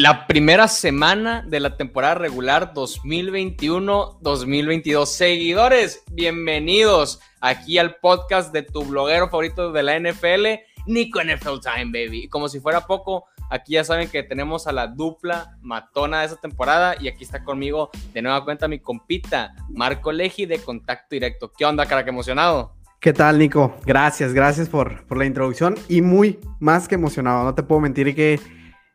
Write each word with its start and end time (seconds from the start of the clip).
la 0.00 0.26
primera 0.26 0.66
semana 0.66 1.44
de 1.46 1.60
la 1.60 1.76
temporada 1.76 2.14
regular 2.14 2.72
2021-2022. 2.72 5.04
Seguidores, 5.04 6.02
bienvenidos 6.10 7.20
aquí 7.42 7.76
al 7.76 7.96
podcast 7.96 8.50
de 8.50 8.62
tu 8.62 8.82
bloguero 8.82 9.28
favorito 9.28 9.72
de 9.72 9.82
la 9.82 10.00
NFL, 10.00 10.46
Nico 10.86 11.22
NFL 11.22 11.58
Time, 11.60 11.90
baby. 11.92 12.28
Como 12.28 12.48
si 12.48 12.60
fuera 12.60 12.86
poco, 12.86 13.26
aquí 13.50 13.74
ya 13.74 13.84
saben 13.84 14.08
que 14.08 14.22
tenemos 14.22 14.66
a 14.66 14.72
la 14.72 14.86
dupla 14.86 15.58
matona 15.60 16.20
de 16.20 16.26
esa 16.28 16.36
temporada 16.36 16.94
y 16.98 17.08
aquí 17.08 17.22
está 17.22 17.44
conmigo 17.44 17.90
de 18.14 18.22
nueva 18.22 18.42
cuenta 18.42 18.68
mi 18.68 18.78
compita, 18.78 19.54
Marco 19.68 20.12
Leji 20.12 20.46
de 20.46 20.60
Contacto 20.60 21.08
Directo. 21.10 21.52
¿Qué 21.52 21.66
onda, 21.66 21.84
cara? 21.84 22.04
Qué 22.04 22.10
emocionado. 22.10 22.74
¿Qué 23.00 23.12
tal, 23.12 23.38
Nico? 23.38 23.76
Gracias, 23.84 24.32
gracias 24.32 24.70
por, 24.70 25.06
por 25.06 25.18
la 25.18 25.26
introducción 25.26 25.74
y 25.90 26.00
muy 26.00 26.38
más 26.58 26.88
que 26.88 26.94
emocionado. 26.94 27.44
No 27.44 27.54
te 27.54 27.62
puedo 27.62 27.82
mentir 27.82 28.14
que 28.14 28.40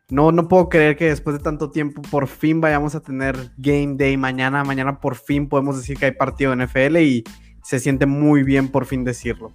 no, 0.08 0.30
no 0.30 0.46
puedo 0.46 0.68
creer 0.68 0.96
que 0.96 1.06
después 1.06 1.36
de 1.36 1.42
tanto 1.42 1.70
tiempo 1.70 2.00
por 2.02 2.28
fin 2.28 2.60
vayamos 2.60 2.94
a 2.94 3.00
tener 3.00 3.50
Game 3.56 3.96
Day 3.96 4.16
mañana. 4.16 4.62
Mañana 4.62 5.00
por 5.00 5.16
fin 5.16 5.48
podemos 5.48 5.76
decir 5.76 5.98
que 5.98 6.06
hay 6.06 6.12
partido 6.12 6.54
de 6.54 6.64
NFL 6.64 6.96
y 6.98 7.24
se 7.62 7.80
siente 7.80 8.06
muy 8.06 8.44
bien 8.44 8.68
por 8.68 8.86
fin 8.86 9.02
decirlo. 9.02 9.52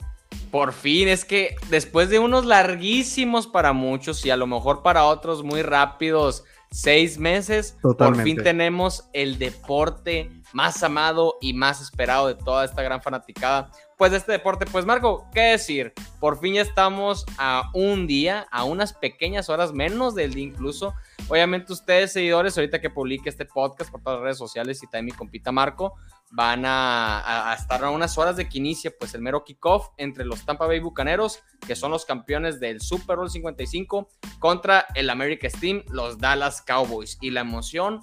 Por 0.49 0.73
fin, 0.73 1.07
es 1.07 1.23
que 1.23 1.55
después 1.69 2.09
de 2.09 2.19
unos 2.19 2.45
larguísimos 2.45 3.47
para 3.47 3.71
muchos 3.71 4.25
y 4.25 4.29
a 4.29 4.37
lo 4.37 4.47
mejor 4.47 4.83
para 4.83 5.05
otros 5.05 5.43
muy 5.43 5.61
rápidos 5.61 6.43
seis 6.69 7.17
meses, 7.17 7.77
por 7.81 8.21
fin 8.21 8.37
tenemos 8.43 9.09
el 9.13 9.37
deporte 9.37 10.29
más 10.53 10.83
amado 10.83 11.37
y 11.41 11.53
más 11.53 11.81
esperado 11.81 12.27
de 12.27 12.35
toda 12.35 12.65
esta 12.65 12.81
gran 12.81 13.01
fanaticada 13.01 13.71
pues 14.01 14.13
de 14.13 14.17
este 14.17 14.31
deporte. 14.31 14.65
Pues 14.65 14.83
Marco, 14.83 15.27
¿qué 15.31 15.41
decir? 15.51 15.93
Por 16.19 16.39
fin 16.39 16.55
ya 16.55 16.63
estamos 16.63 17.23
a 17.37 17.69
un 17.75 18.07
día, 18.07 18.47
a 18.49 18.63
unas 18.63 18.93
pequeñas 18.93 19.47
horas 19.47 19.73
menos 19.73 20.15
del 20.15 20.33
día 20.33 20.43
incluso. 20.43 20.95
Obviamente 21.27 21.71
ustedes 21.71 22.11
seguidores, 22.11 22.57
ahorita 22.57 22.81
que 22.81 22.89
publique 22.89 23.29
este 23.29 23.45
podcast 23.45 23.91
por 23.91 24.01
todas 24.01 24.17
las 24.17 24.23
redes 24.23 24.37
sociales 24.39 24.81
y 24.81 24.87
también 24.87 25.05
mi 25.05 25.11
compita 25.11 25.51
Marco, 25.51 25.93
van 26.31 26.63
a, 26.65 27.55
estar 27.55 27.83
a 27.83 27.91
unas 27.91 28.17
horas 28.17 28.37
de 28.37 28.49
que 28.49 28.57
inicie 28.57 28.89
pues 28.89 29.13
el 29.13 29.21
mero 29.21 29.43
kickoff 29.43 29.89
entre 29.97 30.25
los 30.25 30.43
Tampa 30.47 30.65
Bay 30.65 30.79
Bucaneros, 30.79 31.37
que 31.67 31.75
son 31.75 31.91
los 31.91 32.03
campeones 32.03 32.59
del 32.59 32.81
Super 32.81 33.17
Bowl 33.17 33.29
55, 33.29 34.09
contra 34.39 34.87
el 34.95 35.11
America 35.11 35.47
Steam, 35.47 35.83
los 35.89 36.17
Dallas 36.17 36.63
Cowboys. 36.63 37.19
Y 37.21 37.29
la 37.29 37.41
emoción 37.41 37.99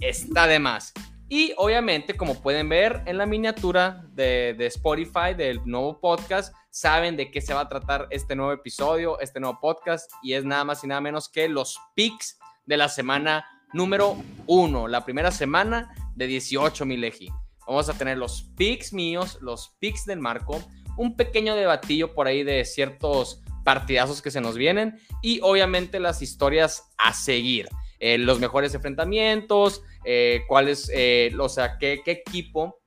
está 0.00 0.46
de 0.46 0.60
más. 0.60 0.94
Y 1.34 1.54
obviamente, 1.56 2.14
como 2.14 2.42
pueden 2.42 2.68
ver 2.68 3.00
en 3.06 3.16
la 3.16 3.24
miniatura 3.24 4.04
de, 4.12 4.54
Spotify 4.66 5.32
del 5.34 5.62
nuevo 5.64 5.98
podcast, 5.98 6.54
saben 6.68 7.16
de 7.16 7.30
qué 7.30 7.40
se 7.40 7.54
va 7.54 7.62
a 7.62 7.68
tratar 7.70 8.06
este 8.10 8.36
nuevo 8.36 8.52
episodio, 8.52 9.18
este 9.18 9.40
nuevo 9.40 9.58
podcast, 9.58 10.12
y 10.22 10.34
es 10.34 10.44
nada 10.44 10.62
más 10.64 10.84
y 10.84 10.88
nada 10.88 11.00
menos 11.00 11.30
que 11.30 11.48
los 11.48 11.80
picks 11.94 12.38
de 12.66 12.76
la 12.76 12.90
semana 12.90 13.46
número 13.72 14.18
uno, 14.46 14.88
la 14.88 15.06
primera 15.06 15.30
semana 15.30 15.94
de 16.16 16.26
18 16.26 16.84
Mileji. 16.84 17.30
Vamos 17.66 17.88
a 17.88 17.94
tener 17.94 18.18
los 18.18 18.42
picks 18.54 18.92
míos, 18.92 19.38
los 19.40 19.74
picks 19.78 20.04
del 20.04 20.20
Marco, 20.20 20.62
un 20.98 21.16
pequeño 21.16 21.56
debatillo 21.56 22.12
por 22.12 22.26
ahí 22.26 22.42
de 22.42 22.62
ciertos 22.66 23.40
partidazos 23.64 24.20
que 24.20 24.30
se 24.30 24.42
nos 24.42 24.58
vienen 24.58 25.00
y 25.22 25.40
obviamente 25.40 25.98
las 25.98 26.20
historias 26.20 26.90
a 26.98 27.14
seguir. 27.14 27.70
Eh, 28.04 28.18
los 28.18 28.40
mejores 28.40 28.74
enfrentamientos, 28.74 29.84
eh, 30.04 30.42
cuál 30.48 30.68
es, 30.68 30.90
eh, 30.92 31.32
o 31.38 31.48
sea, 31.48 31.78
qué, 31.78 32.02
equipo 32.04 32.80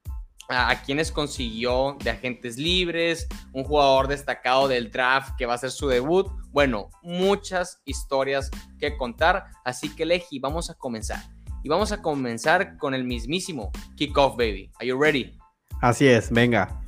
a, 0.50 0.84
quienes 0.84 1.10
consiguió 1.10 1.96
de 2.04 2.10
agentes 2.10 2.58
libres, 2.58 3.26
un 3.54 3.64
jugador 3.64 4.10
destacado 4.10 4.68
del 4.68 4.92
draft 4.92 5.38
que 5.38 5.46
va 5.46 5.54
a 5.54 5.56
hacer 5.56 5.72
su 5.72 5.88
debut. 5.88 6.28
Bueno, 6.52 6.90
muchas 7.02 7.82
historias 7.86 8.52
que 8.78 8.98
contar, 8.98 9.46
así 9.64 9.96
que 9.96 10.06
Leji, 10.06 10.40
vamos 10.40 10.70
a 10.70 10.74
comenzar. 10.74 11.24
Y 11.64 11.70
vamos 11.70 11.94
a 11.94 12.02
comenzar 12.02 12.78
con 12.78 12.94
el 12.94 13.06
mismísimo 13.06 13.72
kickoff, 13.96 14.36
baby. 14.36 14.70
Are 14.80 14.86
you 14.86 15.02
ready? 15.02 15.38
Así 15.80 16.10
es, 16.10 16.30
venga. 16.30 16.82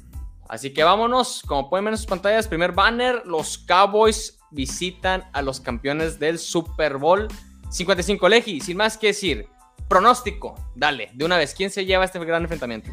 Así 0.50 0.74
que 0.74 0.84
vámonos, 0.84 1.44
como 1.48 1.70
pueden 1.70 1.86
ver 1.86 1.94
en 1.94 1.98
sus 1.98 2.08
pantallas, 2.08 2.46
primer 2.50 2.74
banner, 2.74 3.26
los 3.26 3.58
Cowboys 3.58 4.38
visitan 4.52 5.24
a 5.32 5.42
los 5.42 5.62
campeones 5.62 6.20
del 6.20 6.40
Super 6.40 6.98
Bowl 6.98 7.30
55 7.70 8.30
Leji, 8.30 8.62
sin 8.62 8.78
más 8.78 8.98
que 8.98 9.08
decir. 9.08 9.48
Pronóstico, 9.88 10.56
dale, 10.76 11.12
de 11.14 11.24
una 11.24 11.38
vez, 11.38 11.54
¿quién 11.56 11.70
se 11.70 11.86
lleva 11.86 12.04
este 12.04 12.20
gran 12.20 12.42
enfrentamiento? 12.42 12.92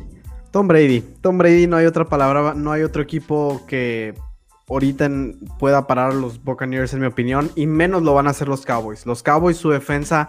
Tom 0.53 0.69
Brady. 0.69 1.01
Tom 1.21 1.39
Brady, 1.39 1.67
no 1.67 1.77
hay 1.77 1.87
otra 1.87 2.05
palabra, 2.05 2.55
no 2.55 2.71
hay 2.71 2.83
otro 2.83 3.03
equipo 3.03 3.65
que 3.67 4.15
ahorita 4.69 5.11
pueda 5.59 5.87
parar 5.87 6.13
a 6.13 6.15
los 6.15 6.43
Buccaneers, 6.43 6.95
en 6.95 7.01
mi 7.01 7.07
opinión, 7.07 7.51
y 7.57 7.67
menos 7.67 8.03
lo 8.03 8.15
van 8.15 8.29
a 8.29 8.31
hacer 8.31 8.49
los 8.49 8.65
Cowboys. 8.65 9.07
Los 9.07 9.23
Cowboys, 9.23 9.57
su 9.57 9.71
defensa 9.71 10.29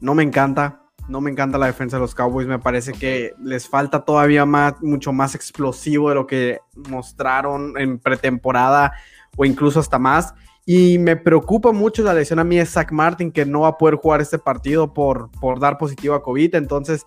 no 0.00 0.14
me 0.14 0.22
encanta. 0.22 0.80
No 1.06 1.20
me 1.20 1.30
encanta 1.30 1.58
la 1.58 1.66
defensa 1.66 1.98
de 1.98 2.00
los 2.00 2.14
Cowboys. 2.14 2.46
Me 2.46 2.58
parece 2.58 2.92
que 2.92 3.34
les 3.42 3.68
falta 3.68 4.04
todavía 4.04 4.46
más, 4.46 4.80
mucho 4.80 5.12
más 5.12 5.34
explosivo 5.34 6.08
de 6.08 6.14
lo 6.14 6.26
que 6.26 6.60
mostraron 6.88 7.78
en 7.78 7.98
pretemporada 7.98 8.92
o 9.36 9.44
incluso 9.44 9.80
hasta 9.80 9.98
más. 9.98 10.34
Y 10.66 10.98
me 10.98 11.16
preocupa 11.16 11.72
mucho 11.72 12.02
la 12.02 12.14
lesión 12.14 12.38
a 12.38 12.44
mí 12.44 12.56
de 12.56 12.64
Zach 12.66 12.90
Martin, 12.90 13.30
que 13.30 13.44
no 13.44 13.60
va 13.60 13.68
a 13.68 13.78
poder 13.78 13.96
jugar 13.96 14.20
este 14.20 14.38
partido 14.38 14.94
por, 14.94 15.30
por 15.32 15.60
dar 15.60 15.76
positivo 15.76 16.14
a 16.14 16.22
COVID. 16.22 16.54
Entonces, 16.54 17.04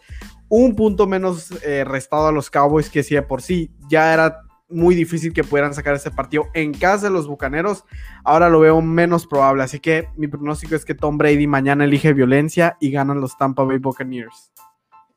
un 0.47 0.75
punto 0.75 1.07
menos 1.07 1.51
eh, 1.63 1.83
restado 1.83 2.27
a 2.27 2.31
los 2.31 2.49
Cowboys, 2.49 2.89
que 2.89 3.03
si 3.03 3.15
de 3.15 3.23
por 3.23 3.41
sí 3.41 3.71
ya 3.89 4.13
era 4.13 4.41
muy 4.69 4.95
difícil 4.95 5.33
que 5.33 5.43
pudieran 5.43 5.73
sacar 5.73 5.95
este 5.95 6.11
partido 6.11 6.47
en 6.53 6.73
casa 6.73 7.07
de 7.07 7.13
los 7.13 7.27
Bucaneros. 7.27 7.83
Ahora 8.23 8.49
lo 8.49 8.59
veo 8.59 8.81
menos 8.81 9.25
probable. 9.25 9.63
Así 9.63 9.79
que 9.79 10.09
mi 10.17 10.27
pronóstico 10.27 10.75
es 10.75 10.85
que 10.85 10.95
Tom 10.95 11.17
Brady 11.17 11.47
mañana 11.47 11.85
elige 11.85 12.13
violencia 12.13 12.77
y 12.79 12.91
ganan 12.91 13.21
los 13.21 13.37
Tampa 13.37 13.63
Bay 13.63 13.77
Buccaneers. 13.77 14.51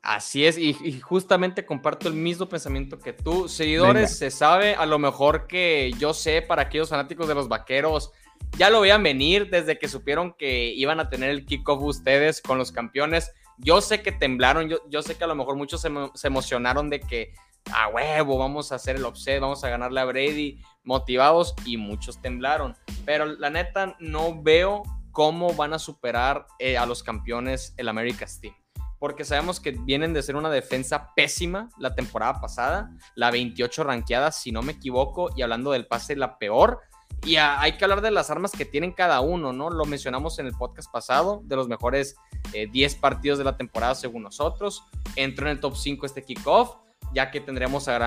Así 0.03 0.47
es, 0.47 0.57
y, 0.57 0.73
justamente 0.99 1.63
comparto 1.63 2.07
el 2.07 2.15
mismo 2.15 2.49
pensamiento 2.49 2.97
que 2.97 3.13
tú. 3.13 3.47
Seguidores, 3.47 4.17
se 4.17 4.31
sabe 4.31 4.73
a 4.73 4.87
lo 4.87 4.97
mejor 4.97 5.45
que 5.45 5.93
yo 5.99 6.15
sé 6.15 6.41
para 6.41 6.63
aquellos 6.63 6.89
fanáticos 6.89 7.27
de 7.27 7.35
los 7.35 7.47
vaqueros 7.47 8.11
ya 8.57 8.69
lo 8.69 8.81
veían 8.81 9.03
venir 9.03 9.49
desde 9.49 9.77
que 9.79 9.87
supieron 9.87 10.33
que 10.37 10.73
iban 10.73 10.99
a 10.99 11.09
tener 11.09 11.29
el 11.29 11.45
kickoff 11.45 11.81
ustedes 11.81 12.41
con 12.41 12.57
los 12.57 12.71
campeones. 12.71 13.31
Yo 13.57 13.81
sé 13.81 14.01
que 14.01 14.11
temblaron, 14.11 14.69
yo, 14.69 14.79
yo 14.89 15.01
sé 15.01 15.15
que 15.15 15.23
a 15.23 15.27
lo 15.27 15.35
mejor 15.35 15.55
muchos 15.55 15.81
se, 15.81 16.27
emocionaron 16.27 16.89
de 16.89 16.99
que 16.99 17.33
a 17.71 17.87
huevo, 17.87 18.37
vamos 18.37 18.71
a 18.71 18.75
hacer 18.75 18.95
el 18.95 19.05
offset, 19.05 19.39
vamos 19.39 19.63
a 19.63 19.69
ganarle 19.69 19.99
a 19.99 20.05
Brady, 20.05 20.59
motivados 20.83 21.55
y 21.65 21.77
muchos 21.77 22.21
temblaron. 22.21 22.75
Pero 23.05 23.25
la 23.25 23.49
neta, 23.49 23.95
no 23.99 24.41
veo 24.41 24.83
cómo 25.11 25.53
van 25.53 25.73
a 25.73 25.79
superar 25.79 26.47
eh, 26.59 26.77
a 26.77 26.85
los 26.85 27.03
campeones 27.03 27.73
el 27.77 27.89
America's 27.89 28.39
Team. 28.39 28.55
Porque 28.99 29.25
sabemos 29.25 29.59
que 29.59 29.71
vienen 29.71 30.13
de 30.13 30.21
ser 30.21 30.35
una 30.35 30.49
defensa 30.49 31.13
pésima 31.15 31.69
la 31.79 31.95
temporada 31.95 32.39
pasada, 32.39 32.91
la 33.15 33.31
28 33.31 33.83
ranqueada, 33.83 34.31
si 34.31 34.51
no 34.51 34.61
me 34.61 34.73
equivoco, 34.73 35.29
y 35.35 35.41
hablando 35.41 35.71
del 35.71 35.87
pase, 35.87 36.15
la 36.15 36.37
peor. 36.37 36.81
Y 37.23 37.35
hay 37.35 37.73
que 37.73 37.85
hablar 37.85 38.01
de 38.01 38.09
las 38.09 38.31
armas 38.31 38.51
que 38.51 38.65
tienen 38.65 38.91
cada 38.91 39.21
uno, 39.21 39.53
¿no? 39.53 39.69
Lo 39.69 39.85
mencionamos 39.85 40.39
en 40.39 40.47
el 40.47 40.53
podcast 40.53 40.91
pasado, 40.91 41.41
de 41.45 41.55
los 41.55 41.67
mejores 41.67 42.15
10 42.51 42.93
eh, 42.93 42.97
partidos 42.99 43.37
de 43.37 43.43
la 43.43 43.57
temporada 43.57 43.93
según 43.93 44.23
nosotros. 44.23 44.83
Entró 45.15 45.45
en 45.45 45.51
el 45.51 45.59
top 45.59 45.75
5 45.75 46.05
este 46.05 46.23
kickoff, 46.23 46.77
ya 47.13 47.29
que 47.29 47.39
tendremos 47.39 47.87
a, 47.87 47.97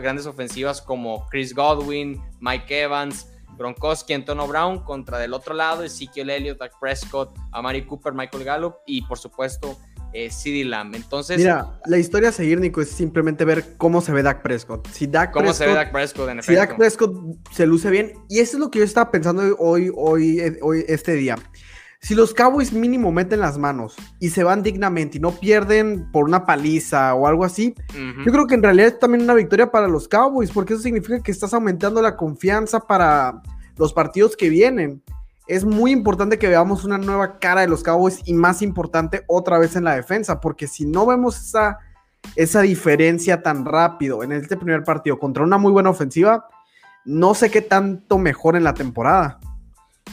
grandes 0.00 0.26
ofensivas 0.26 0.82
como 0.82 1.26
Chris 1.28 1.54
Godwin, 1.54 2.20
Mike 2.40 2.82
Evans, 2.82 3.30
Gronkowski, 3.56 4.12
Antonio 4.14 4.46
Brown, 4.48 4.80
contra 4.80 5.18
del 5.18 5.34
otro 5.34 5.54
lado 5.54 5.84
Ezekiel 5.84 6.30
Elliott, 6.30 6.58
Dak 6.58 6.72
Prescott, 6.80 7.38
Amari 7.52 7.86
Cooper, 7.86 8.12
Michael 8.12 8.42
Gallup 8.42 8.74
y 8.86 9.02
por 9.02 9.18
supuesto 9.18 9.76
eh, 10.14 10.30
CD 10.30 10.64
Lamb. 10.64 10.94
Entonces. 10.94 11.38
Mira, 11.38 11.78
la 11.84 11.98
historia 11.98 12.30
a 12.30 12.32
seguir, 12.32 12.60
Nico, 12.60 12.80
es 12.80 12.88
simplemente 12.88 13.44
ver 13.44 13.76
cómo 13.76 14.00
se 14.00 14.12
ve 14.12 14.22
Dak 14.22 14.42
Prescott. 14.42 14.88
Si 14.88 15.06
Dak 15.06 15.32
¿Cómo 15.32 15.52
se 15.52 15.66
ve 15.66 15.74
Dak 15.74 15.92
Prescott 15.92 16.30
en 16.30 16.42
Si 16.42 16.54
Dak 16.54 16.76
Prescott 16.76 17.12
se 17.52 17.66
luce 17.66 17.90
bien, 17.90 18.12
y 18.30 18.38
eso 18.38 18.56
es 18.56 18.60
lo 18.60 18.70
que 18.70 18.78
yo 18.78 18.84
estaba 18.84 19.10
pensando 19.10 19.42
hoy, 19.58 19.90
hoy, 19.94 20.40
hoy, 20.62 20.84
este 20.88 21.14
día. 21.14 21.36
Si 22.00 22.14
los 22.14 22.34
Cowboys 22.34 22.72
mínimo 22.72 23.10
meten 23.12 23.40
las 23.40 23.56
manos 23.56 23.96
y 24.20 24.28
se 24.28 24.44
van 24.44 24.62
dignamente 24.62 25.16
y 25.16 25.20
no 25.20 25.32
pierden 25.32 26.10
por 26.12 26.26
una 26.26 26.44
paliza 26.44 27.14
o 27.14 27.26
algo 27.26 27.44
así, 27.44 27.74
yo 28.26 28.30
creo 28.30 28.46
que 28.46 28.56
en 28.56 28.62
realidad 28.62 28.88
es 28.88 28.98
también 28.98 29.24
una 29.24 29.32
victoria 29.32 29.70
para 29.70 29.88
los 29.88 30.06
Cowboys, 30.06 30.50
porque 30.50 30.74
eso 30.74 30.82
significa 30.82 31.22
que 31.22 31.32
estás 31.32 31.54
aumentando 31.54 32.02
la 32.02 32.14
confianza 32.14 32.80
para 32.80 33.40
los 33.78 33.94
partidos 33.94 34.36
que 34.36 34.50
vienen 34.50 35.02
es 35.46 35.64
muy 35.64 35.90
importante 35.90 36.38
que 36.38 36.48
veamos 36.48 36.84
una 36.84 36.98
nueva 36.98 37.38
cara 37.38 37.60
de 37.60 37.68
los 37.68 37.82
Cowboys 37.82 38.22
y 38.24 38.32
más 38.32 38.62
importante 38.62 39.24
otra 39.26 39.58
vez 39.58 39.76
en 39.76 39.84
la 39.84 39.94
defensa, 39.94 40.40
porque 40.40 40.66
si 40.66 40.86
no 40.86 41.06
vemos 41.06 41.38
esa, 41.38 41.78
esa 42.34 42.62
diferencia 42.62 43.42
tan 43.42 43.64
rápido 43.64 44.22
en 44.22 44.32
este 44.32 44.56
primer 44.56 44.84
partido 44.84 45.18
contra 45.18 45.44
una 45.44 45.58
muy 45.58 45.72
buena 45.72 45.90
ofensiva, 45.90 46.48
no 47.04 47.34
sé 47.34 47.50
qué 47.50 47.60
tanto 47.60 48.16
mejor 48.18 48.56
en 48.56 48.64
la 48.64 48.74
temporada. 48.74 49.38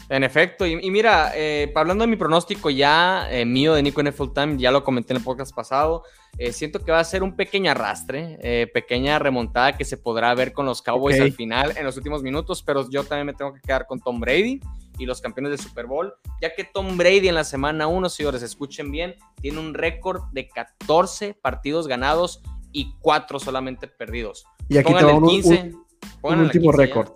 En 0.10 0.26
efecto, 0.26 0.66
y, 0.66 0.92
mira, 0.92 1.32
eh, 1.36 1.72
hablando 1.74 2.04
de 2.04 2.10
mi 2.10 2.18
pronóstico 2.18 2.70
ya 2.70 3.28
eh, 3.32 3.46
mío 3.46 3.74
de 3.74 3.84
Nico 3.84 4.02
en 4.02 4.14
Full 4.14 4.34
Time, 4.34 4.58
ya 4.58 4.72
lo 4.72 4.84
comenté 4.84 5.14
en 5.14 5.18
el 5.18 5.24
podcast 5.24 5.56
pasado, 5.56 6.04
eh, 6.38 6.52
siento 6.52 6.80
que 6.80 6.92
va 6.92 7.00
a 7.00 7.04
ser 7.06 7.24
un 7.24 7.38
pequeño 7.38 7.72
arrastre, 7.72 8.70
pequeña 8.74 9.20
remontada 9.20 9.78
que 9.78 9.86
se 9.86 9.96
podrá 9.96 10.34
ver 10.34 10.52
con 10.52 10.66
los 10.66 10.82
Cowboys 10.82 11.20
al 11.22 11.32
final, 11.32 11.74
en 11.78 11.86
los 11.86 11.96
últimos 11.96 12.24
minutos, 12.24 12.62
pero 12.62 12.90
yo 12.90 13.06
también 13.06 13.28
me 13.28 13.34
tengo 13.34 13.54
que 13.54 13.62
quedar 13.62 13.86
con 13.88 14.02
Tom 14.02 14.20
Brady 14.20 14.60
y 15.02 15.08
los 15.08 15.20
campeones 15.20 15.50
del 15.50 15.60
Super 15.60 15.88
Bowl, 15.88 16.14
ya 16.42 16.54
que 16.54 16.64
Tom 16.64 16.96
Brady 16.96 17.28
en 17.28 17.34
la 17.34 17.44
semana 17.44 17.88
1, 17.88 18.08
señores, 18.10 18.44
escuchen 18.44 18.92
bien, 18.92 19.16
tiene 19.42 19.60
un 19.60 19.74
récord 19.74 20.22
de 20.32 20.48
14 20.48 21.34
partidos 21.34 21.88
ganados 21.88 22.44
y 22.72 22.94
4 23.00 23.40
solamente 23.40 23.88
perdidos. 23.88 24.46
Y 24.70 24.78
aquí 24.78 24.94
te 24.94 25.04
un, 25.04 25.28
15, 25.28 25.74
un, 26.22 26.40
último 26.40 26.72
récord. 26.72 27.14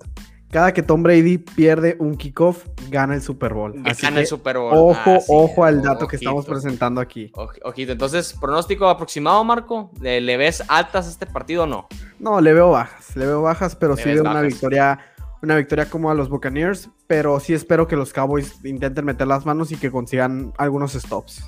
Cada 0.49 0.73
que 0.73 0.81
Tom 0.81 1.03
Brady 1.03 1.37
pierde 1.37 1.95
un 1.99 2.15
kickoff, 2.15 2.65
gana 2.89 3.13
el 3.13 3.21
Super 3.21 3.53
Bowl. 3.53 3.73
Gana 4.01 4.21
el 4.21 4.25
Super 4.25 4.57
Bowl. 4.57 4.71
Ojo, 4.73 5.19
ojo 5.27 5.63
al 5.63 5.83
dato 5.83 6.07
que 6.07 6.15
estamos 6.15 6.45
presentando 6.45 7.01
aquí. 7.01 7.31
Ojito, 7.35 7.91
entonces, 7.91 8.33
pronóstico 8.33 8.87
aproximado, 8.87 9.43
Marco. 9.43 9.91
¿Le, 9.99 10.37
ves 10.37 10.63
altas 10.69 11.05
a 11.05 11.09
este 11.11 11.27
partido 11.27 11.63
o 11.63 11.67
no? 11.67 11.87
No, 12.17 12.41
le 12.41 12.51
veo 12.53 12.71
bajas. 12.71 13.15
Le 13.15 13.27
veo 13.27 13.43
bajas, 13.43 13.75
pero 13.75 13.95
sí 13.95 14.05
veo 14.05 14.23
una 14.23 14.41
victoria 14.41 14.97
una 15.45 15.55
victoria 15.55 15.89
como 15.89 16.11
a 16.11 16.15
los 16.15 16.27
Buccaneers, 16.27 16.89
pero 17.07 17.39
sí 17.39 17.53
espero 17.53 17.87
que 17.87 17.95
los 17.95 18.11
Cowboys 18.11 18.63
intenten 18.65 19.05
meter 19.05 19.27
las 19.27 19.45
manos 19.45 19.71
y 19.71 19.77
que 19.77 19.91
consigan 19.91 20.53
algunos 20.57 20.93
stops. 20.93 21.43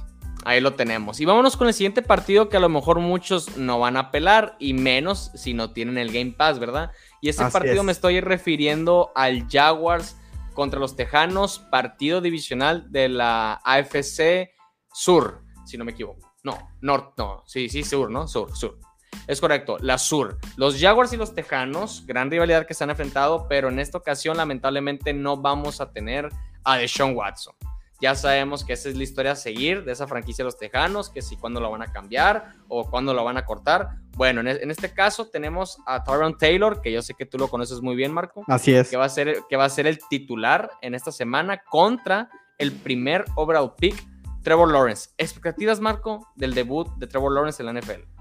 Ahí 0.46 0.62
lo 0.62 0.76
tenemos. 0.76 1.20
Y 1.20 1.26
vámonos 1.26 1.58
con 1.58 1.68
el 1.68 1.74
siguiente 1.74 2.02
partido 2.02 2.48
que 2.48 2.58
a 2.58 2.62
lo 2.62 2.70
mejor 2.70 3.00
muchos 3.00 3.58
no 3.58 3.80
van 3.80 3.98
a 3.98 4.12
pelar 4.12 4.56
y 4.60 4.74
menos 4.74 5.32
si 5.36 5.54
no 5.54 5.74
tienen 5.74 5.98
el 5.98 6.12
Game 6.12 6.32
Pass, 6.38 6.60
¿verdad? 6.60 6.92
Y 7.22 7.30
ese 7.30 7.44
partido 7.50 7.84
me 7.84 7.92
estoy 7.92 8.22
refiriendo 8.22 9.12
al 9.16 9.48
Jaguars 9.50 10.16
contra 10.54 10.80
los 10.80 10.96
Tejanos, 10.96 11.60
partido 11.60 12.22
divisional 12.22 12.92
de 12.92 13.10
la 13.10 13.60
AFC 13.64 14.52
Sur, 14.94 15.44
si 15.66 15.78
no 15.78 15.84
me 15.84 15.92
equivoco. 15.92 16.34
No, 16.44 16.58
North, 16.82 17.14
no, 17.18 17.44
sí, 17.46 17.68
sí, 17.68 17.84
Sur, 17.84 18.10
¿no? 18.10 18.28
Sur, 18.28 18.56
Sur. 18.56 18.80
Es 19.28 19.42
correcto, 19.42 19.78
la 19.82 19.98
Sur. 19.98 20.38
Los 20.56 20.80
Jaguars 20.80 21.12
y 21.14 21.18
los 21.18 21.34
Tejanos, 21.34 22.06
gran 22.06 22.32
rivalidad 22.32 22.66
que 22.66 22.74
se 22.74 22.84
han 22.84 22.90
enfrentado, 22.90 23.48
pero 23.50 23.70
en 23.70 23.80
esta 23.80 23.98
ocasión 23.98 24.38
lamentablemente 24.38 25.14
no 25.14 25.38
vamos 25.38 25.82
a 25.82 25.92
tener 25.92 26.30
a 26.64 26.78
Deshaun 26.78 27.16
Watson. 27.16 27.56
Ya 28.00 28.14
sabemos 28.14 28.64
que 28.64 28.74
esa 28.74 28.90
es 28.90 28.96
la 28.96 29.04
historia 29.04 29.32
a 29.32 29.36
seguir 29.36 29.84
de 29.84 29.92
esa 29.92 30.06
franquicia 30.06 30.44
de 30.44 30.48
los 30.48 30.58
Tejanos, 30.58 31.10
que 31.10 31.24
si 31.24 31.36
cuándo 31.36 31.60
lo 31.60 31.72
van 31.72 31.82
a 31.82 31.92
cambiar 31.92 32.54
o 32.68 32.88
cuándo 32.90 33.14
lo 33.14 33.24
van 33.24 33.38
a 33.38 33.46
cortar. 33.46 33.90
Bueno, 34.16 34.42
en, 34.42 34.48
e, 34.48 34.60
este 34.62 34.94
caso 34.94 35.28
tenemos 35.30 35.80
a 35.88 36.04
Tyron 36.04 36.38
Taylor, 36.38 36.82
que 36.82 36.92
yo 36.92 37.02
sé 37.02 37.16
que 37.16 37.26
tú 37.26 37.40
lo 37.40 37.48
conoces 37.48 37.82
muy 37.82 37.96
bien, 37.96 38.14
Marco. 38.14 38.44
Así 38.48 38.74
es. 38.74 38.90
Que 38.90 38.98
va 38.98 39.06
a 39.06 39.10
ser, 39.10 39.40
que 39.50 39.58
va 39.58 39.66
a 39.66 39.70
ser 39.70 39.88
el 39.88 39.98
titular 40.10 40.70
en 40.82 40.94
esta 40.94 41.12
semana 41.12 41.64
contra 41.70 42.30
el 42.60 42.72
primer 42.72 43.26
overall 43.36 43.74
pick, 43.76 43.96
Trevor 44.44 44.72
Lawrence. 44.72 45.10
¿Expectativas, 45.18 45.80
Marco, 45.80 46.32
del 46.36 46.54
debut 46.54 46.88
de 46.98 47.08
Trevor 47.08 47.34
Lawrence 47.34 47.64
en 47.64 47.66
la 47.66 47.82
NFL? 47.82 48.17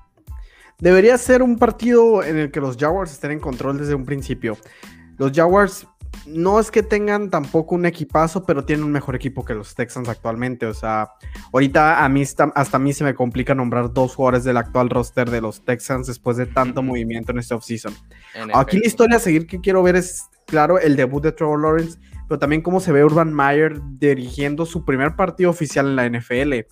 Debería 0.79 1.17
ser 1.19 1.43
un 1.43 1.59
partido 1.59 2.23
en 2.23 2.37
el 2.37 2.51
que 2.51 2.61
los 2.61 2.77
Jaguars 2.77 3.13
estén 3.13 3.31
en 3.31 3.41
control 3.41 3.79
desde 3.79 3.95
un 3.95 4.05
principio. 4.05 4.59
Los 5.19 5.33
Jaguars 5.33 5.87
no 6.27 6.59
es 6.59 6.71
que 6.71 6.83
tengan 6.83 7.31
tampoco 7.31 7.75
un 7.75 7.87
equipazo, 7.87 8.45
pero 8.45 8.65
tienen 8.65 8.85
un 8.85 8.93
mejor 8.93 9.15
equipo 9.15 9.45
que 9.45 9.55
los 9.55 9.75
Texans 9.75 10.09
actualmente. 10.09 10.67
O 10.67 10.75
sea, 10.75 11.11
ahorita 11.53 12.05
a 12.05 12.09
mí 12.09 12.23
hasta 12.23 12.77
a 12.77 12.81
mí 12.81 12.93
se 12.93 13.05
me 13.05 13.15
complica 13.15 13.55
nombrar 13.55 13.93
dos 13.93 14.15
jugadores 14.15 14.45
del 14.45 14.57
actual 14.57 14.91
roster 14.91 15.31
de 15.31 15.41
los 15.41 15.65
Texans 15.65 16.07
después 16.07 16.37
de 16.37 16.47
tanto 16.47 16.83
movimiento 16.83 17.33
en 17.33 17.39
este 17.39 17.55
offseason. 17.55 17.95
Aquí 18.55 18.79
la 18.79 18.87
historia 18.87 19.17
a 19.17 19.21
seguir 19.21 19.47
que 19.47 19.61
quiero 19.61 19.83
ver 19.83 19.97
es, 19.97 20.25
claro, 20.47 20.79
el 20.79 20.97
debut 20.97 21.23
de 21.23 21.33
Trevor 21.33 21.61
Lawrence, 21.61 21.99
pero 22.29 22.39
también 22.39 22.63
cómo 22.63 22.81
se 22.81 22.93
ve 22.93 23.05
Urban 23.05 23.33
Meyer 23.33 23.81
dirigiendo 23.99 24.67
su 24.67 24.85
primer 24.85 25.17
partido 25.17 25.51
oficial 25.51 25.87
en 25.87 25.97
la 25.97 26.09
NFL. 26.09 26.67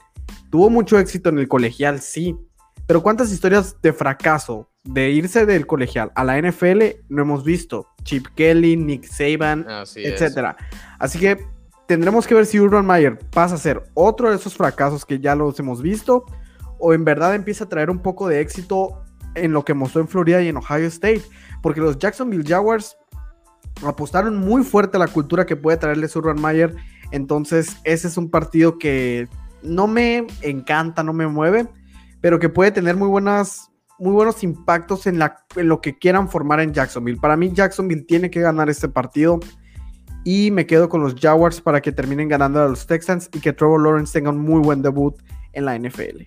Tuvo 0.50 0.70
mucho 0.70 0.98
éxito 0.98 1.28
en 1.28 1.38
el 1.38 1.48
colegial, 1.48 2.00
sí, 2.00 2.36
pero 2.86 3.02
¿cuántas 3.02 3.32
historias 3.32 3.80
de 3.80 3.92
fracaso 3.92 4.68
de 4.82 5.10
irse 5.10 5.46
del 5.46 5.66
colegial 5.66 6.12
a 6.14 6.24
la 6.24 6.40
NFL 6.40 6.82
no 7.08 7.22
hemos 7.22 7.44
visto? 7.44 7.88
Chip 8.02 8.26
Kelly, 8.34 8.76
Nick 8.76 9.04
Saban, 9.04 9.66
etcétera. 9.96 10.56
Así 10.98 11.18
que 11.18 11.46
tendremos 11.86 12.26
que 12.26 12.34
ver 12.34 12.46
si 12.46 12.60
Urban 12.60 12.86
Meyer 12.86 13.18
pasa 13.30 13.54
a 13.54 13.58
ser 13.58 13.82
otro 13.94 14.30
de 14.30 14.36
esos 14.36 14.54
fracasos 14.54 15.04
que 15.06 15.18
ya 15.18 15.34
los 15.34 15.58
hemos 15.58 15.80
visto 15.80 16.24
o 16.78 16.92
en 16.92 17.04
verdad 17.04 17.34
empieza 17.34 17.64
a 17.64 17.68
traer 17.68 17.88
un 17.88 18.00
poco 18.00 18.28
de 18.28 18.40
éxito 18.40 19.02
en 19.34 19.52
lo 19.52 19.64
que 19.64 19.74
mostró 19.74 20.02
en 20.02 20.08
Florida 20.08 20.42
y 20.42 20.48
en 20.48 20.58
Ohio 20.58 20.86
State. 20.86 21.22
Porque 21.62 21.80
los 21.80 21.98
Jacksonville 21.98 22.44
Jaguars 22.46 22.98
apostaron 23.86 24.36
muy 24.36 24.62
fuerte 24.62 24.98
a 24.98 25.00
la 25.00 25.08
cultura 25.08 25.46
que 25.46 25.56
puede 25.56 25.78
traerles 25.78 26.14
Urban 26.14 26.40
Meyer. 26.40 26.74
Entonces, 27.10 27.78
ese 27.84 28.08
es 28.08 28.18
un 28.18 28.30
partido 28.30 28.78
que 28.78 29.28
no 29.62 29.86
me 29.86 30.26
encanta, 30.42 31.02
no 31.02 31.14
me 31.14 31.26
mueve 31.26 31.66
pero 32.24 32.38
que 32.38 32.48
puede 32.48 32.70
tener 32.70 32.96
muy 32.96 33.08
buenas 33.08 33.70
muy 33.98 34.14
buenos 34.14 34.42
impactos 34.42 35.06
en, 35.06 35.20
lo 35.56 35.80
que 35.82 35.98
quieran 35.98 36.30
formar 36.30 36.58
en 36.60 36.72
Jacksonville. 36.72 37.20
Para 37.20 37.36
mí 37.36 37.52
Jacksonville 37.52 38.00
tiene 38.00 38.30
que 38.30 38.40
ganar 38.40 38.70
este 38.70 38.88
partido 38.88 39.40
y 40.24 40.50
me 40.50 40.66
quedo 40.66 40.88
con 40.88 41.02
los 41.02 41.14
Jaguars 41.16 41.60
para 41.60 41.82
que 41.82 41.92
terminen 41.92 42.30
ganando 42.30 42.62
a 42.62 42.68
los 42.68 42.86
Texans 42.86 43.28
y 43.34 43.40
que 43.40 43.52
Trevor 43.52 43.82
Lawrence 43.82 44.14
tenga 44.14 44.30
un 44.30 44.38
muy 44.38 44.62
buen 44.62 44.80
debut 44.80 45.14
en 45.52 45.66
la 45.66 45.78
NFL. 45.78 46.22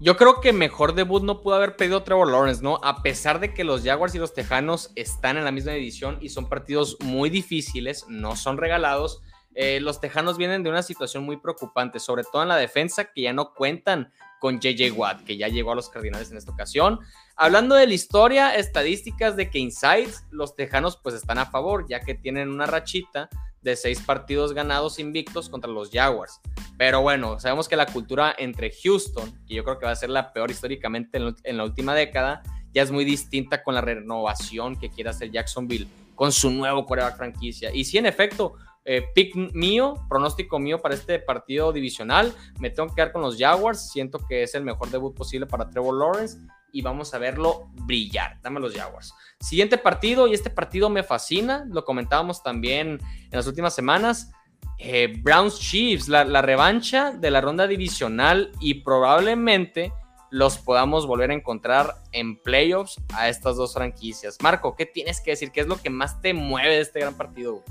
Yo 0.00 0.18
creo 0.18 0.42
que 0.42 0.52
mejor 0.52 0.94
debut 0.94 1.22
no 1.22 1.40
pudo 1.40 1.54
haber 1.54 1.76
pedido 1.76 2.02
Trevor 2.02 2.30
Lawrence, 2.30 2.62
¿no? 2.62 2.78
A 2.82 3.00
pesar 3.00 3.40
de 3.40 3.54
que 3.54 3.64
los 3.64 3.82
Jaguars 3.82 4.14
y 4.14 4.18
los 4.18 4.34
Tejanos 4.34 4.92
están 4.96 5.38
en 5.38 5.44
la 5.44 5.50
misma 5.50 5.72
división 5.72 6.18
y 6.20 6.28
son 6.28 6.50
partidos 6.50 6.98
muy 7.00 7.30
difíciles, 7.30 8.04
no 8.06 8.36
son 8.36 8.58
regalados. 8.58 9.22
Eh, 9.54 9.80
los 9.80 9.98
Tejanos 9.98 10.36
vienen 10.36 10.62
de 10.62 10.68
una 10.68 10.82
situación 10.82 11.24
muy 11.24 11.38
preocupante, 11.38 12.00
sobre 12.00 12.24
todo 12.30 12.42
en 12.42 12.48
la 12.48 12.56
defensa, 12.56 13.06
que 13.06 13.22
ya 13.22 13.32
no 13.32 13.54
cuentan 13.54 14.12
con 14.38 14.60
JJ 14.60 14.92
Watt, 14.92 15.24
que 15.24 15.36
ya 15.36 15.48
llegó 15.48 15.72
a 15.72 15.74
los 15.74 15.88
Cardinales 15.88 16.30
en 16.30 16.36
esta 16.36 16.52
ocasión. 16.52 17.00
Hablando 17.36 17.74
de 17.74 17.86
la 17.86 17.94
historia, 17.94 18.54
estadísticas 18.54 19.36
de 19.36 19.50
que 19.50 19.58
Insights, 19.58 20.24
los 20.30 20.54
Tejanos 20.56 20.98
pues 21.02 21.14
están 21.14 21.38
a 21.38 21.46
favor, 21.46 21.86
ya 21.88 22.00
que 22.00 22.14
tienen 22.14 22.48
una 22.48 22.66
rachita 22.66 23.28
de 23.62 23.76
seis 23.76 24.00
partidos 24.00 24.54
ganados 24.54 24.98
invictos 24.98 25.48
contra 25.48 25.70
los 25.70 25.90
Jaguars. 25.90 26.40
Pero 26.76 27.02
bueno, 27.02 27.38
sabemos 27.40 27.68
que 27.68 27.76
la 27.76 27.86
cultura 27.86 28.34
entre 28.38 28.72
Houston, 28.82 29.32
que 29.46 29.54
yo 29.54 29.64
creo 29.64 29.78
que 29.78 29.86
va 29.86 29.92
a 29.92 29.96
ser 29.96 30.10
la 30.10 30.32
peor 30.32 30.50
históricamente 30.50 31.18
en, 31.42 31.56
la 31.56 31.64
última 31.64 31.94
década, 31.94 32.42
ya 32.72 32.82
es 32.82 32.90
muy 32.90 33.04
distinta 33.04 33.62
con 33.62 33.74
la 33.74 33.80
renovación 33.80 34.78
que 34.78 34.90
quiere 34.90 35.10
hacer 35.10 35.30
Jacksonville 35.30 35.88
con 36.14 36.32
su 36.32 36.50
nuevo 36.50 36.84
coreback 36.84 37.16
franquicia. 37.16 37.72
Y 37.72 37.84
sí, 37.84 37.98
en 37.98 38.06
efecto, 38.06 38.54
eh, 38.90 39.04
pick 39.14 39.34
mío, 39.52 40.06
pronóstico 40.08 40.58
mío 40.58 40.80
para 40.80 40.94
este 40.94 41.18
partido 41.18 41.72
divisional. 41.74 42.34
Me 42.58 42.70
tengo 42.70 42.88
que 42.88 42.94
quedar 42.94 43.12
con 43.12 43.20
los 43.20 43.36
Jaguars. 43.36 43.90
Siento 43.90 44.18
que 44.26 44.42
es 44.42 44.54
el 44.54 44.64
mejor 44.64 44.88
debut 44.90 45.14
posible 45.14 45.46
para 45.46 45.68
Trevor 45.68 45.94
Lawrence 45.94 46.38
y 46.72 46.80
vamos 46.80 47.12
a 47.12 47.18
verlo 47.18 47.68
brillar. 47.82 48.40
Dame 48.40 48.60
los 48.60 48.74
Jaguars. 48.74 49.12
Siguiente 49.40 49.76
partido, 49.76 50.26
y 50.26 50.32
este 50.32 50.48
partido 50.48 50.88
me 50.88 51.02
fascina. 51.02 51.66
Lo 51.68 51.84
comentábamos 51.84 52.42
también 52.42 52.98
en 53.24 53.30
las 53.30 53.46
últimas 53.46 53.74
semanas. 53.74 54.32
Eh, 54.78 55.20
Browns 55.22 55.60
Chiefs, 55.60 56.08
la, 56.08 56.24
la 56.24 56.40
revancha 56.40 57.10
de 57.10 57.30
la 57.30 57.42
ronda 57.42 57.66
divisional 57.66 58.52
y 58.58 58.74
probablemente 58.84 59.92
los 60.30 60.56
podamos 60.56 61.06
volver 61.06 61.30
a 61.30 61.34
encontrar 61.34 61.96
en 62.12 62.40
playoffs 62.40 62.96
a 63.12 63.28
estas 63.28 63.56
dos 63.56 63.74
franquicias. 63.74 64.38
Marco, 64.42 64.76
¿qué 64.76 64.86
tienes 64.86 65.20
que 65.20 65.32
decir? 65.32 65.50
¿Qué 65.50 65.60
es 65.60 65.66
lo 65.66 65.76
que 65.76 65.90
más 65.90 66.22
te 66.22 66.32
mueve 66.32 66.76
de 66.76 66.80
este 66.80 67.00
gran 67.00 67.16
partido? 67.16 67.62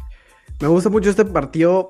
Me 0.59 0.67
gusta 0.67 0.89
mucho 0.89 1.09
este 1.09 1.25
partido. 1.25 1.87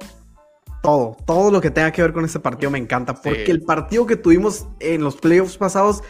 Todo, 0.84 1.18
todo 1.26 1.52
lo 1.52 1.60
que 1.60 1.72
tenga 1.72 1.92
que 1.92 2.02
ver 2.02 2.14
con 2.14 2.26
este 2.26 2.40
partido 2.40 2.70
me 2.70 2.78
encanta. 2.78 3.14
Porque 3.14 3.50
el 3.50 3.64
partido 3.64 4.06
que 4.06 4.16
tuvimos 4.16 4.68
en 4.80 5.04
los 5.04 5.16
playoffs 5.16 5.58
pasados, 5.58 6.04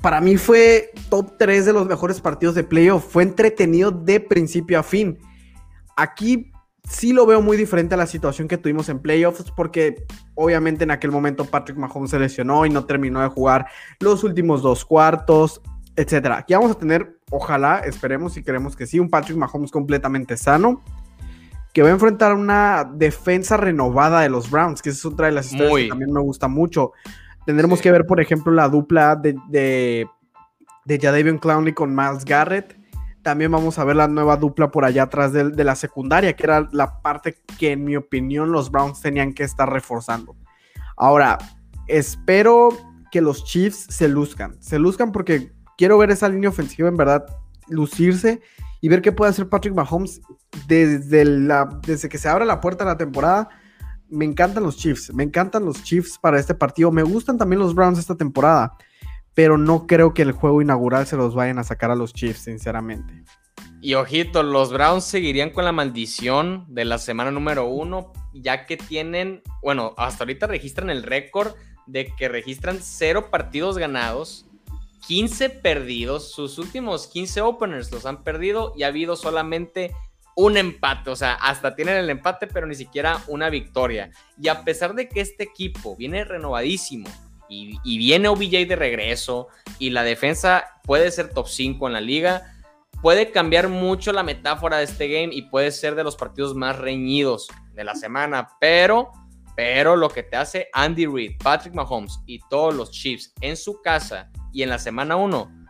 para 0.00 0.20
mí 0.20 0.36
fue 0.36 0.90
top 1.08 1.36
3 1.38 1.66
de 1.66 1.72
los 1.72 1.86
mejores 1.86 2.20
partidos 2.20 2.54
de 2.54 2.64
playoff. 2.64 3.04
Fue 3.04 3.22
entretenido 3.22 3.90
de 3.90 4.20
principio 4.20 4.78
a 4.78 4.82
fin. 4.82 5.18
Aquí 5.96 6.52
sí 6.88 7.12
lo 7.12 7.26
veo 7.26 7.42
muy 7.42 7.56
diferente 7.56 7.94
a 7.94 7.98
la 7.98 8.06
situación 8.06 8.48
que 8.48 8.58
tuvimos 8.58 8.88
en 8.88 9.00
playoffs, 9.00 9.50
porque 9.50 10.06
obviamente 10.34 10.84
en 10.84 10.90
aquel 10.90 11.10
momento 11.10 11.44
Patrick 11.44 11.78
Mahomes 11.78 12.10
se 12.10 12.18
lesionó 12.18 12.64
y 12.66 12.70
no 12.70 12.84
terminó 12.84 13.20
de 13.20 13.28
jugar 13.28 13.66
los 14.00 14.24
últimos 14.24 14.62
dos 14.62 14.84
cuartos, 14.84 15.60
etcétera. 15.96 16.38
Aquí 16.38 16.54
vamos 16.54 16.70
a 16.72 16.74
tener, 16.74 17.18
ojalá, 17.30 17.80
esperemos 17.80 18.36
y 18.36 18.42
queremos 18.42 18.76
que 18.76 18.86
sí, 18.86 18.98
un 18.98 19.10
Patrick 19.10 19.36
Mahomes 19.36 19.70
completamente 19.70 20.36
sano 20.36 20.82
que 21.72 21.82
va 21.82 21.88
a 21.88 21.92
enfrentar 21.92 22.34
una 22.34 22.84
defensa 22.84 23.56
renovada 23.56 24.20
de 24.20 24.28
los 24.28 24.50
Browns, 24.50 24.82
que 24.82 24.90
es 24.90 25.04
otra 25.04 25.26
de 25.26 25.32
las 25.32 25.52
historias 25.52 25.84
que 25.84 25.88
también 25.88 26.12
me 26.12 26.20
gusta 26.20 26.48
mucho. 26.48 26.92
Tendremos 27.46 27.80
que 27.80 27.90
ver, 27.90 28.06
por 28.06 28.20
ejemplo, 28.20 28.52
la 28.52 28.68
dupla 28.68 29.16
de, 29.16 29.36
de, 29.48 30.08
de 30.84 30.98
Jadavion 30.98 31.38
Clowney 31.38 31.72
con 31.72 31.94
Miles 31.94 32.24
Garrett. 32.24 32.76
También 33.22 33.52
vamos 33.52 33.78
a 33.78 33.84
ver 33.84 33.96
la 33.96 34.08
nueva 34.08 34.36
dupla 34.36 34.70
por 34.70 34.84
allá 34.84 35.04
atrás 35.04 35.32
de, 35.32 35.50
de, 35.50 35.64
la 35.64 35.76
secundaria, 35.76 36.34
que 36.34 36.42
era 36.42 36.68
la 36.72 37.00
parte 37.02 37.36
que, 37.58 37.72
en 37.72 37.84
mi 37.84 37.96
opinión, 37.96 38.50
los 38.50 38.70
Browns 38.70 39.00
tenían 39.00 39.32
que 39.32 39.44
estar 39.44 39.70
reforzando. 39.70 40.36
Ahora, 40.96 41.38
espero 41.86 42.70
que 43.10 43.20
los 43.20 43.44
Chiefs 43.44 43.86
se 43.90 44.08
luzcan. 44.08 44.60
Se 44.62 44.78
luzcan 44.78 45.12
porque 45.12 45.52
quiero 45.76 45.98
ver 45.98 46.10
esa 46.10 46.28
línea 46.28 46.50
ofensiva 46.50 46.88
en 46.88 46.96
verdad 46.96 47.26
lucirse 47.68 48.40
y 48.80 48.88
ver 48.88 49.02
qué 49.02 49.12
puede 49.12 49.30
hacer 49.30 49.48
Patrick 49.48 49.74
Mahomes 49.74 50.20
desde, 50.66 51.24
la, 51.24 51.80
desde 51.86 52.08
que 52.08 52.18
se 52.18 52.28
abra 52.28 52.44
la 52.44 52.60
puerta 52.60 52.84
de 52.84 52.90
la 52.90 52.96
temporada. 52.96 53.48
Me 54.08 54.24
encantan 54.24 54.62
los 54.62 54.76
Chiefs, 54.76 55.12
me 55.14 55.22
encantan 55.22 55.64
los 55.64 55.82
Chiefs 55.82 56.18
para 56.18 56.40
este 56.40 56.54
partido. 56.54 56.90
Me 56.90 57.02
gustan 57.02 57.38
también 57.38 57.60
los 57.60 57.74
Browns 57.74 57.98
esta 57.98 58.16
temporada, 58.16 58.76
pero 59.34 59.58
no 59.58 59.86
creo 59.86 60.14
que 60.14 60.22
el 60.22 60.32
juego 60.32 60.62
inaugural 60.62 61.06
se 61.06 61.16
los 61.16 61.34
vayan 61.34 61.58
a 61.58 61.64
sacar 61.64 61.90
a 61.90 61.94
los 61.94 62.12
Chiefs, 62.12 62.40
sinceramente. 62.40 63.24
Y 63.82 63.94
ojito, 63.94 64.42
los 64.42 64.72
Browns 64.72 65.04
seguirían 65.04 65.50
con 65.50 65.64
la 65.64 65.72
maldición 65.72 66.66
de 66.68 66.84
la 66.84 66.98
semana 66.98 67.30
número 67.30 67.66
uno, 67.66 68.12
ya 68.34 68.66
que 68.66 68.76
tienen, 68.76 69.42
bueno, 69.62 69.94
hasta 69.96 70.24
ahorita 70.24 70.46
registran 70.46 70.90
el 70.90 71.02
récord 71.02 71.54
de 71.86 72.12
que 72.14 72.28
registran 72.28 72.78
cero 72.80 73.30
partidos 73.30 73.78
ganados, 73.78 74.49
15 75.10 75.50
perdidos, 75.50 76.30
sus 76.30 76.56
últimos 76.58 77.08
15 77.08 77.40
openers 77.40 77.90
los 77.90 78.06
han 78.06 78.22
perdido 78.22 78.72
y 78.76 78.84
ha 78.84 78.86
habido 78.86 79.16
solamente 79.16 79.92
un 80.36 80.56
empate, 80.56 81.10
o 81.10 81.16
sea, 81.16 81.34
hasta 81.34 81.74
tienen 81.74 81.96
el 81.96 82.10
empate, 82.10 82.46
pero 82.46 82.68
ni 82.68 82.76
siquiera 82.76 83.20
una 83.26 83.50
victoria. 83.50 84.12
Y 84.40 84.46
a 84.46 84.62
pesar 84.62 84.94
de 84.94 85.08
que 85.08 85.20
este 85.20 85.42
equipo 85.42 85.96
viene 85.96 86.22
renovadísimo 86.22 87.08
y, 87.48 87.76
viene 87.98 88.28
OBJ 88.28 88.68
de 88.68 88.76
regreso 88.76 89.48
y 89.80 89.90
la 89.90 90.04
defensa 90.04 90.64
puede 90.84 91.10
ser 91.10 91.30
top 91.30 91.48
5 91.48 91.88
en 91.88 91.92
la 91.92 92.00
liga, 92.00 92.62
puede 93.02 93.32
cambiar 93.32 93.68
mucho 93.68 94.12
la 94.12 94.22
metáfora 94.22 94.76
de 94.76 94.84
este 94.84 95.08
game 95.08 95.34
y 95.34 95.42
puede 95.42 95.72
ser 95.72 95.96
de 95.96 96.04
los 96.04 96.14
partidos 96.14 96.54
más 96.54 96.78
reñidos 96.78 97.48
de 97.74 97.82
la 97.82 97.96
semana, 97.96 98.50
pero, 98.60 99.10
pero 99.56 99.96
lo 99.96 100.08
que 100.08 100.22
te 100.22 100.36
hace 100.36 100.68
Andy 100.72 101.06
Reid, 101.06 101.32
Patrick 101.42 101.74
Mahomes 101.74 102.20
y 102.26 102.38
todos 102.48 102.72
los 102.72 102.92
Chiefs 102.92 103.34
en 103.40 103.56
su 103.56 103.82
casa 103.82 104.30
y 104.52 104.62
en 104.62 104.70
la 104.70 104.78
semana 104.78 105.16
1, 105.16 105.60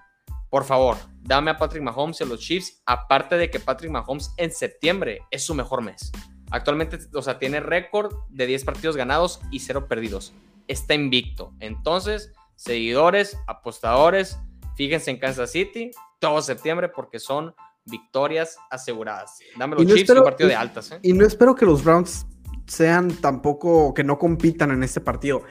por 0.51 0.65
favor, 0.65 0.97
dame 1.23 1.51
a 1.53 1.57
Patrick 1.57 1.83
Mahomes 1.83 2.21
y 2.21 2.25
a 2.25 2.27
los 2.27 2.41
Chiefs, 2.41 2.83
aparte 2.87 3.37
de 3.37 3.51
que 3.51 3.61
Patrick 3.61 3.91
Mahomes 3.91 4.33
en 4.37 4.51
septiembre 4.51 5.21
es 5.31 5.45
su 5.45 5.55
mejor 5.55 5.83
mes. 5.83 6.11
Actualmente, 6.51 6.99
o 7.15 7.23
sea, 7.23 7.39
tiene 7.39 7.61
récord 7.61 8.13
de 8.29 8.47
10 8.47 8.65
partidos 8.65 8.97
ganados 8.97 9.41
y 9.53 9.61
0 9.61 9.87
perdidos. 9.87 10.35
Está 10.67 10.95
invicto. 10.95 11.55
Entonces, 11.61 12.33
seguidores, 12.57 13.39
apostadores, 13.47 14.39
fíjense 14.75 15.11
en 15.11 15.19
Kansas 15.19 15.53
City 15.53 15.93
todo 16.19 16.43
septiembre 16.43 16.89
porque 16.89 17.21
son 17.21 17.55
victorias 17.87 18.57
aseguradas. 18.71 19.39
Dame 19.57 19.77
los 19.77 19.87
Chiefs 19.87 20.11
un 20.11 20.25
partido 20.25 20.49
de 20.49 20.57
altas. 20.57 20.93
¿eh? 20.93 20.99
Y 21.03 21.13
no 21.13 21.25
espero 21.25 21.55
que 21.55 21.65
los 21.65 21.85
Browns 21.85 22.27
sean 22.67 23.11
tampoco, 23.11 23.95
que 23.95 24.05
no 24.05 24.19
compitan 24.19 24.71
en 24.71 24.83
este 24.83 25.01
partido. 25.01 25.43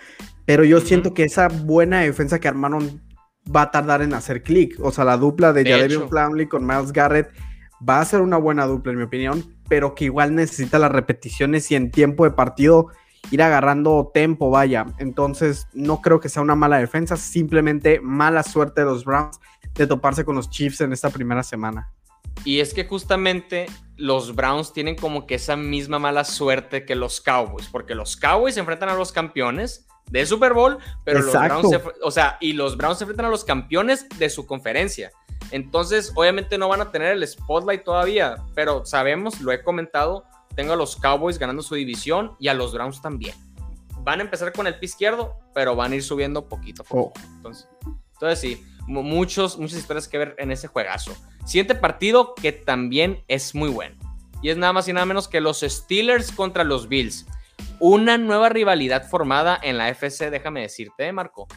Pero 0.45 0.63
yo 0.63 0.79
siento 0.81 1.13
que 1.13 1.23
esa 1.23 1.47
buena 1.47 2.01
defensa 2.01 2.39
que 2.39 2.47
armaron 2.47 3.01
va 3.53 3.63
a 3.63 3.71
tardar 3.71 4.01
en 4.01 4.13
hacer 4.13 4.43
clic. 4.43 4.75
O 4.79 4.91
sea, 4.91 5.05
la 5.05 5.17
dupla 5.17 5.53
de, 5.53 5.69
Jadavion 5.69 6.09
Plumlee 6.09 6.47
con 6.47 6.65
Miles 6.65 6.91
Garrett 6.91 7.31
va 7.87 8.01
a 8.01 8.05
ser 8.05 8.21
una 8.21 8.37
buena 8.37 8.65
dupla, 8.65 8.91
en 8.91 8.97
mi 8.97 9.03
opinión, 9.03 9.55
pero 9.67 9.95
que 9.95 10.05
igual 10.05 10.35
necesita 10.35 10.79
las 10.79 10.91
repeticiones 10.91 11.69
y 11.71 11.75
en 11.75 11.91
tiempo 11.91 12.25
de 12.25 12.31
partido 12.31 12.87
ir 13.31 13.41
agarrando 13.41 14.11
tempo, 14.13 14.49
vaya. 14.49 14.85
Entonces, 14.97 15.67
no 15.73 16.01
creo 16.01 16.19
que 16.19 16.29
sea 16.29 16.41
una 16.41 16.55
mala 16.55 16.79
defensa, 16.79 17.17
simplemente 17.17 17.99
mala 18.01 18.43
suerte 18.43 18.81
de 18.81 18.85
los 18.85 19.05
Browns 19.05 19.39
de 19.75 19.87
toparse 19.87 20.25
con 20.25 20.35
los 20.35 20.49
Chiefs 20.49 20.81
en 20.81 20.93
esta 20.93 21.09
primera 21.09 21.43
semana. 21.43 21.91
Y 22.45 22.59
es 22.59 22.73
que 22.73 22.85
justamente 22.85 23.65
los 23.97 24.35
Browns 24.35 24.71
tienen 24.73 24.95
como 24.95 25.27
que 25.27 25.35
esa 25.35 25.55
misma 25.55 25.99
mala 25.99 26.23
suerte 26.23 26.85
que 26.85 26.95
los 26.95 27.21
Cowboys, 27.21 27.67
porque 27.67 27.95
los 27.95 28.15
Cowboys 28.15 28.53
se 28.53 28.61
enfrentan 28.61 28.89
a 28.89 28.95
los 28.95 29.11
campeones 29.11 29.87
de 30.09 30.25
Super 30.25 30.53
Bowl, 30.53 30.77
pero 31.03 31.21
los 31.21 31.33
Browns, 31.33 31.69
se, 31.69 31.81
o 32.03 32.11
sea, 32.11 32.37
y 32.41 32.53
los 32.53 32.77
Browns 32.77 32.97
se 32.97 33.03
enfrentan 33.03 33.27
a 33.27 33.29
los 33.29 33.43
campeones 33.43 34.07
de 34.17 34.29
su 34.29 34.45
conferencia. 34.45 35.11
Entonces, 35.51 36.11
obviamente 36.15 36.57
no 36.57 36.67
van 36.67 36.81
a 36.81 36.91
tener 36.91 37.13
el 37.13 37.27
spotlight 37.27 37.83
todavía, 37.83 38.37
pero 38.55 38.85
sabemos, 38.85 39.41
lo 39.41 39.51
he 39.51 39.63
comentado, 39.63 40.25
tengo 40.55 40.73
a 40.73 40.75
los 40.75 40.95
Cowboys 40.95 41.37
ganando 41.37 41.63
su 41.63 41.75
división 41.75 42.35
y 42.39 42.47
a 42.47 42.53
los 42.53 42.73
Browns 42.73 43.01
también. 43.01 43.35
Van 44.01 44.19
a 44.19 44.23
empezar 44.23 44.51
con 44.53 44.67
el 44.67 44.77
pie 44.79 44.87
izquierdo, 44.87 45.37
pero 45.53 45.75
van 45.75 45.91
a 45.91 45.95
ir 45.95 46.03
subiendo 46.03 46.47
poquito 46.47 46.83
a 46.83 46.85
poco. 46.85 47.13
Oh. 47.15 47.21
Entonces, 47.37 47.67
entonces 48.13 48.39
sí, 48.39 48.65
muchos, 48.87 49.57
muchas 49.57 49.79
historias 49.79 50.07
que 50.07 50.17
ver 50.17 50.35
en 50.37 50.51
ese 50.51 50.67
juegazo. 50.67 51.15
Siguiente 51.45 51.75
partido 51.75 52.35
que 52.35 52.51
también 52.51 53.23
es 53.27 53.55
muy 53.55 53.69
bueno. 53.69 53.95
Y 54.41 54.49
es 54.49 54.57
nada 54.57 54.73
más 54.73 54.87
y 54.87 54.93
nada 54.93 55.05
menos 55.05 55.27
que 55.27 55.41
los 55.41 55.59
Steelers 55.61 56.31
contra 56.31 56.63
los 56.63 56.87
Bills 56.87 57.25
una 57.79 58.17
nueva 58.17 58.49
rivalidad 58.49 59.07
formada 59.07 59.59
en 59.61 59.77
la 59.77 59.89
FC, 59.89 60.29
déjame 60.29 60.61
decirte, 60.61 61.07
¿eh, 61.07 61.11
Marco. 61.11 61.47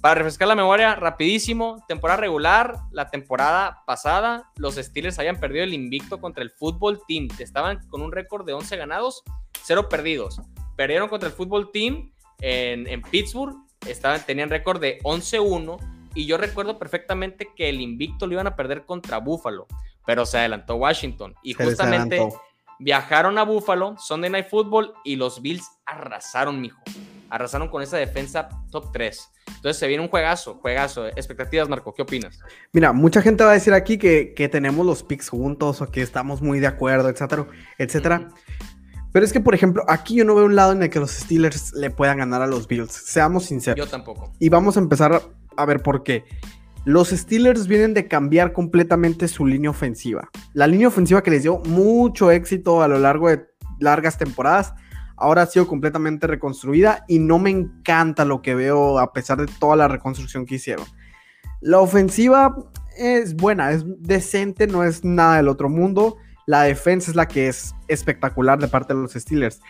Para 0.00 0.14
refrescar 0.14 0.46
la 0.46 0.54
memoria, 0.54 0.94
rapidísimo, 0.94 1.84
temporada 1.88 2.20
regular, 2.20 2.76
la 2.92 3.08
temporada 3.08 3.82
pasada, 3.86 4.50
los 4.56 4.76
Steelers 4.76 5.18
habían 5.18 5.40
perdido 5.40 5.64
el 5.64 5.74
invicto 5.74 6.20
contra 6.20 6.44
el 6.44 6.50
fútbol 6.50 7.00
team. 7.08 7.28
Estaban 7.38 7.80
con 7.88 8.02
un 8.02 8.12
récord 8.12 8.46
de 8.46 8.52
11 8.52 8.76
ganados, 8.76 9.24
0 9.64 9.88
perdidos. 9.88 10.40
Perdieron 10.76 11.08
contra 11.08 11.28
el 11.28 11.34
fútbol 11.34 11.72
team 11.72 12.12
en, 12.40 13.02
Pittsburgh, 13.02 13.56
estaban, 13.86 14.24
tenían 14.24 14.50
récord 14.50 14.80
de 14.80 14.98
11-1 15.00 15.78
y 16.14 16.26
yo 16.26 16.36
recuerdo 16.36 16.78
perfectamente 16.78 17.48
que 17.54 17.68
el 17.68 17.80
invicto 17.80 18.26
lo 18.26 18.34
iban 18.34 18.46
a 18.46 18.56
perder 18.56 18.84
contra 18.84 19.18
Buffalo, 19.18 19.66
pero 20.04 20.24
se 20.26 20.38
adelantó 20.38 20.76
Washington 20.76 21.34
y 21.42 21.54
justamente 21.54 22.20
Viajaron 22.78 23.38
a 23.38 23.44
Buffalo, 23.44 23.96
Sunday 23.98 24.30
Night 24.30 24.48
Football 24.48 24.92
y 25.04 25.16
los 25.16 25.40
Bills 25.40 25.64
arrasaron, 25.86 26.60
mijo. 26.60 26.80
Arrasaron 27.30 27.68
con 27.68 27.82
esa 27.82 27.96
defensa 27.96 28.48
top 28.70 28.92
3. 28.92 29.32
Entonces 29.46 29.78
se 29.78 29.86
viene 29.86 30.02
un 30.02 30.10
juegazo, 30.10 30.56
juegazo. 30.56 31.06
Expectativas, 31.06 31.68
Marco, 31.68 31.94
¿qué 31.94 32.02
opinas? 32.02 32.38
Mira, 32.72 32.92
mucha 32.92 33.22
gente 33.22 33.44
va 33.44 33.50
a 33.50 33.54
decir 33.54 33.72
aquí 33.72 33.98
que, 33.98 34.48
tenemos 34.50 34.84
los 34.84 35.02
picks 35.02 35.28
juntos 35.28 35.80
o 35.80 35.90
que 35.90 36.02
estamos 36.02 36.42
muy 36.42 36.60
de 36.60 36.66
acuerdo, 36.66 37.08
etcétera, 37.08 37.46
etcétera. 37.78 38.28
Pero 39.12 39.24
es 39.24 39.32
que, 39.32 39.40
por 39.40 39.54
ejemplo, 39.54 39.82
aquí 39.88 40.16
yo 40.16 40.24
no 40.24 40.34
veo 40.34 40.44
un 40.44 40.56
lado 40.56 40.72
en 40.72 40.82
el 40.82 40.90
que 40.90 41.00
los 41.00 41.10
Steelers 41.10 41.72
le 41.72 41.90
puedan 41.90 42.18
ganar 42.18 42.42
a 42.42 42.46
los 42.46 42.68
Bills. 42.68 42.92
Seamos 42.92 43.46
sinceros. 43.46 43.86
Yo 43.86 43.90
tampoco. 43.90 44.32
Y 44.38 44.50
vamos 44.50 44.76
a 44.76 44.80
empezar 44.80 45.22
a 45.56 45.64
ver 45.64 45.82
por 45.82 46.02
qué. 46.02 46.24
Los 46.86 47.08
Steelers 47.08 47.66
vienen 47.66 47.94
de 47.94 48.06
cambiar 48.06 48.52
completamente 48.52 49.26
su 49.26 49.44
línea 49.44 49.70
ofensiva. 49.70 50.30
La 50.52 50.68
línea 50.68 50.86
ofensiva 50.86 51.20
que 51.20 51.32
les 51.32 51.42
dio 51.42 51.58
mucho 51.66 52.30
éxito 52.30 52.80
a 52.80 52.86
lo 52.86 53.00
largo 53.00 53.28
de 53.28 53.44
largas 53.80 54.18
temporadas, 54.18 54.72
ahora 55.16 55.42
ha 55.42 55.46
sido 55.46 55.66
completamente 55.66 56.28
reconstruida 56.28 57.04
y 57.08 57.18
no 57.18 57.40
me 57.40 57.50
encanta 57.50 58.24
lo 58.24 58.40
que 58.40 58.54
veo 58.54 59.00
a 59.00 59.12
pesar 59.12 59.38
de 59.38 59.52
toda 59.58 59.74
la 59.74 59.88
reconstrucción 59.88 60.46
que 60.46 60.54
hicieron. 60.54 60.86
La 61.60 61.80
ofensiva 61.80 62.56
es 62.96 63.34
buena, 63.34 63.72
es 63.72 63.84
decente, 63.98 64.68
no 64.68 64.84
es 64.84 65.04
nada 65.04 65.38
del 65.38 65.48
otro 65.48 65.68
mundo. 65.68 66.18
La 66.46 66.62
defensa 66.62 67.10
es 67.10 67.16
la 67.16 67.26
que 67.26 67.48
es 67.48 67.74
espectacular 67.88 68.60
de 68.60 68.68
parte 68.68 68.94
de 68.94 69.00
los 69.00 69.14
Steelers. 69.14 69.60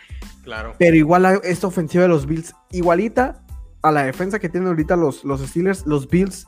Claro. 0.43 0.75
Pero 0.77 0.95
igual 0.95 1.41
esta 1.43 1.65
ofensiva 1.65 2.03
de 2.03 2.09
los 2.09 2.27
Bills, 2.27 2.53
igualita 2.69 3.43
a 3.81 3.91
la 3.91 4.03
defensa 4.03 4.37
que 4.37 4.49
tienen 4.49 4.67
ahorita 4.67 4.95
los, 4.95 5.23
los 5.23 5.41
Steelers, 5.41 5.87
los 5.87 6.07
Bills 6.07 6.47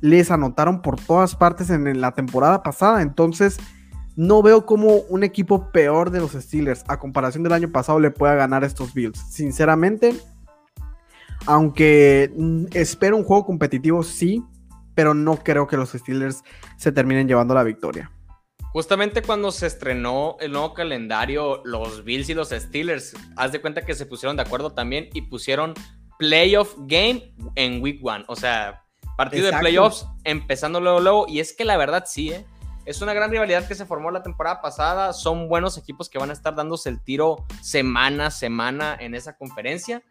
les 0.00 0.30
anotaron 0.30 0.82
por 0.82 1.00
todas 1.00 1.34
partes 1.34 1.70
en 1.70 2.00
la 2.00 2.12
temporada 2.12 2.62
pasada. 2.62 3.02
Entonces, 3.02 3.58
no 4.16 4.42
veo 4.42 4.66
cómo 4.66 4.96
un 5.08 5.24
equipo 5.24 5.70
peor 5.70 6.10
de 6.10 6.20
los 6.20 6.32
Steelers, 6.32 6.84
a 6.88 6.98
comparación 6.98 7.42
del 7.42 7.52
año 7.52 7.70
pasado, 7.70 8.00
le 8.00 8.10
pueda 8.10 8.34
ganar 8.34 8.64
a 8.64 8.66
estos 8.66 8.92
Bills. 8.92 9.18
Sinceramente, 9.30 10.14
aunque 11.46 12.30
mm, 12.36 12.66
espero 12.72 13.16
un 13.16 13.24
juego 13.24 13.46
competitivo, 13.46 14.02
sí, 14.02 14.44
pero 14.94 15.14
no 15.14 15.36
creo 15.36 15.66
que 15.66 15.76
los 15.76 15.90
Steelers 15.90 16.42
se 16.76 16.92
terminen 16.92 17.28
llevando 17.28 17.54
la 17.54 17.62
victoria. 17.62 18.10
Justamente 18.72 19.22
cuando 19.22 19.50
se 19.50 19.66
estrenó 19.66 20.36
el 20.40 20.52
nuevo 20.52 20.74
calendario, 20.74 21.62
los 21.64 22.04
Bills 22.04 22.28
y 22.28 22.34
los 22.34 22.50
Steelers, 22.50 23.14
haz 23.36 23.52
de 23.52 23.60
cuenta 23.60 23.84
que 23.84 23.94
se 23.94 24.06
pusieron 24.06 24.36
de 24.36 24.42
acuerdo 24.42 24.72
también 24.72 25.08
y 25.12 25.22
pusieron 25.22 25.74
playoff 26.18 26.76
game 26.80 27.34
en 27.56 27.82
week 27.82 28.04
one. 28.04 28.24
O 28.28 28.36
sea, 28.36 28.84
Partido 29.20 29.48
de 29.48 29.58
playoffs, 29.58 30.06
empezando 30.24 30.80
luego, 30.80 30.98
luego. 30.98 31.26
Y 31.28 31.40
es 31.40 31.52
que 31.52 31.66
la 31.66 31.76
verdad 31.76 32.04
sí, 32.06 32.30
¿eh? 32.30 32.46
Es 32.86 33.02
una 33.02 33.12
gran 33.12 33.30
rivalidad 33.30 33.68
que 33.68 33.74
se 33.74 33.84
formó 33.84 34.10
la 34.10 34.22
temporada 34.22 34.62
pasada. 34.62 35.12
Son 35.12 35.46
buenos 35.46 35.76
equipos 35.76 36.08
que 36.08 36.18
van 36.18 36.30
a 36.30 36.32
estar 36.32 36.54
dándose 36.54 36.88
el 36.88 37.04
tiro 37.04 37.44
semana 37.60 38.28
a 38.28 38.30
semana 38.30 38.96
en 38.98 39.14
esa 39.14 39.36
conferencia. 39.36 40.02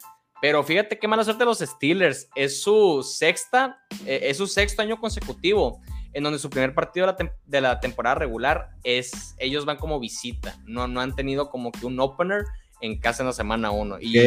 Pero 0.44 0.63
fíjate 0.63 1.00
qué 1.00 1.08
mala 1.08 1.24
suerte 1.24 1.44
los 1.44 1.58
Steelers. 1.58 2.30
Es 2.36 2.62
su 2.62 3.01
sexta, 3.01 3.80
eh, 4.06 4.20
es 4.25 4.38
su 4.38 4.46
sexto 4.46 4.84
año 4.84 5.00
consecutivo 5.00 5.82
en 6.13 6.22
donde 6.22 6.38
su 6.38 6.51
primer 6.51 6.75
partido 6.75 7.16
de 7.48 7.62
la, 7.62 7.80
temporada 7.80 8.13
regular 8.13 8.70
es, 8.84 9.34
ellos 9.39 9.66
van 9.66 9.78
como 9.78 10.00
visita. 10.00 10.56
No, 10.66 10.88
no 10.88 11.01
han 11.01 11.16
tenido 11.16 11.50
como 11.50 11.72
que 11.72 11.88
un 11.88 12.00
opener 12.00 12.44
en 12.80 13.00
casa 13.00 13.24
en 13.24 13.28
la 13.28 13.34
semana 13.34 13.72
1. 13.72 13.98
Y, 14.01 14.20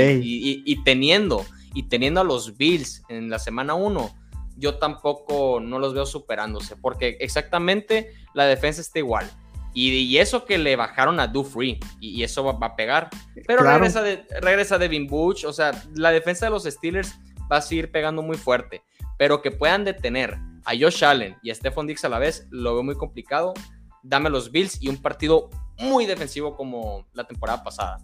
y, 0.64 0.82
teniendo, 0.82 1.46
y 1.72 1.84
teniendo 1.84 2.20
a 2.20 2.24
los 2.24 2.56
Bills 2.56 3.04
en 3.08 3.30
la 3.30 3.38
semana 3.38 3.74
1 3.74 4.21
yo 4.56 4.78
tampoco 4.78 5.60
no 5.60 5.78
los 5.78 5.94
veo 5.94 6.06
superándose, 6.06 6.76
porque 6.76 7.16
exactamente 7.20 8.12
la 8.34 8.44
defensa 8.44 8.80
está 8.80 8.98
igual. 8.98 9.30
Y, 9.74 10.18
eso 10.18 10.44
que 10.44 10.58
le 10.58 10.76
bajaron 10.76 11.18
a 11.18 11.26
Do 11.26 11.44
Free, 11.44 11.80
y, 11.98 12.22
eso 12.22 12.44
va, 12.44 12.66
a 12.66 12.76
pegar. 12.76 13.08
Pero 13.46 13.62
regresa, 13.62 14.02
de, 14.02 14.26
regresa 14.40 14.76
Devin 14.76 15.06
Butch, 15.06 15.44
o 15.44 15.52
sea, 15.52 15.72
la 15.94 16.10
defensa 16.10 16.46
de 16.46 16.50
los 16.50 16.64
Steelers 16.64 17.14
va 17.50 17.56
a 17.56 17.62
seguir 17.62 17.90
pegando 17.90 18.22
muy 18.22 18.36
fuerte, 18.36 18.82
pero 19.16 19.40
que 19.40 19.50
puedan 19.50 19.84
detener 19.84 20.36
a 20.64 20.72
Josh 20.78 21.04
Allen 21.04 21.36
y 21.42 21.50
a 21.50 21.54
Stephon 21.54 21.86
Dix 21.86 22.04
a 22.04 22.10
la 22.10 22.18
vez, 22.18 22.46
lo 22.50 22.74
veo 22.74 22.82
muy 22.82 22.96
complicado. 22.96 23.54
Dame 24.02 24.30
los 24.30 24.50
Bills 24.50 24.82
y 24.82 24.88
un 24.88 25.00
partido 25.00 25.48
muy 25.78 26.06
defensivo 26.06 26.56
como 26.56 27.06
la 27.14 27.24
temporada 27.24 27.64
pasada. 27.64 27.98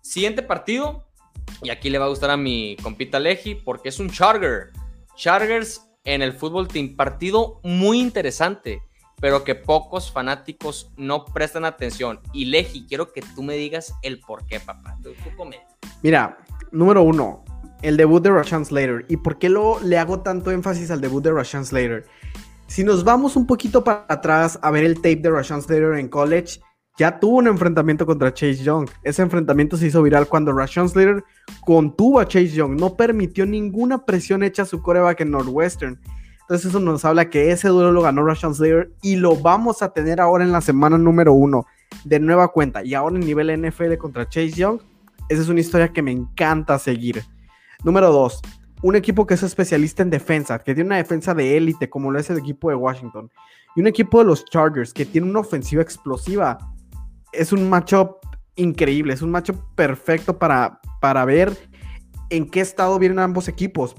Siguiente 0.00 0.42
partido, 0.42 1.04
y 1.62 1.70
aquí 1.70 1.90
le 1.90 1.98
va 1.98 2.06
a 2.06 2.08
gustar 2.08 2.30
a 2.30 2.36
mi 2.36 2.76
compita 2.82 3.18
Leji, 3.18 3.56
porque 3.56 3.88
es 3.90 3.98
un 4.00 4.10
Charger. 4.10 4.70
Chargers 5.22 5.88
en 6.02 6.20
el 6.20 6.32
fútbol 6.32 6.66
team. 6.66 6.96
Partido 6.96 7.60
muy 7.62 8.00
interesante. 8.00 8.82
pero 9.20 9.44
que 9.44 9.54
pocos 9.54 10.10
fanáticos 10.10 10.90
no 10.96 11.24
prestan 11.26 11.64
atención. 11.64 12.18
Y 12.32 12.46
Leji, 12.46 12.86
quiero 12.88 13.12
que 13.12 13.22
tú 13.36 13.44
me 13.44 13.54
digas 13.54 13.94
el 14.02 14.18
por 14.18 14.44
qué, 14.46 14.58
papá. 14.58 14.98
Tú, 15.00 15.10
Mira, 16.02 16.38
número 16.72 17.04
uno, 17.04 17.44
el 17.82 17.96
debut 17.96 18.20
de 18.20 18.32
Rashan 18.32 18.64
Slater. 18.64 19.06
¿Y 19.08 19.18
por 19.18 19.38
qué 19.38 19.48
lo, 19.48 19.78
le 19.78 19.96
hago 19.96 20.22
tanto 20.22 20.50
énfasis 20.50 20.90
al 20.90 21.00
debut 21.00 21.22
de 21.22 21.30
Rashan 21.30 21.64
Slater? 21.64 22.04
Si 22.66 22.82
nos 22.82 23.04
vamos 23.04 23.36
un 23.36 23.46
poquito 23.46 23.84
para 23.84 24.06
atrás 24.08 24.58
a 24.60 24.72
ver 24.72 24.82
el 24.82 24.96
tape 24.96 25.20
de 25.22 25.30
Rashan 25.30 25.62
Slater 25.62 25.94
en 25.98 26.08
college, 26.08 26.60
ya 26.98 27.18
tuvo 27.18 27.38
un 27.38 27.46
enfrentamiento 27.46 28.04
contra 28.04 28.32
Chase 28.32 28.62
Young. 28.62 28.88
Ese 29.02 29.22
enfrentamiento 29.22 29.76
se 29.76 29.86
hizo 29.86 30.02
viral 30.02 30.28
cuando 30.28 30.52
Rashawn 30.52 30.88
Slater 30.88 31.24
contuvo 31.64 32.20
a 32.20 32.26
Chase 32.26 32.48
Young, 32.48 32.78
no 32.78 32.96
permitió 32.96 33.46
ninguna 33.46 34.04
presión 34.04 34.42
hecha 34.42 34.62
a 34.62 34.66
su 34.66 34.82
coreback 34.82 35.20
en 35.20 35.30
Northwestern. 35.30 35.98
Entonces 36.42 36.70
eso 36.70 36.80
nos 36.80 37.04
habla 37.04 37.30
que 37.30 37.50
ese 37.50 37.68
duelo 37.68 37.92
lo 37.92 38.02
ganó 38.02 38.24
Rashawn 38.24 38.54
Slater 38.54 38.92
y 39.00 39.16
lo 39.16 39.36
vamos 39.36 39.82
a 39.82 39.92
tener 39.92 40.20
ahora 40.20 40.44
en 40.44 40.52
la 40.52 40.60
semana 40.60 40.98
número 40.98 41.32
uno 41.32 41.66
de 42.04 42.20
nueva 42.20 42.48
cuenta 42.48 42.84
y 42.84 42.94
ahora 42.94 43.16
en 43.16 43.26
nivel 43.26 43.62
NFL 43.62 43.96
contra 43.96 44.28
Chase 44.28 44.50
Young. 44.50 44.80
Esa 45.28 45.42
es 45.42 45.48
una 45.48 45.60
historia 45.60 45.92
que 45.92 46.02
me 46.02 46.12
encanta 46.12 46.78
seguir. 46.78 47.22
Número 47.84 48.12
dos, 48.12 48.42
un 48.82 48.96
equipo 48.96 49.26
que 49.26 49.34
es 49.34 49.42
especialista 49.42 50.02
en 50.02 50.10
defensa, 50.10 50.58
que 50.58 50.74
tiene 50.74 50.88
una 50.88 50.96
defensa 50.96 51.32
de 51.34 51.56
élite 51.56 51.88
como 51.88 52.10
lo 52.10 52.18
es 52.18 52.28
el 52.28 52.38
equipo 52.38 52.68
de 52.68 52.76
Washington 52.76 53.30
y 53.74 53.80
un 53.80 53.86
equipo 53.86 54.18
de 54.18 54.24
los 54.24 54.44
Chargers 54.44 54.92
que 54.92 55.06
tiene 55.06 55.30
una 55.30 55.40
ofensiva 55.40 55.82
explosiva 55.82 56.58
es 57.32 57.52
un 57.52 57.68
matchup 57.68 58.16
increíble, 58.56 59.14
es 59.14 59.22
un 59.22 59.30
matchup 59.30 59.56
perfecto 59.74 60.38
para, 60.38 60.80
para 61.00 61.24
ver 61.24 61.56
en 62.30 62.48
qué 62.48 62.60
estado 62.60 62.98
vienen 62.98 63.18
ambos 63.18 63.48
equipos. 63.48 63.94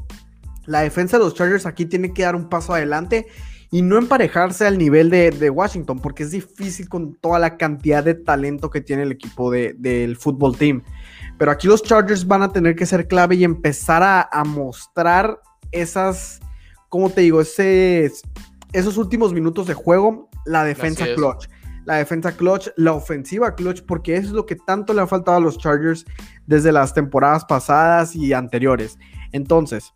La 0.66 0.82
defensa 0.82 1.18
de 1.18 1.24
los 1.24 1.34
Chargers 1.34 1.66
aquí 1.66 1.86
tiene 1.86 2.14
que 2.14 2.24
dar 2.24 2.36
un 2.36 2.50
paso 2.50 2.74
adelante 2.74 3.28
y 3.72 3.82
no 3.82 3.98
emparejarse 3.98 4.66
al 4.66 4.78
nivel 4.78 5.10
de, 5.10 5.50
Washington, 5.50 6.00
porque 6.00 6.24
es 6.24 6.32
difícil 6.32 6.88
con 6.88 7.16
toda 7.16 7.40
la 7.40 7.58
cantidad 7.58 8.04
de 8.04 8.14
talento 8.14 8.70
que 8.70 8.82
tiene 8.82 9.04
el 9.04 9.12
equipo 9.12 9.52
del 9.52 10.16
fútbol 10.16 10.56
team. 10.56 10.84
Pero 11.40 11.52
aquí 11.52 11.68
los 11.68 11.82
Chargers 11.82 12.28
van 12.28 12.44
a 12.44 12.54
tener 12.54 12.76
que 12.76 12.86
ser 12.86 13.08
clave 13.08 13.36
y 13.36 13.44
empezar 13.44 14.04
a, 14.04 14.44
mostrar 14.44 15.40
esas, 15.72 16.40
¿cómo 16.90 17.10
te 17.10 17.22
digo? 17.22 17.42
esos 17.42 18.98
últimos 18.98 19.34
minutos 19.34 19.66
de 19.66 19.74
juego, 19.74 20.30
la 20.46 20.64
defensa 20.64 21.06
clutch 21.16 21.48
la 21.86 21.96
defensa 21.96 22.32
clutch, 22.32 22.70
la 22.76 22.94
ofensiva 22.94 23.56
clutch, 23.56 23.82
porque 23.86 24.16
eso 24.16 24.28
es 24.28 24.34
lo 24.34 24.46
que 24.46 24.56
tanto 24.56 24.94
le 24.94 25.02
ha 25.02 25.08
faltado 25.08 25.38
a 25.38 25.42
los 25.42 25.58
Chargers 25.58 26.06
desde 26.46 26.72
las 26.72 26.94
temporadas 26.94 27.46
pasadas 27.46 28.16
y 28.16 28.34
anteriores. 28.34 28.98
Entonces, 29.32 29.94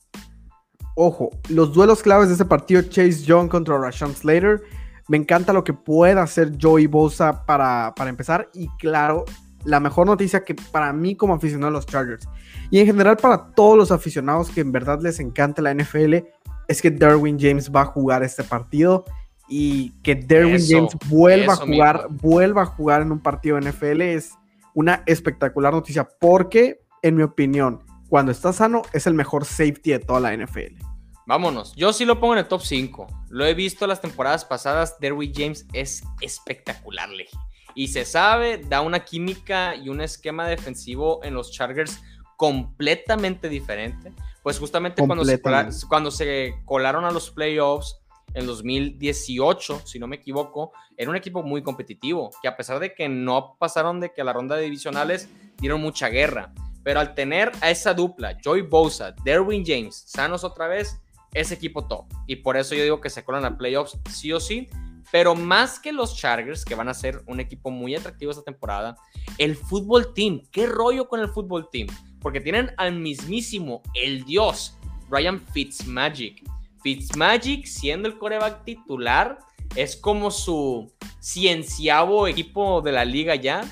ojo, 0.95 1.29
los 1.49 1.73
duelos 1.73 2.01
claves 2.01 2.29
de 2.29 2.35
ese 2.35 2.45
partido, 2.45 2.81
Chase 2.81 3.23
Young 3.23 3.49
contra 3.49 3.77
Rashawn 3.77 4.15
Slater, 4.15 4.61
me 5.07 5.17
encanta 5.17 5.53
lo 5.53 5.63
que 5.63 5.73
pueda 5.73 6.23
hacer 6.23 6.51
Joey 6.59 6.87
Bosa 6.87 7.45
para, 7.45 7.93
para 7.95 8.09
empezar 8.09 8.49
y 8.53 8.67
claro, 8.77 9.23
la 9.63 9.79
mejor 9.79 10.07
noticia 10.07 10.43
que 10.43 10.55
para 10.55 10.91
mí 10.93 11.15
como 11.15 11.33
aficionado 11.33 11.69
a 11.69 11.71
los 11.71 11.85
Chargers 11.85 12.27
y 12.69 12.79
en 12.79 12.85
general 12.85 13.17
para 13.17 13.47
todos 13.51 13.77
los 13.77 13.91
aficionados 13.91 14.49
que 14.49 14.61
en 14.61 14.71
verdad 14.71 15.01
les 15.01 15.19
encanta 15.19 15.61
la 15.61 15.73
NFL 15.73 16.15
es 16.67 16.81
que 16.81 16.91
Darwin 16.91 17.37
James 17.39 17.71
va 17.73 17.81
a 17.81 17.85
jugar 17.85 18.23
este 18.23 18.43
partido 18.43 19.05
y 19.47 19.91
que 20.03 20.15
Derwin 20.15 20.61
James 20.67 20.95
vuelva 21.07 21.53
a 21.53 21.55
jugar, 21.57 22.07
vuelva 22.09 22.63
a 22.63 22.65
jugar 22.65 23.01
en 23.01 23.11
un 23.11 23.19
partido 23.19 23.59
de 23.59 23.71
NFL 23.71 24.01
es 24.01 24.33
una 24.73 25.03
espectacular 25.05 25.73
noticia 25.73 26.07
porque, 26.19 26.81
en 27.01 27.15
mi 27.15 27.23
opinión, 27.23 27.83
cuando 28.09 28.31
está 28.31 28.53
sano 28.53 28.83
es 28.93 29.07
el 29.07 29.13
mejor 29.13 29.45
safety 29.45 29.91
de 29.91 29.99
toda 29.99 30.19
la 30.19 30.35
NFL. 30.35 30.83
Vámonos, 31.25 31.75
yo 31.75 31.91
sí 31.91 32.05
lo 32.05 32.19
pongo 32.19 32.33
en 32.33 32.39
el 32.39 32.47
top 32.47 32.61
5. 32.61 33.07
Lo 33.29 33.45
he 33.45 33.53
visto 33.53 33.85
las 33.85 33.99
temporadas 33.99 34.45
pasadas, 34.45 34.97
Derwin 34.99 35.33
James 35.33 35.65
es 35.73 36.03
espectacular, 36.21 37.09
Y 37.75 37.89
se 37.89 38.05
sabe, 38.05 38.59
da 38.69 38.81
una 38.81 39.03
química 39.03 39.75
y 39.75 39.89
un 39.89 39.99
esquema 39.99 40.47
defensivo 40.47 41.21
en 41.23 41.33
los 41.33 41.51
Chargers 41.51 41.99
completamente 42.37 43.49
diferente. 43.49 44.13
Pues 44.41 44.57
justamente 44.57 45.05
cuando 45.05 45.25
cuando 45.89 46.11
se 46.11 46.53
colaron 46.63 47.03
a 47.03 47.11
los 47.11 47.29
playoffs, 47.31 47.99
en 48.33 48.45
2018, 48.45 49.81
si 49.85 49.99
no 49.99 50.07
me 50.07 50.17
equivoco, 50.17 50.71
era 50.95 51.09
un 51.09 51.15
equipo 51.15 51.43
muy 51.43 51.63
competitivo, 51.63 52.31
que 52.41 52.47
a 52.47 52.57
pesar 52.57 52.79
de 52.79 52.93
que 52.93 53.09
no 53.09 53.55
pasaron 53.59 53.99
de 53.99 54.13
que 54.13 54.21
a 54.21 54.23
la 54.23 54.33
ronda 54.33 54.55
de 54.55 54.63
divisionales 54.63 55.29
dieron 55.57 55.81
mucha 55.81 56.09
guerra, 56.09 56.53
pero 56.83 56.99
al 56.99 57.15
tener 57.15 57.51
a 57.61 57.69
esa 57.69 57.93
dupla, 57.93 58.37
Joy 58.41 58.61
Bosa, 58.61 59.13
Derwin 59.23 59.65
James, 59.65 60.03
sanos 60.07 60.43
otra 60.43 60.67
vez, 60.67 61.01
ese 61.33 61.55
equipo 61.55 61.85
top. 61.85 62.05
Y 62.27 62.37
por 62.37 62.57
eso 62.57 62.75
yo 62.75 62.83
digo 62.83 63.01
que 63.01 63.09
se 63.09 63.23
colan 63.23 63.45
a 63.45 63.57
playoffs 63.57 63.97
sí 64.09 64.31
o 64.31 64.39
sí. 64.39 64.69
Pero 65.11 65.35
más 65.35 65.79
que 65.79 65.93
los 65.93 66.17
Chargers, 66.17 66.65
que 66.65 66.75
van 66.75 66.89
a 66.89 66.93
ser 66.93 67.23
un 67.27 67.39
equipo 67.39 67.71
muy 67.71 67.95
atractivo 67.95 68.31
esta 68.31 68.43
temporada, 68.43 68.97
el 69.37 69.55
fútbol 69.55 70.13
team, 70.13 70.41
¿qué 70.51 70.67
rollo 70.67 71.07
con 71.07 71.21
el 71.21 71.29
fútbol 71.29 71.69
team? 71.69 71.87
Porque 72.19 72.41
tienen 72.41 72.71
al 72.75 72.93
mismísimo, 72.93 73.81
el 73.93 74.25
dios, 74.25 74.77
Ryan 75.09 75.39
Fitzmagic, 75.39 76.43
Fitzmagic, 76.87 77.65
siendo 77.65 78.07
el 78.07 78.17
coreback 78.17 78.63
titular, 78.63 79.39
es 79.75 79.97
como 79.97 80.31
su 80.31 80.89
cienciavo 81.19 82.29
equipo 82.29 82.81
de 82.81 82.93
la 82.93 83.03
liga 83.03 83.35
ya. 83.35 83.65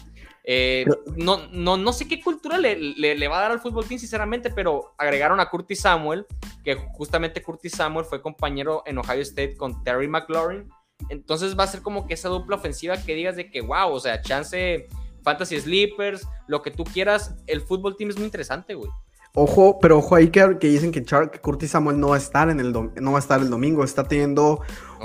Eh, 0.44 0.86
no, 1.16 1.48
no, 1.50 1.78
no 1.78 1.94
sé 1.94 2.10
qué 2.10 2.22
cultura 2.22 2.58
le, 2.58 2.76
le, 2.76 3.28
va 3.30 3.38
a 3.38 3.42
dar 3.44 3.52
al 3.52 3.62
fútbol 3.62 3.88
team, 3.88 4.00
sinceramente, 4.00 4.50
pero 4.50 4.96
agregaron 4.98 5.40
a 5.40 5.50
Curtis 5.50 5.80
Samuel, 5.80 6.26
que 6.66 6.76
justamente 6.76 7.42
Curtis 7.42 7.72
Samuel 7.72 8.04
fue 8.04 8.22
compañero 8.22 8.84
en 8.86 8.98
Ohio 8.98 9.22
State 9.22 9.56
con 9.56 9.82
Terry 9.86 10.10
McLaurin. 10.10 10.68
Entonces 11.10 11.58
va 11.58 11.64
a 11.64 11.68
ser 11.68 11.82
como 11.82 12.08
que 12.08 12.16
esa 12.16 12.28
dupla 12.28 12.58
ofensiva 12.58 12.98
que 12.98 13.16
digas 13.16 13.38
de 13.38 13.50
que, 13.50 13.62
wow, 13.62 13.94
o 13.94 14.00
sea, 14.02 14.22
chance, 14.22 14.88
fantasy 15.24 15.62
sleepers, 15.62 16.28
lo 16.48 16.62
que 16.62 16.72
tú 16.72 16.84
quieras, 16.84 17.34
el 17.48 17.62
fútbol 17.62 17.96
team 17.96 18.10
es 18.10 18.18
muy 18.18 18.26
interesante, 18.26 18.74
güey. 18.74 18.92
Ojo, 19.38 19.80
pero 19.82 19.98
ojo 19.98 20.16
ahí 20.16 20.30
que, 20.30 20.48
dicen 20.62 20.94
que, 20.94 21.04
Curtis 21.42 21.72
Samuel 21.72 22.00
no 22.00 22.10
va 22.10 22.16
a 22.16 22.20
estar 22.20 22.50
en 22.50 22.62
el 22.62 22.72
no 22.72 23.12
va 23.12 23.18
a 23.18 23.20
estar 23.20 23.42
el 23.42 23.50
domingo, 23.50 23.84
está 23.84 24.06
teniendo 24.06 24.62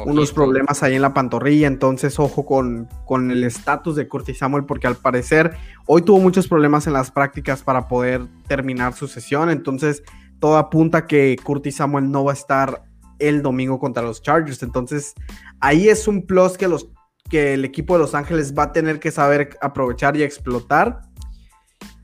unos 0.06 0.32
problemas 0.32 0.84
ahí 0.84 0.94
en 0.94 1.02
la 1.02 1.12
pantorrilla, 1.12 1.66
entonces 1.66 2.16
ojo 2.20 2.46
con, 2.46 2.88
con 3.06 3.32
el 3.32 3.42
estatus 3.42 3.96
de 3.96 4.06
Curtis 4.06 4.38
Samuel 4.38 4.64
porque 4.64 4.86
al 4.86 4.94
parecer 4.94 5.56
hoy 5.86 6.02
tuvo 6.02 6.20
muchos 6.20 6.46
problemas 6.46 6.86
en 6.86 6.92
las 6.92 7.10
prácticas 7.10 7.62
para 7.62 7.88
poder 7.88 8.22
terminar 8.46 8.94
su 8.94 9.08
sesión, 9.08 9.50
entonces 9.50 10.04
todo 10.38 10.58
apunta 10.58 11.08
que 11.08 11.36
Curtis 11.42 11.76
Samuel 11.76 12.10
no 12.10 12.22
va 12.22 12.30
a 12.30 12.34
estar 12.34 12.84
el 13.18 13.42
domingo 13.42 13.80
contra 13.80 14.04
los 14.04 14.22
Chargers, 14.22 14.62
entonces 14.62 15.12
ahí 15.58 15.88
es 15.88 16.06
un 16.06 16.24
plus 16.24 16.56
que 16.56 16.68
los 16.68 16.88
que 17.28 17.54
el 17.54 17.64
equipo 17.64 17.94
de 17.94 18.00
Los 18.00 18.14
Ángeles 18.14 18.54
va 18.58 18.64
a 18.64 18.72
tener 18.72 19.00
que 19.00 19.10
saber 19.10 19.56
aprovechar 19.62 20.16
y 20.16 20.22
explotar, 20.22 21.02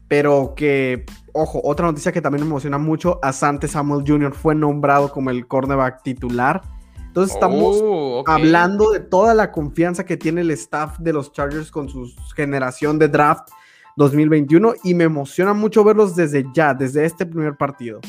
pero 0.09 0.55
que 0.57 1.05
ojo, 1.37 1.61
otra 1.63 1.87
noticia 1.87 2.13
que 2.13 2.21
también 2.21 2.45
me 2.45 2.51
emociona 2.51 2.79
mucho, 2.79 3.19
Asante 3.23 3.69
Samuel 3.69 4.05
Jr. 4.07 4.35
fue 4.35 4.55
nombrado 4.55 5.11
como 5.11 5.31
el 5.31 5.47
cornerback 5.47 6.03
titular. 6.03 6.63
Entonces 7.07 7.35
estamos 7.35 7.81
oh, 7.83 8.25
hablando 8.27 8.91
de 8.91 9.01
toda 9.01 9.33
la 9.35 9.51
confianza 9.51 10.05
que 10.05 10.17
tiene 10.17 10.43
el 10.43 10.51
staff 10.51 10.99
de 10.99 11.13
los 11.13 11.33
Chargers 11.33 11.71
con 11.71 11.89
su 11.89 12.13
generación 12.35 12.99
de 12.99 13.09
draft 13.09 13.49
2021 13.97 14.75
y 14.85 14.95
me 14.95 15.05
emociona 15.05 15.55
mucho 15.55 15.83
verlos 15.83 16.15
desde 16.15 16.45
ya, 16.55 16.75
desde 16.75 17.07
este 17.07 17.25
primer 17.25 17.57
partido. 17.57 18.01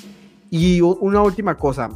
Y 0.49 0.81
una 0.81 1.21
última 1.21 1.55
cosa, 1.55 1.89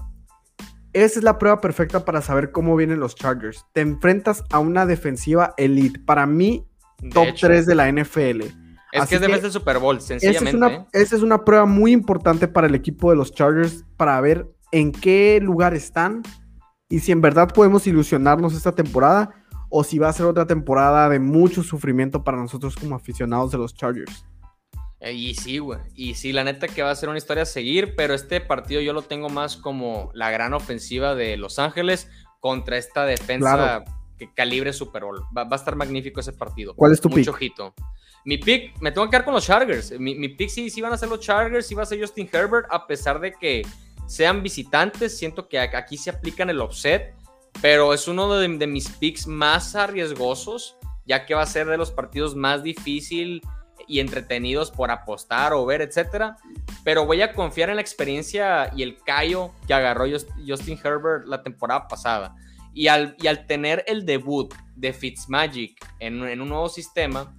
esa 0.93 1.19
es 1.19 1.23
la 1.23 1.37
prueba 1.37 1.61
perfecta 1.61 2.03
para 2.03 2.21
saber 2.21 2.51
cómo 2.51 2.75
vienen 2.75 2.99
los 2.99 3.15
Chargers. 3.15 3.65
Te 3.73 3.81
enfrentas 3.81 4.43
a 4.49 4.59
una 4.59 4.85
defensiva 4.85 5.53
elite, 5.57 5.99
para 5.99 6.25
mí 6.25 6.65
top 7.13 7.27
3 7.39 7.65
de 7.65 7.75
la 7.75 7.91
NFL. 7.91 8.60
Es 8.91 9.07
que 9.07 9.15
es 9.15 9.21
de 9.21 9.27
del 9.27 9.51
Super 9.51 9.79
Bowl, 9.79 10.01
sencillamente. 10.01 10.85
Esa 10.91 11.15
es, 11.15 11.21
una, 11.21 11.43
prueba 11.43 11.65
muy 11.65 11.91
importante 11.91 12.47
para 12.47 12.67
el 12.67 12.75
equipo 12.75 13.09
de 13.09 13.15
los 13.15 13.33
Chargers 13.33 13.85
para 13.97 14.19
ver 14.19 14.47
en 14.71 14.91
qué 14.91 15.39
lugar 15.41 15.73
están 15.73 16.23
y 16.89 16.99
si 16.99 17.11
en 17.11 17.21
verdad 17.21 17.53
podemos 17.53 17.87
ilusionarnos 17.87 18.53
esta 18.53 18.73
temporada 18.73 19.33
o 19.69 19.83
si 19.83 19.97
va 19.97 20.09
a 20.09 20.13
ser 20.13 20.25
otra 20.25 20.45
temporada 20.45 21.07
de 21.07 21.19
mucho 21.19 21.63
sufrimiento 21.63 22.23
para 22.23 22.37
nosotros 22.37 22.75
como 22.75 22.95
aficionados 22.95 23.51
de 23.51 23.57
los 23.57 23.73
Chargers. 23.73 24.25
Eh, 24.99 25.13
y 25.13 25.33
sí, 25.33 25.57
güey. 25.57 25.79
Y 25.95 26.13
sí, 26.13 26.31
la 26.33 26.43
neta 26.43 26.67
que 26.67 26.83
va 26.83 26.91
a 26.91 26.95
ser 26.95 27.09
una 27.09 27.17
historia 27.17 27.43
a 27.43 27.45
seguir, 27.47 27.95
pero 27.95 28.13
este 28.13 28.41
partido 28.41 28.81
yo 28.81 28.93
lo 28.93 29.01
tengo 29.01 29.29
más 29.29 29.57
como 29.57 30.11
la 30.13 30.29
gran 30.29 30.53
ofensiva 30.53 31.15
de 31.15 31.37
Los 31.37 31.57
Ángeles 31.57 32.09
contra 32.39 32.77
esta 32.77 33.05
defensa 33.05 33.83
que 34.17 34.31
calibre 34.33 34.73
Super 34.73 35.03
Bowl. 35.03 35.23
Va, 35.35 35.47
a 35.49 35.55
estar 35.55 35.75
magnífico 35.75 36.19
ese 36.19 36.33
partido. 36.33 36.75
¿Cuál 36.75 36.91
es 36.91 37.01
tu 37.01 37.09
Mucho 37.09 37.31
ojito. 37.31 37.73
Mi 38.23 38.37
pick, 38.37 38.79
me 38.81 38.91
tengo 38.91 39.05
que 39.07 39.11
quedar 39.11 39.25
con 39.25 39.33
los 39.33 39.45
Chargers. 39.45 39.91
Mi, 39.99 40.15
mi 40.15 40.29
pick 40.29 40.49
sí, 40.49 40.69
sí 40.69 40.81
van 40.81 40.93
a 40.93 40.97
ser 40.97 41.09
los 41.09 41.19
Chargers, 41.19 41.65
sí 41.65 41.73
va 41.73 41.83
a 41.83 41.85
ser 41.85 41.99
Justin 41.99 42.29
Herbert, 42.31 42.67
a 42.69 42.85
pesar 42.85 43.19
de 43.19 43.33
que 43.33 43.63
sean 44.05 44.43
visitantes. 44.43 45.17
Siento 45.17 45.47
que 45.47 45.59
aquí 45.59 45.97
se 45.97 46.09
aplican 46.09 46.49
el 46.49 46.61
offset, 46.61 47.15
pero 47.61 47.93
es 47.93 48.07
uno 48.07 48.31
de, 48.33 48.67
mis 48.67 48.89
picks 48.89 49.25
más 49.25 49.75
arriesgosos, 49.75 50.75
ya 51.05 51.25
que 51.25 51.33
va 51.33 51.41
a 51.41 51.47
ser 51.47 51.67
de 51.67 51.77
los 51.77 51.91
partidos 51.91 52.35
más 52.35 52.61
difíciles 52.61 53.41
y 53.87 53.99
entretenidos 53.99 54.69
por 54.69 54.91
apostar 54.91 55.53
o 55.53 55.65
ver, 55.65 55.81
etcétera. 55.81 56.37
Pero 56.83 57.05
voy 57.05 57.21
a 57.21 57.33
confiar 57.33 57.69
en 57.69 57.75
la 57.77 57.81
experiencia 57.81 58.71
y 58.75 58.83
el 58.83 58.97
callo 58.99 59.51
que 59.65 59.73
agarró 59.73 60.05
Justin 60.47 60.79
Herbert 60.83 61.25
la 61.25 61.41
temporada 61.41 61.87
pasada. 61.87 62.35
Y 62.73 62.87
al, 62.87 63.15
y 63.19 63.27
al 63.27 63.47
tener 63.47 63.83
el 63.87 64.05
debut 64.05 64.53
de 64.75 64.93
Fitzmagic 64.93 65.77
en, 65.99 66.23
en 66.23 66.39
un 66.39 66.49
nuevo 66.49 66.69
sistema, 66.69 67.35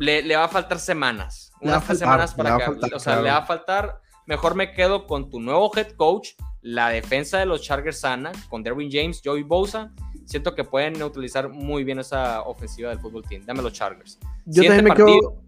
le, 0.00 0.22
le, 0.22 0.36
va 0.36 0.44
a 0.44 0.48
faltar 0.48 0.78
semanas. 0.78 1.52
Unas 1.60 1.84
semanas 1.96 2.34
para 2.34 2.58
que. 2.58 2.94
o 2.94 2.98
sea, 2.98 3.20
le 3.20 3.30
va 3.30 3.38
a 3.38 3.46
faltar. 3.46 4.00
Mejor 4.26 4.54
me 4.54 4.72
quedo 4.72 5.06
con 5.06 5.30
tu 5.30 5.40
nuevo 5.40 5.70
head 5.76 5.92
coach, 5.92 6.30
la 6.62 6.88
defensa 6.88 7.38
de 7.38 7.46
los 7.46 7.62
Chargers 7.62 8.00
sana, 8.00 8.32
con 8.48 8.62
Derwin 8.62 8.90
James, 8.90 9.20
Joey 9.24 9.42
Bosa. 9.42 9.92
Siento 10.24 10.54
que 10.54 10.64
pueden 10.64 10.94
neutralizar 10.94 11.48
muy 11.48 11.84
bien 11.84 11.98
esa 11.98 12.42
ofensiva 12.42 12.90
del 12.90 13.00
fútbol 13.00 13.24
team. 13.28 13.44
Dame 13.44 13.62
los 13.62 13.72
Chargers. 13.72 14.18
Yo 14.46 14.64
también 14.64 14.84
me 14.84 14.94
quedo 14.94 15.40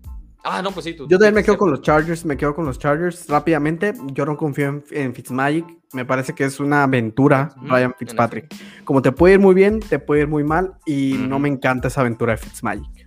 Ah, 0.45 0.61
no, 0.61 0.73
pues 0.73 0.85
sí, 0.85 0.95
tú. 0.95 1.07
Yo 1.09 1.19
también 1.19 1.35
me 1.35 1.45
quedo 1.45 1.57
con 1.57 1.71
los 1.71 1.83
Chargers, 1.83 2.25
me 2.25 2.37
quedo 2.37 2.55
con 2.55 2.65
los 2.65 2.79
Chargers 2.79 3.29
rápidamente. 3.29 3.95
Yo 4.13 4.27
no 4.27 4.37
confío 4.37 4.83
en, 4.91 5.15
Fitzmagic. 5.15 5.67
Me 5.93 6.05
parece 6.05 6.35
que 6.35 6.45
es 6.45 6.59
una 6.59 6.83
aventura, 6.83 7.55
Ryan 7.63 7.95
Fitzpatrick. 7.97 8.53
Como 8.85 9.03
te 9.03 9.13
puede 9.13 9.35
ir 9.35 9.41
muy 9.41 9.55
bien, 9.55 9.79
te 9.79 9.99
puede 9.99 10.23
ir 10.23 10.29
muy 10.29 10.43
mal. 10.43 10.75
Y 10.85 11.15
no 11.17 11.39
me 11.39 11.49
encanta 11.49 11.89
esa 11.89 12.01
aventura 12.01 12.33
de 12.33 12.39
Fitzmagic. 12.39 13.02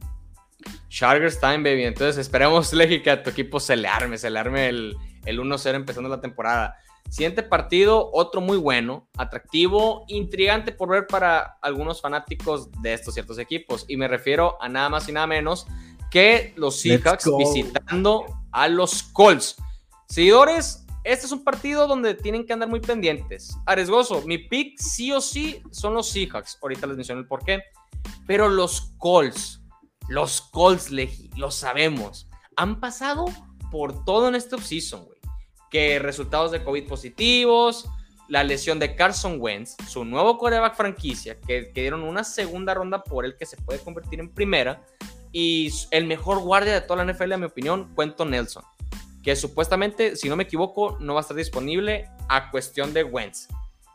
Chargers 0.90 1.40
time, 1.40 1.58
baby. 1.58 1.84
Entonces 1.84 2.18
esperemos, 2.18 2.74
Legi, 2.74 3.02
que 3.02 3.12
a 3.12 3.24
tu 3.24 3.30
equipo 3.30 3.60
se 3.60 3.76
le 3.76 3.88
arme, 3.88 4.18
se 4.18 4.30
le 4.30 4.40
arme 4.40 4.70
el, 4.70 4.96
el 5.26 5.40
1-0 5.40 5.76
empezando 5.76 6.10
la 6.10 6.22
temporada. 6.22 6.78
Siguiente 7.10 7.44
partido, 7.44 8.10
otro 8.14 8.42
muy 8.42 8.58
bueno, 8.58 9.08
atractivo, 9.16 10.06
intrigante 10.08 10.72
por 10.72 10.90
ver 10.90 11.06
para 11.08 11.58
algunos 11.62 12.02
fanáticos 12.02 12.72
de 12.82 12.94
estos 12.94 13.14
ciertos 13.14 13.38
equipos. 13.38 13.86
Y 13.88 13.96
me 13.96 14.08
refiero 14.08 14.58
a 14.62 14.68
nada 14.68 14.90
más 14.90 15.08
y 15.08 15.12
nada 15.12 15.28
menos 15.28 15.68
que 16.10 16.54
los 16.56 16.80
Seahawks 16.80 17.30
visitando 17.38 18.26
a 18.52 18.68
los 18.68 19.04
Colts. 19.04 19.58
Seguidores, 20.08 20.86
este 21.04 21.28
es 21.28 21.32
un 21.32 21.44
partido 21.44 21.88
donde 21.88 22.16
tienen 22.16 22.46
que 22.46 22.54
andar 22.54 22.70
muy 22.70 22.80
pendientes. 22.80 23.56
Arriesgoso, 23.66 24.24
mi 24.24 24.40
pick 24.40 24.80
sí 24.80 25.12
o 25.12 25.22
sí 25.22 25.62
son 25.72 25.94
los 25.94 26.10
Seahawks. 26.10 26.58
Ahorita 26.62 26.88
les 26.88 26.96
menciono 26.96 27.22
el 27.22 27.28
por 27.28 27.44
qué. 27.46 27.62
Pero 28.26 28.50
los 28.50 28.94
Colts, 28.98 29.62
los 30.08 30.42
Colts, 30.42 30.92
lo 31.36 31.52
sabemos, 31.52 32.28
han 32.56 32.80
pasado 32.80 33.26
por 33.72 34.06
todo 34.06 34.28
en 34.28 34.36
este 34.36 34.56
offseason, 34.56 35.06
güey. 35.06 35.20
Que 35.70 36.00
resultados 36.00 36.52
de 36.52 36.64
COVID 36.64 36.88
positivos, 36.88 37.90
la 38.28 38.44
lesión 38.44 38.80
de 38.80 38.96
Carson 38.96 39.38
Wentz, 39.40 39.76
su 39.88 40.06
nuevo 40.06 40.38
coreback 40.38 40.76
franquicia, 40.76 41.40
que, 41.40 41.72
que, 41.74 41.82
dieron 41.82 42.04
una 42.04 42.24
segunda 42.24 42.74
ronda 42.74 43.04
por 43.04 43.26
el 43.26 43.36
que 43.38 43.46
se 43.46 43.58
puede 43.58 43.80
convertir 43.80 44.20
en 44.20 44.34
primera, 44.34 44.82
y 45.32 45.72
el 45.92 46.06
mejor 46.06 46.40
guardia 46.40 46.74
de 46.74 46.82
toda 46.82 47.04
la 47.04 47.12
NFL, 47.12 47.34
en 47.34 47.40
mi 47.42 47.46
opinión, 47.48 47.92
Cuento 47.94 48.24
Nelson, 48.26 48.64
que 49.22 49.36
supuestamente, 49.36 50.16
si 50.16 50.30
no 50.30 50.36
me 50.36 50.44
equivoco, 50.44 50.98
no 51.00 51.14
va 51.14 51.20
a 51.20 51.22
estar 51.22 51.36
disponible 51.36 52.10
a 52.30 52.52
cuestión 52.52 52.94
de 52.94 53.04
Wentz, 53.04 53.48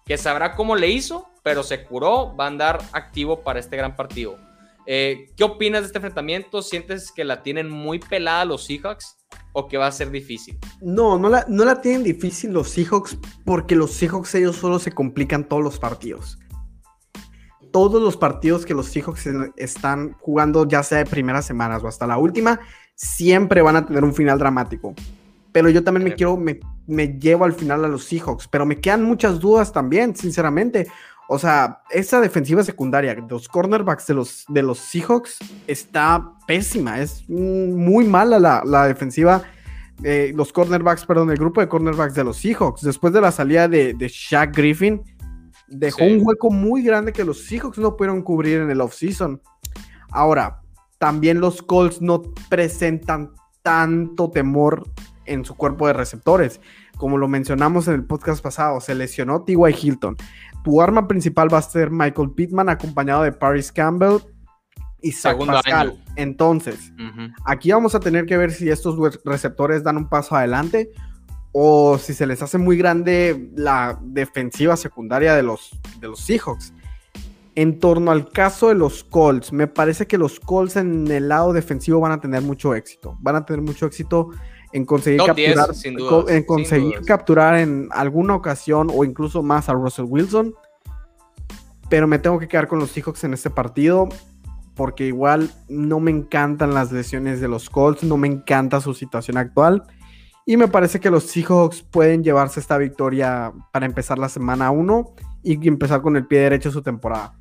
que 0.04 0.18
sabrá 0.18 0.54
cómo 0.54 0.76
le 0.76 0.88
hizo, 0.88 1.30
pero 1.42 1.62
se 1.62 1.84
curó, 1.84 2.36
va 2.36 2.44
a 2.44 2.48
andar 2.48 2.82
activo 2.92 3.42
para 3.42 3.58
este 3.58 3.76
gran 3.76 3.96
partido. 3.96 4.38
Eh, 4.92 5.30
¿Qué 5.36 5.44
opinas 5.44 5.82
de 5.82 5.86
este 5.86 5.98
enfrentamiento? 5.98 6.62
¿Sientes 6.62 7.12
que 7.12 7.22
la 7.22 7.44
tienen 7.44 7.70
muy 7.70 8.00
pelada 8.00 8.44
los 8.44 8.64
Seahawks 8.64 9.18
o 9.52 9.68
que 9.68 9.76
va 9.76 9.86
a 9.86 9.92
ser 9.92 10.10
difícil? 10.10 10.58
No, 10.80 11.16
no 11.16 11.28
la, 11.28 11.44
no 11.46 11.64
la 11.64 11.80
tienen 11.80 12.02
difícil 12.02 12.52
los 12.52 12.70
Seahawks 12.70 13.16
porque 13.44 13.76
los 13.76 13.92
Seahawks 13.92 14.34
ellos 14.34 14.56
solo 14.56 14.80
se 14.80 14.90
complican 14.90 15.48
todos 15.48 15.62
los 15.62 15.78
partidos 15.78 16.40
todos 17.70 18.02
los 18.02 18.16
partidos 18.16 18.66
que 18.66 18.74
los 18.74 18.86
Seahawks 18.86 19.28
están 19.54 20.14
jugando, 20.14 20.66
ya 20.66 20.82
sea 20.82 20.98
de 20.98 21.06
primeras 21.06 21.46
semanas 21.46 21.84
o 21.84 21.86
hasta 21.86 22.04
la 22.04 22.18
última, 22.18 22.58
siempre 22.96 23.62
van 23.62 23.76
a 23.76 23.86
tener 23.86 24.02
un 24.02 24.12
final 24.12 24.40
dramático. 24.40 24.92
Pero 25.52 25.68
yo 25.68 25.84
también 25.84 26.04
me 26.04 26.14
quiero, 26.14 26.36
me, 26.36 27.06
llevo 27.18 27.44
al 27.44 27.52
final 27.52 27.84
a 27.84 27.88
los 27.88 28.04
Seahawks, 28.04 28.48
pero 28.48 28.66
me 28.66 28.80
quedan 28.80 29.02
muchas 29.04 29.38
dudas 29.40 29.72
también, 29.72 30.16
sinceramente. 30.16 30.88
O 31.32 31.38
sea, 31.38 31.82
esa 31.90 32.20
defensiva 32.20 32.64
secundaria, 32.64 33.14
los 33.28 33.46
cornerbacks 33.46 34.04
de 34.08 34.14
los, 34.14 34.44
de 34.48 34.64
los 34.64 34.80
Seahawks 34.80 35.38
está 35.68 36.32
pésima, 36.44 37.00
es 37.00 37.22
muy 37.28 38.04
mala 38.04 38.40
la, 38.64 38.86
defensiva. 38.88 39.44
Eh, 40.02 40.32
los 40.34 40.52
cornerbacks, 40.52 41.06
perdón, 41.06 41.30
el 41.30 41.36
grupo 41.36 41.60
de 41.60 41.68
cornerbacks 41.68 42.16
de 42.16 42.24
los 42.24 42.36
Seahawks. 42.38 42.82
Después 42.82 43.12
de 43.12 43.20
la 43.20 43.30
salida 43.30 43.68
de, 43.68 43.94
de 43.94 44.08
Shaq 44.08 44.56
Griffin, 44.56 45.02
dejó 45.68 46.02
un 46.02 46.18
hueco 46.20 46.50
muy 46.50 46.82
grande 46.82 47.12
que 47.12 47.24
los 47.24 47.44
Seahawks 47.44 47.78
no 47.78 47.96
pudieron 47.96 48.22
cubrir 48.22 48.62
en 48.62 48.70
el 48.72 48.80
offseason. 48.80 49.40
Ahora, 50.10 50.62
también 50.98 51.40
los 51.40 51.62
Colts 51.62 52.02
no 52.02 52.22
presentan 52.48 53.30
tanto 53.62 54.32
temor 54.32 54.82
en 55.26 55.44
su 55.44 55.54
cuerpo 55.54 55.86
de 55.86 55.92
receptores. 55.92 56.60
Como 56.96 57.16
lo 57.16 57.28
mencionamos 57.28 57.88
en 57.88 57.94
el 57.94 58.04
podcast 58.04 58.42
pasado, 58.42 58.80
se 58.80 58.94
lesionó 58.94 59.42
T.Y. 59.42 59.74
Hilton. 59.80 60.16
Tu 60.64 60.80
arma 60.80 61.08
principal 61.08 61.52
va 61.52 61.58
a 61.58 61.62
ser 61.62 61.90
Michael 61.90 62.30
Pittman 62.32 62.68
acompañado 62.68 63.22
de 63.22 63.32
Paris 63.32 63.72
Campbell 63.72 64.18
y 65.02 65.12
Zach 65.12 65.38
Pascal. 65.38 66.02
Entonces, 66.16 66.92
aquí 67.44 67.70
vamos 67.72 67.94
a 67.94 68.00
tener 68.00 68.26
que 68.26 68.36
ver 68.36 68.52
si 68.52 68.68
estos 68.68 68.96
receptores 69.24 69.82
dan 69.82 69.96
un 69.96 70.08
paso 70.08 70.36
adelante 70.36 70.90
o 71.52 71.98
si 71.98 72.14
se 72.14 72.26
les 72.26 72.42
hace 72.42 72.58
muy 72.58 72.76
grande 72.76 73.50
la 73.56 73.98
defensiva 74.02 74.76
secundaria 74.76 75.34
de 75.34 75.42
los, 75.42 75.70
de 75.98 76.08
los 76.08 76.20
Seahawks. 76.20 76.72
En 77.56 77.80
torno 77.80 78.12
al 78.12 78.28
caso 78.30 78.68
de 78.68 78.74
los 78.74 79.02
Colts, 79.02 79.52
me 79.52 79.66
parece 79.66 80.06
que 80.06 80.16
los 80.16 80.38
Colts 80.38 80.76
en 80.76 81.10
el 81.10 81.28
lado 81.28 81.52
defensivo 81.52 82.00
van 82.00 82.12
a 82.12 82.20
tener 82.20 82.42
mucho 82.42 82.74
éxito. 82.74 83.16
Van 83.20 83.36
a 83.36 83.44
tener 83.44 83.60
mucho 83.60 83.86
éxito 83.86 84.30
en 84.72 84.84
conseguir, 84.84 85.20
capturar, 85.24 85.70
en 86.28 86.44
conseguir 86.44 87.00
capturar 87.02 87.58
en 87.58 87.88
alguna 87.90 88.34
ocasión 88.34 88.88
o 88.94 89.04
incluso 89.04 89.42
más 89.42 89.68
a 89.68 89.72
Russell 89.72 90.06
Wilson. 90.08 90.54
Pero 91.88 92.06
me 92.06 92.18
tengo 92.18 92.38
que 92.38 92.48
quedar 92.48 92.68
con 92.68 92.78
los 92.78 92.90
Seahawks 92.90 93.24
en 93.24 93.34
este 93.34 93.50
partido 93.50 94.08
porque 94.74 95.06
igual 95.06 95.50
no 95.68 96.00
me 96.00 96.10
encantan 96.10 96.72
las 96.72 96.90
lesiones 96.92 97.40
de 97.40 97.48
los 97.48 97.68
Colts, 97.68 98.04
no 98.04 98.16
me 98.16 98.28
encanta 98.28 98.80
su 98.80 98.94
situación 98.94 99.36
actual. 99.36 99.82
Y 100.46 100.56
me 100.56 100.68
parece 100.68 101.00
que 101.00 101.10
los 101.10 101.24
Seahawks 101.24 101.82
pueden 101.82 102.24
llevarse 102.24 102.60
esta 102.60 102.78
victoria 102.78 103.52
para 103.72 103.86
empezar 103.86 104.18
la 104.18 104.28
semana 104.28 104.70
1 104.70 105.14
y 105.42 105.68
empezar 105.68 106.00
con 106.00 106.16
el 106.16 106.26
pie 106.26 106.40
derecho 106.40 106.70
su 106.70 106.82
temporada. 106.82 107.34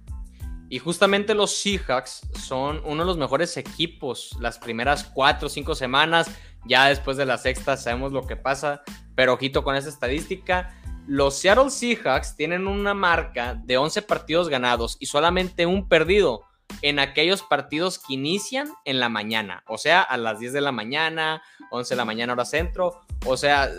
Y 0.70 0.80
justamente 0.80 1.34
los 1.34 1.52
Seahawks 1.58 2.22
son 2.40 2.82
uno 2.86 3.04
de 3.04 3.08
los 3.08 3.18
mejores 3.18 3.58
equipos 3.58 4.38
las 4.40 4.60
primeras 4.60 5.04
cuatro 5.04 5.48
o 5.48 5.50
cinco 5.50 5.76
semanas. 5.76 6.30
Ya 6.66 6.86
después 6.88 7.18
de 7.18 7.26
la 7.26 7.38
sexta 7.38 7.76
sabemos 7.76 8.12
lo 8.12 8.28
que 8.28 8.36
pasa, 8.36 8.84
pero 9.16 9.34
ojito 9.34 9.64
con 9.64 9.76
esa 9.76 9.90
estadística. 9.90 10.76
Los 11.08 11.40
Seattle 11.40 11.72
Seahawks 11.72 12.36
tienen 12.36 12.68
una 12.68 12.94
marca 12.94 13.56
de 13.56 13.78
11 13.78 14.04
partidos 14.04 14.48
ganados 14.48 14.96
y 15.00 15.08
solamente 15.08 15.66
un 15.66 15.88
perdido 15.88 16.44
en 16.82 17.00
aquellos 17.00 17.42
partidos 17.42 18.00
que 18.00 18.14
inician 18.14 18.70
en 18.86 19.00
la 19.00 19.10
mañana, 19.10 19.64
o 19.68 19.78
sea, 19.78 20.02
a 20.02 20.18
las 20.18 20.40
10 20.40 20.54
de 20.54 20.62
la 20.62 20.72
mañana, 20.72 21.42
11 21.72 21.94
de 21.94 21.98
la 21.98 22.06
mañana 22.06 22.34
hora 22.34 22.46
centro, 22.46 23.02
o 23.26 23.38
sea, 23.38 23.70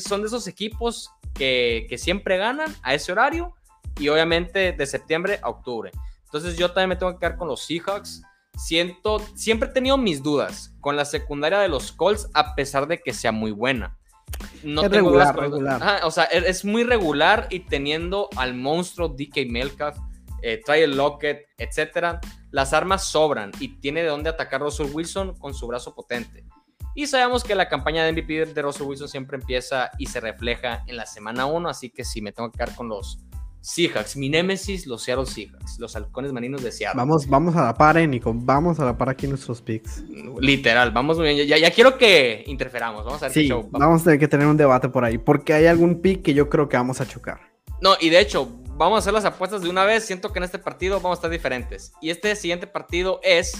son 0.00 0.22
de 0.22 0.26
esos 0.28 0.46
equipos 0.46 1.10
que, 1.34 1.86
siempre 1.98 2.36
ganan 2.36 2.74
a 2.82 2.94
ese 2.94 3.12
horario 3.12 3.54
y 3.98 4.08
obviamente 4.08 4.72
de 4.72 4.86
septiembre 4.86 5.40
a 5.42 5.48
octubre. 5.48 5.90
Entonces 6.32 6.56
yo 6.56 6.68
también 6.68 6.88
me 6.88 6.96
tengo 6.96 7.12
que 7.12 7.18
quedar 7.18 7.36
con 7.36 7.46
los 7.46 7.62
Seahawks. 7.66 8.22
Siento, 8.56 9.18
siempre 9.34 9.68
he 9.68 9.72
tenido 9.72 9.98
mis 9.98 10.22
dudas 10.22 10.74
con 10.80 10.96
la 10.96 11.04
secundaria 11.04 11.58
de 11.58 11.68
los 11.68 11.92
Colts 11.92 12.30
a 12.32 12.54
pesar 12.54 12.86
de 12.86 13.00
que 13.02 13.12
sea 13.12 13.32
muy 13.32 13.50
buena. 13.50 13.98
No 14.62 14.82
es 14.82 14.90
tengo 14.90 15.10
regular, 15.10 15.38
regular. 15.38 16.00
o 16.04 16.10
sea, 16.10 16.24
es, 16.24 16.64
muy 16.64 16.84
regular 16.84 17.48
y 17.50 17.60
teniendo 17.60 18.30
al 18.36 18.54
monstruo 18.54 19.08
DK 19.08 19.50
Metcalf 19.50 19.98
eh, 20.40 20.62
trae 20.64 20.84
el 20.84 20.96
Lockett, 20.96 21.48
etcétera. 21.58 22.18
Las 22.50 22.72
armas 22.72 23.04
sobran 23.04 23.52
y 23.60 23.80
tiene 23.80 24.02
de 24.02 24.08
dónde 24.08 24.30
atacar 24.30 24.62
Russell 24.62 24.90
Wilson 24.90 25.34
con 25.38 25.52
su 25.52 25.66
brazo 25.66 25.94
potente. 25.94 26.46
Y 26.94 27.08
sabemos 27.08 27.44
que 27.44 27.54
la 27.54 27.68
campaña 27.68 28.04
de 28.04 28.12
MVP 28.12 28.46
de 28.46 28.62
Russell 28.62 28.86
Wilson 28.86 29.08
siempre 29.08 29.36
empieza 29.36 29.90
y 29.98 30.06
se 30.06 30.20
refleja 30.20 30.82
en 30.86 30.96
la 30.96 31.04
semana 31.04 31.44
1, 31.44 31.68
así 31.68 31.90
que 31.90 32.04
sí, 32.04 32.22
me 32.22 32.32
tengo 32.32 32.50
que 32.50 32.56
quedar 32.56 32.74
con 32.74 32.88
los 32.88 33.18
Seahawks. 33.62 34.16
Mi 34.16 34.28
némesis, 34.28 34.86
los 34.86 35.02
Seattle 35.02 35.24
Seahawks, 35.24 35.78
los 35.78 35.94
halcones 35.94 36.32
marinos 36.32 36.62
de 36.62 36.72
Seattle. 36.72 36.98
Vamos, 36.98 37.28
vamos 37.28 37.54
a 37.54 37.64
la 37.64 37.74
par, 37.74 37.96
eh, 37.96 38.06
Nico. 38.06 38.32
Vamos 38.34 38.80
a 38.80 38.84
la 38.84 38.98
par 38.98 39.08
aquí 39.08 39.28
nuestros 39.28 39.62
picks. 39.62 40.02
Literal, 40.40 40.90
vamos 40.90 41.16
muy 41.16 41.32
bien. 41.32 41.46
Ya, 41.46 41.70
quiero 41.70 41.96
que 41.96 42.42
interferamos. 42.48 43.04
Vamos 43.04 43.22
a 43.22 43.26
ver 43.26 43.32
sí, 43.32 43.48
Vamos. 43.70 44.02
a 44.02 44.04
tener 44.04 44.18
que 44.18 44.28
tener 44.28 44.48
un 44.48 44.56
debate 44.56 44.88
por 44.88 45.04
ahí, 45.04 45.16
porque 45.16 45.54
hay 45.54 45.66
algún 45.66 46.02
pick 46.02 46.22
que 46.22 46.34
yo 46.34 46.50
creo 46.50 46.68
que 46.68 46.76
vamos 46.76 47.00
a 47.00 47.06
chocar. 47.06 47.40
No, 47.80 47.94
y 48.00 48.10
de 48.10 48.20
hecho, 48.20 48.48
vamos 48.76 48.96
a 48.96 48.98
hacer 48.98 49.12
las 49.12 49.24
apuestas 49.24 49.62
de 49.62 49.70
una 49.70 49.84
vez. 49.84 50.04
Siento 50.04 50.32
que 50.32 50.40
en 50.40 50.44
este 50.44 50.58
partido 50.58 50.96
vamos 50.96 51.16
a 51.16 51.18
estar 51.18 51.30
diferentes. 51.30 51.92
Y 52.02 52.10
este 52.10 52.34
siguiente 52.34 52.66
partido 52.66 53.20
es 53.22 53.52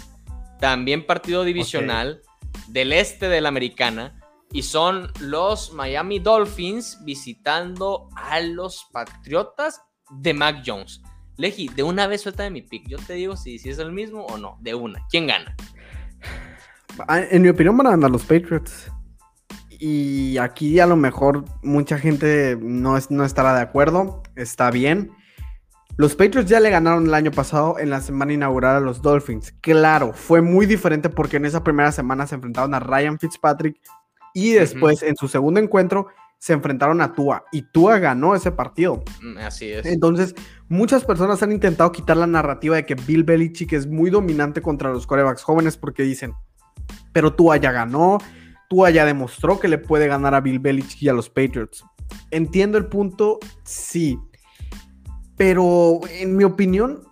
también 0.58 1.06
partido 1.06 1.44
divisional 1.44 2.22
del 2.66 2.92
este 2.92 3.28
de 3.28 3.40
la 3.40 3.50
americana. 3.50 4.18
Y 4.50 4.64
son 4.64 5.12
los 5.20 5.72
Miami 5.72 6.18
Dolphins 6.18 6.98
visitando 7.04 8.08
a 8.16 8.40
los 8.40 8.86
Patriotas 8.92 9.80
de 10.12 10.34
Mac 10.34 10.62
Jones. 10.64 11.02
Leji, 11.36 11.68
de 11.68 11.82
una 11.82 12.06
vez 12.06 12.20
suelta 12.22 12.42
de 12.42 12.50
mi 12.50 12.62
pick. 12.62 12.88
Yo 12.88 12.98
te 12.98 13.14
digo 13.14 13.36
si, 13.36 13.58
si 13.58 13.70
es 13.70 13.78
el 13.78 13.92
mismo 13.92 14.26
o 14.26 14.38
no. 14.38 14.58
De 14.60 14.74
una. 14.74 15.04
¿Quién 15.10 15.26
gana? 15.26 15.56
Ah, 17.08 17.20
en 17.20 17.42
mi 17.42 17.48
opinión 17.48 17.76
van 17.76 17.86
a 17.86 17.90
ganar 17.90 18.10
los 18.10 18.22
Patriots. 18.22 18.90
Y 19.70 20.38
aquí 20.38 20.78
a 20.78 20.86
lo 20.86 20.96
mejor 20.96 21.44
mucha 21.62 21.98
gente 21.98 22.56
no, 22.60 22.96
no 23.08 23.24
estará 23.24 23.54
de 23.54 23.62
acuerdo. 23.62 24.22
Está 24.36 24.70
bien. 24.70 25.10
Los 25.96 26.14
Patriots 26.14 26.48
ya 26.48 26.60
le 26.60 26.70
ganaron 26.70 27.06
el 27.06 27.14
año 27.14 27.30
pasado 27.30 27.78
en 27.78 27.90
la 27.90 28.00
semana 28.00 28.32
inaugural 28.32 28.76
a 28.76 28.80
los 28.80 29.02
Dolphins. 29.02 29.52
Claro, 29.60 30.12
fue 30.12 30.40
muy 30.40 30.66
diferente 30.66 31.10
porque 31.10 31.36
en 31.36 31.44
esa 31.44 31.62
primera 31.62 31.92
semana 31.92 32.26
se 32.26 32.34
enfrentaron 32.34 32.74
a 32.74 32.80
Ryan 32.80 33.18
Fitzpatrick 33.18 33.78
y 34.32 34.52
después 34.52 35.02
en 35.02 35.16
su 35.16 35.28
segundo 35.28 35.60
encuentro 35.60 36.08
se 36.42 36.54
enfrentaron 36.54 37.00
a 37.00 37.12
Tua 37.12 37.44
y 37.52 37.62
Tua 37.62 38.00
ganó 38.00 38.34
ese 38.34 38.50
partido. 38.50 39.04
Mm, 39.22 39.38
así 39.38 39.70
es. 39.70 39.86
Entonces, 39.86 40.34
muchas 40.68 41.04
personas 41.04 41.40
han 41.44 41.52
intentado 41.52 41.92
quitar 41.92 42.16
la 42.16 42.26
narrativa 42.26 42.74
de 42.74 42.84
que 42.84 42.96
Bill 42.96 43.22
Belichick 43.22 43.72
es 43.74 43.86
muy 43.86 44.10
dominante 44.10 44.60
contra 44.60 44.90
los 44.90 45.06
corebacks 45.06 45.44
jóvenes 45.44 45.76
porque 45.76 46.02
dicen, 46.02 46.34
pero 47.12 47.32
Tua 47.32 47.58
ya 47.58 47.70
ganó, 47.70 48.18
Tua 48.68 48.90
ya 48.90 49.04
demostró 49.04 49.60
que 49.60 49.68
le 49.68 49.78
puede 49.78 50.08
ganar 50.08 50.34
a 50.34 50.40
Bill 50.40 50.58
Belichick 50.58 51.02
y 51.02 51.08
a 51.08 51.12
los 51.12 51.30
Patriots. 51.30 51.84
Entiendo 52.32 52.76
el 52.76 52.86
punto, 52.86 53.38
sí. 53.62 54.18
Pero 55.36 56.00
en 56.10 56.36
mi 56.36 56.42
opinión, 56.42 57.04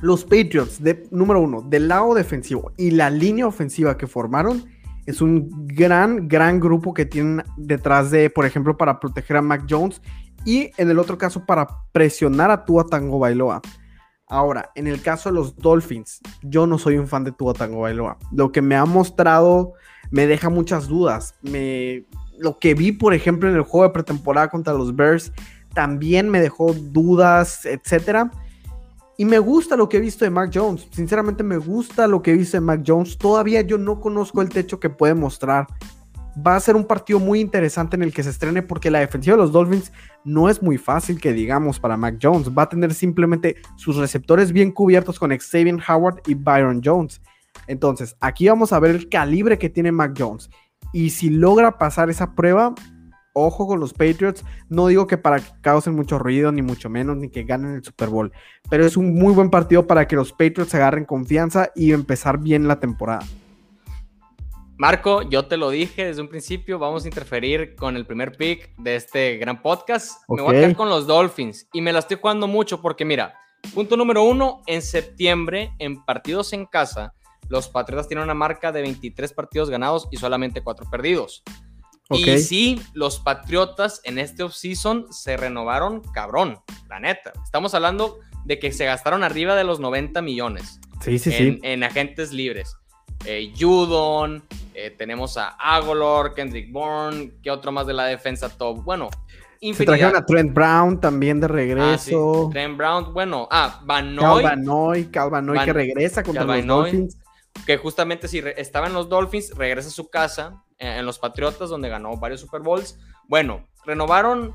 los 0.00 0.22
Patriots, 0.22 0.80
de, 0.80 1.08
número 1.10 1.40
uno, 1.40 1.62
del 1.62 1.88
lado 1.88 2.14
defensivo 2.14 2.70
y 2.76 2.92
la 2.92 3.10
línea 3.10 3.48
ofensiva 3.48 3.98
que 3.98 4.06
formaron, 4.06 4.64
es 5.08 5.22
un 5.22 5.48
gran, 5.68 6.28
gran 6.28 6.60
grupo 6.60 6.92
que 6.92 7.06
tienen 7.06 7.42
detrás 7.56 8.10
de, 8.10 8.28
por 8.28 8.44
ejemplo, 8.44 8.76
para 8.76 9.00
proteger 9.00 9.38
a 9.38 9.42
Mac 9.42 9.64
Jones 9.66 10.02
y 10.44 10.70
en 10.76 10.90
el 10.90 10.98
otro 10.98 11.16
caso 11.16 11.46
para 11.46 11.66
presionar 11.92 12.50
a 12.50 12.66
Tua 12.66 12.84
Tango 12.84 13.18
Bailoa. 13.18 13.62
Ahora, 14.26 14.70
en 14.74 14.86
el 14.86 15.00
caso 15.00 15.30
de 15.30 15.36
los 15.36 15.56
Dolphins, 15.56 16.20
yo 16.42 16.66
no 16.66 16.76
soy 16.76 16.98
un 16.98 17.08
fan 17.08 17.24
de 17.24 17.32
Tua 17.32 17.54
Tango 17.54 17.80
Bailoa. 17.80 18.18
Lo 18.32 18.52
que 18.52 18.60
me 18.60 18.76
ha 18.76 18.84
mostrado 18.84 19.72
me 20.10 20.26
deja 20.26 20.50
muchas 20.50 20.88
dudas. 20.88 21.34
Me, 21.40 22.04
lo 22.38 22.58
que 22.58 22.74
vi, 22.74 22.92
por 22.92 23.14
ejemplo, 23.14 23.48
en 23.48 23.56
el 23.56 23.62
juego 23.62 23.86
de 23.86 23.94
pretemporada 23.94 24.48
contra 24.48 24.74
los 24.74 24.94
Bears 24.94 25.32
también 25.72 26.28
me 26.28 26.42
dejó 26.42 26.74
dudas, 26.74 27.64
etcétera. 27.64 28.30
Y 29.20 29.24
me 29.24 29.40
gusta 29.40 29.76
lo 29.76 29.88
que 29.88 29.96
he 29.96 30.00
visto 30.00 30.24
de 30.24 30.30
Mac 30.30 30.52
Jones. 30.54 30.86
Sinceramente 30.92 31.42
me 31.42 31.56
gusta 31.56 32.06
lo 32.06 32.22
que 32.22 32.30
he 32.30 32.36
visto 32.36 32.56
de 32.56 32.60
Mac 32.60 32.84
Jones. 32.86 33.18
Todavía 33.18 33.62
yo 33.62 33.76
no 33.76 34.00
conozco 34.00 34.42
el 34.42 34.48
techo 34.48 34.78
que 34.78 34.90
puede 34.90 35.14
mostrar. 35.14 35.66
Va 36.46 36.54
a 36.54 36.60
ser 36.60 36.76
un 36.76 36.84
partido 36.84 37.18
muy 37.18 37.40
interesante 37.40 37.96
en 37.96 38.04
el 38.04 38.14
que 38.14 38.22
se 38.22 38.30
estrene 38.30 38.62
porque 38.62 38.92
la 38.92 39.00
defensiva 39.00 39.34
de 39.34 39.42
los 39.42 39.50
Dolphins 39.50 39.92
no 40.24 40.48
es 40.48 40.62
muy 40.62 40.78
fácil 40.78 41.20
que 41.20 41.32
digamos 41.32 41.80
para 41.80 41.96
Mac 41.96 42.20
Jones. 42.22 42.48
Va 42.56 42.62
a 42.62 42.68
tener 42.68 42.94
simplemente 42.94 43.56
sus 43.74 43.96
receptores 43.96 44.52
bien 44.52 44.70
cubiertos 44.70 45.18
con 45.18 45.36
Xavier 45.36 45.80
Howard 45.88 46.22
y 46.28 46.34
Byron 46.34 46.80
Jones. 46.84 47.20
Entonces, 47.66 48.16
aquí 48.20 48.48
vamos 48.48 48.72
a 48.72 48.78
ver 48.78 48.92
el 48.92 49.08
calibre 49.08 49.58
que 49.58 49.68
tiene 49.68 49.90
Mac 49.90 50.14
Jones. 50.16 50.48
Y 50.92 51.10
si 51.10 51.28
logra 51.28 51.76
pasar 51.76 52.08
esa 52.08 52.36
prueba, 52.36 52.72
ojo 53.38 53.66
con 53.66 53.80
los 53.80 53.92
Patriots. 53.92 54.44
No 54.68 54.86
digo 54.86 55.06
que 55.06 55.18
para 55.18 55.40
que 55.40 55.50
causen 55.60 55.94
mucho 55.94 56.18
ruido, 56.18 56.52
ni 56.52 56.62
mucho 56.62 56.88
menos, 56.88 57.16
ni 57.16 57.30
que 57.30 57.44
ganen 57.44 57.74
el 57.74 57.84
Super 57.84 58.08
Bowl. 58.08 58.32
Pero 58.70 58.84
es 58.84 58.96
un 58.96 59.14
muy 59.14 59.34
buen 59.34 59.50
partido 59.50 59.86
para 59.86 60.06
que 60.06 60.16
los 60.16 60.32
Patriots 60.32 60.74
agarren 60.74 61.04
confianza 61.04 61.70
y 61.74 61.92
empezar 61.92 62.38
bien 62.38 62.68
la 62.68 62.80
temporada. 62.80 63.24
Marco, 64.76 65.22
yo 65.22 65.46
te 65.46 65.56
lo 65.56 65.70
dije 65.70 66.04
desde 66.04 66.22
un 66.22 66.28
principio, 66.28 66.78
vamos 66.78 67.04
a 67.04 67.08
interferir 67.08 67.74
con 67.74 67.96
el 67.96 68.06
primer 68.06 68.36
pick 68.36 68.76
de 68.76 68.94
este 68.94 69.36
gran 69.36 69.60
podcast. 69.60 70.22
Me 70.28 70.40
voy 70.40 70.54
a 70.54 70.60
quedar 70.60 70.76
con 70.76 70.88
los 70.88 71.08
Dolphins 71.08 71.68
y 71.72 71.80
me 71.80 71.92
la 71.92 71.98
estoy 71.98 72.18
jugando 72.20 72.46
mucho 72.46 72.80
porque 72.80 73.04
mira, 73.04 73.34
punto 73.74 73.96
número 73.96 74.22
uno, 74.22 74.62
en 74.68 74.82
septiembre, 74.82 75.72
en 75.80 76.04
partidos 76.04 76.52
en 76.52 76.64
casa, 76.64 77.12
los 77.48 77.68
Patriotas 77.68 78.06
tienen 78.06 78.22
una 78.22 78.34
marca 78.34 78.70
de 78.70 78.82
23 78.82 79.32
partidos 79.32 79.68
ganados 79.68 80.06
y 80.10 80.16
solamente 80.16 80.62
4 80.62 80.88
perdidos. 80.88 81.42
Y 82.10 82.38
sí, 82.38 82.80
los 82.94 83.18
Patriotas 83.18 84.00
en 84.04 84.18
este 84.18 84.42
offseason 84.42 85.12
se 85.12 85.36
renovaron 85.36 86.00
cabrón, 86.14 86.58
la 86.88 87.00
neta. 87.00 87.32
Estamos 87.44 87.74
hablando 87.74 88.18
de 88.46 88.58
que 88.58 88.72
se 88.72 88.86
gastaron 88.86 89.22
arriba 89.22 89.54
de 89.54 89.64
los 89.64 89.78
90 89.78 90.22
millones 90.22 90.80
sí, 91.02 91.18
sí, 91.18 91.30
en, 91.34 91.54
sí. 91.54 91.60
en 91.62 91.82
agentes 91.82 92.32
libres. 92.32 92.76
Eh, 93.24 93.52
Judon, 93.58 94.42
eh, 94.74 94.94
tenemos 94.96 95.36
a 95.36 95.48
Agolor, 95.48 96.34
Kendrick 96.34 96.72
Bourne, 96.72 97.32
¿qué 97.42 97.50
otro 97.50 97.72
más 97.72 97.86
de 97.86 97.92
la 97.92 98.06
defensa 98.06 98.48
top? 98.48 98.82
Bueno, 98.84 99.10
infinidad. 99.60 99.76
Se 99.76 99.84
trajeron 99.84 100.16
a 100.16 100.24
Trent 100.24 100.54
Brown 100.54 101.00
también 101.00 101.40
de 101.40 101.48
regreso. 101.48 102.46
Ah, 102.46 102.52
Trent 102.52 102.76
Brown, 102.76 103.12
bueno, 103.12 103.48
ah, 103.50 103.80
Vanoy. 103.84 104.42
Calvanoy, 104.42 105.04
Calvanoy 105.06 105.64
que 105.64 105.72
regresa 105.72 106.22
contra 106.22 106.44
los 106.44 106.66
Dolphins. 106.66 107.18
Que 107.66 107.76
justamente 107.76 108.28
si 108.28 108.42
estaba 108.56 108.86
en 108.86 108.94
los 108.94 109.08
Dolphins, 109.08 109.52
regresa 109.56 109.88
a 109.88 109.92
su 109.92 110.08
casa 110.08 110.62
en 110.78 111.06
los 111.06 111.18
Patriotas, 111.18 111.70
donde 111.70 111.88
ganó 111.88 112.16
varios 112.16 112.40
Super 112.40 112.60
Bowls. 112.60 112.98
Bueno, 113.28 113.66
renovaron 113.84 114.54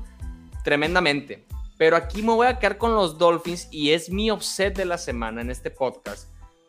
tremendamente. 0.64 1.46
Pero 1.76 1.96
aquí 1.96 2.22
me 2.22 2.32
voy 2.32 2.46
a 2.46 2.58
quedar 2.58 2.78
con 2.78 2.94
los 2.94 3.18
Dolphins 3.18 3.68
y 3.70 3.90
es 3.90 4.08
mi 4.08 4.30
offset 4.30 4.76
de 4.76 4.84
la 4.84 4.98
semana 4.98 5.40
en 5.40 5.50
este 5.50 5.70
podcast. 5.70 6.28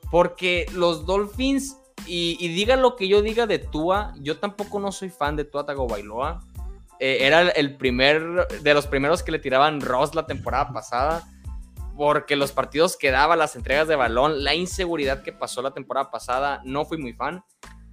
Porque 0.09 0.65
los 0.73 1.05
Dolphins, 1.05 1.77
y, 2.05 2.47
diga 2.49 2.75
lo 2.75 2.95
que 2.95 3.07
yo 3.07 3.21
diga 3.21 3.47
de 3.47 3.59
Tua, 3.59 4.13
yo 4.19 4.39
tampoco 4.39 4.79
no 4.79 4.91
soy 4.91 5.09
fan 5.09 5.35
de 5.35 5.45
Tua 5.45 5.65
Tagovailoa. 5.65 6.43
Eh, 6.99 7.19
era 7.21 7.41
el 7.49 7.77
primer, 7.77 8.47
de 8.61 8.73
los 8.73 8.87
primeros 8.87 9.21
que 9.21 9.31
le 9.31 9.39
tiraban 9.39 9.81
Ross 9.81 10.15
la 10.15 10.25
temporada 10.25 10.71
pasada. 10.73 11.23
Porque 11.95 12.35
los 12.35 12.51
partidos 12.51 12.97
que 12.97 13.11
daba, 13.11 13.35
las 13.35 13.55
entregas 13.55 13.87
de 13.87 13.95
balón, 13.95 14.43
la 14.43 14.53
inseguridad 14.53 15.23
que 15.23 15.31
pasó 15.31 15.61
la 15.61 15.71
temporada 15.71 16.11
pasada, 16.11 16.61
no 16.65 16.83
fui 16.83 16.97
muy 16.97 17.13
fan. 17.13 17.43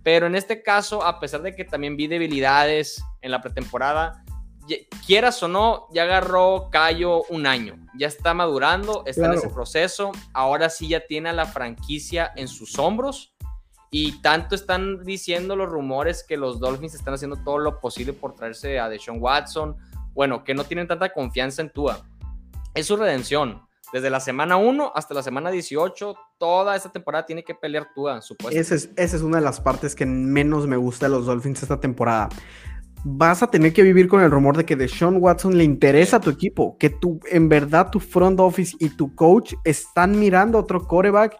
Pero 0.02 0.26
en 0.26 0.34
este 0.34 0.62
caso, 0.62 1.04
a 1.04 1.20
pesar 1.20 1.42
de 1.42 1.54
que 1.54 1.64
también 1.64 1.96
vi 1.96 2.06
debilidades 2.06 3.04
en 3.20 3.30
la 3.30 3.40
pretemporada, 3.40 4.24
quieras 5.06 5.42
o 5.42 5.48
no, 5.48 5.86
ya 5.92 6.04
agarró 6.04 6.68
Cayo 6.70 7.22
un 7.24 7.46
año. 7.46 7.76
Ya 7.96 8.06
está 8.06 8.34
madurando, 8.34 9.04
está 9.06 9.26
en 9.26 9.34
ese 9.34 9.48
proceso. 9.48 10.12
Ahora 10.32 10.70
sí 10.70 10.88
ya 10.88 11.00
tiene 11.06 11.28
a 11.28 11.32
la 11.32 11.46
franquicia 11.46 12.32
en 12.36 12.48
sus 12.48 12.78
hombros. 12.78 13.34
Y 13.90 14.22
tanto 14.22 14.54
están 14.54 15.04
diciendo 15.04 15.54
los 15.54 15.68
rumores 15.68 16.24
que 16.26 16.38
los 16.38 16.58
Dolphins 16.58 16.94
están 16.94 17.14
haciendo 17.14 17.36
todo 17.36 17.58
lo 17.58 17.78
posible 17.78 18.14
por 18.14 18.34
traerse 18.34 18.80
a 18.80 18.88
Deshaun 18.88 19.18
Watson. 19.20 19.76
Bueno, 20.14 20.44
que 20.44 20.54
no 20.54 20.64
tienen 20.64 20.88
tanta 20.88 21.12
confianza 21.12 21.60
en 21.60 21.70
Tua. 21.70 22.00
Es 22.74 22.86
su 22.86 22.96
redención. 22.96 23.62
Desde 23.92 24.08
la 24.08 24.20
semana 24.20 24.56
1 24.56 24.92
hasta 24.94 25.12
la 25.12 25.22
semana 25.22 25.50
18, 25.50 26.14
toda 26.38 26.74
esta 26.74 26.90
temporada 26.90 27.26
tiene 27.26 27.44
que 27.44 27.54
pelear 27.54 27.88
Tua, 27.94 28.20
es, 28.50 28.72
esa 28.72 28.88
es 28.96 29.22
una 29.22 29.36
de 29.36 29.44
las 29.44 29.60
partes 29.60 29.94
que 29.94 30.06
menos 30.06 30.66
me 30.66 30.78
gusta 30.78 31.06
de 31.06 31.10
los 31.10 31.26
Dolphins 31.26 31.62
esta 31.62 31.78
temporada. 31.78 32.30
Vas 33.04 33.42
a 33.42 33.48
tener 33.48 33.74
que 33.74 33.82
vivir 33.82 34.08
con 34.08 34.22
el 34.22 34.30
rumor 34.30 34.56
de 34.56 34.64
que 34.64 34.76
Deshaun 34.76 35.18
Watson 35.20 35.58
le 35.58 35.64
interesa 35.64 36.16
a 36.16 36.20
tu 36.20 36.30
equipo, 36.30 36.78
que 36.78 36.88
tú, 36.88 37.20
en 37.30 37.50
verdad, 37.50 37.90
tu 37.90 38.00
front 38.00 38.40
office 38.40 38.74
y 38.78 38.88
tu 38.90 39.14
coach 39.14 39.54
están 39.64 40.18
mirando 40.18 40.56
a 40.56 40.62
otro 40.62 40.86
coreback 40.86 41.36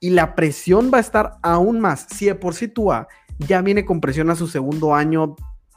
y 0.00 0.10
la 0.10 0.36
presión 0.36 0.90
va 0.92 0.98
a 0.98 1.00
estar 1.00 1.32
aún 1.42 1.80
más. 1.80 2.06
Si 2.10 2.26
de 2.26 2.36
por 2.36 2.54
sí 2.54 2.68
Tua 2.68 3.08
ya 3.38 3.60
viene 3.62 3.84
con 3.84 4.00
presión 4.00 4.30
a 4.30 4.36
su 4.36 4.46
segundo 4.46 4.94
año, 4.94 5.34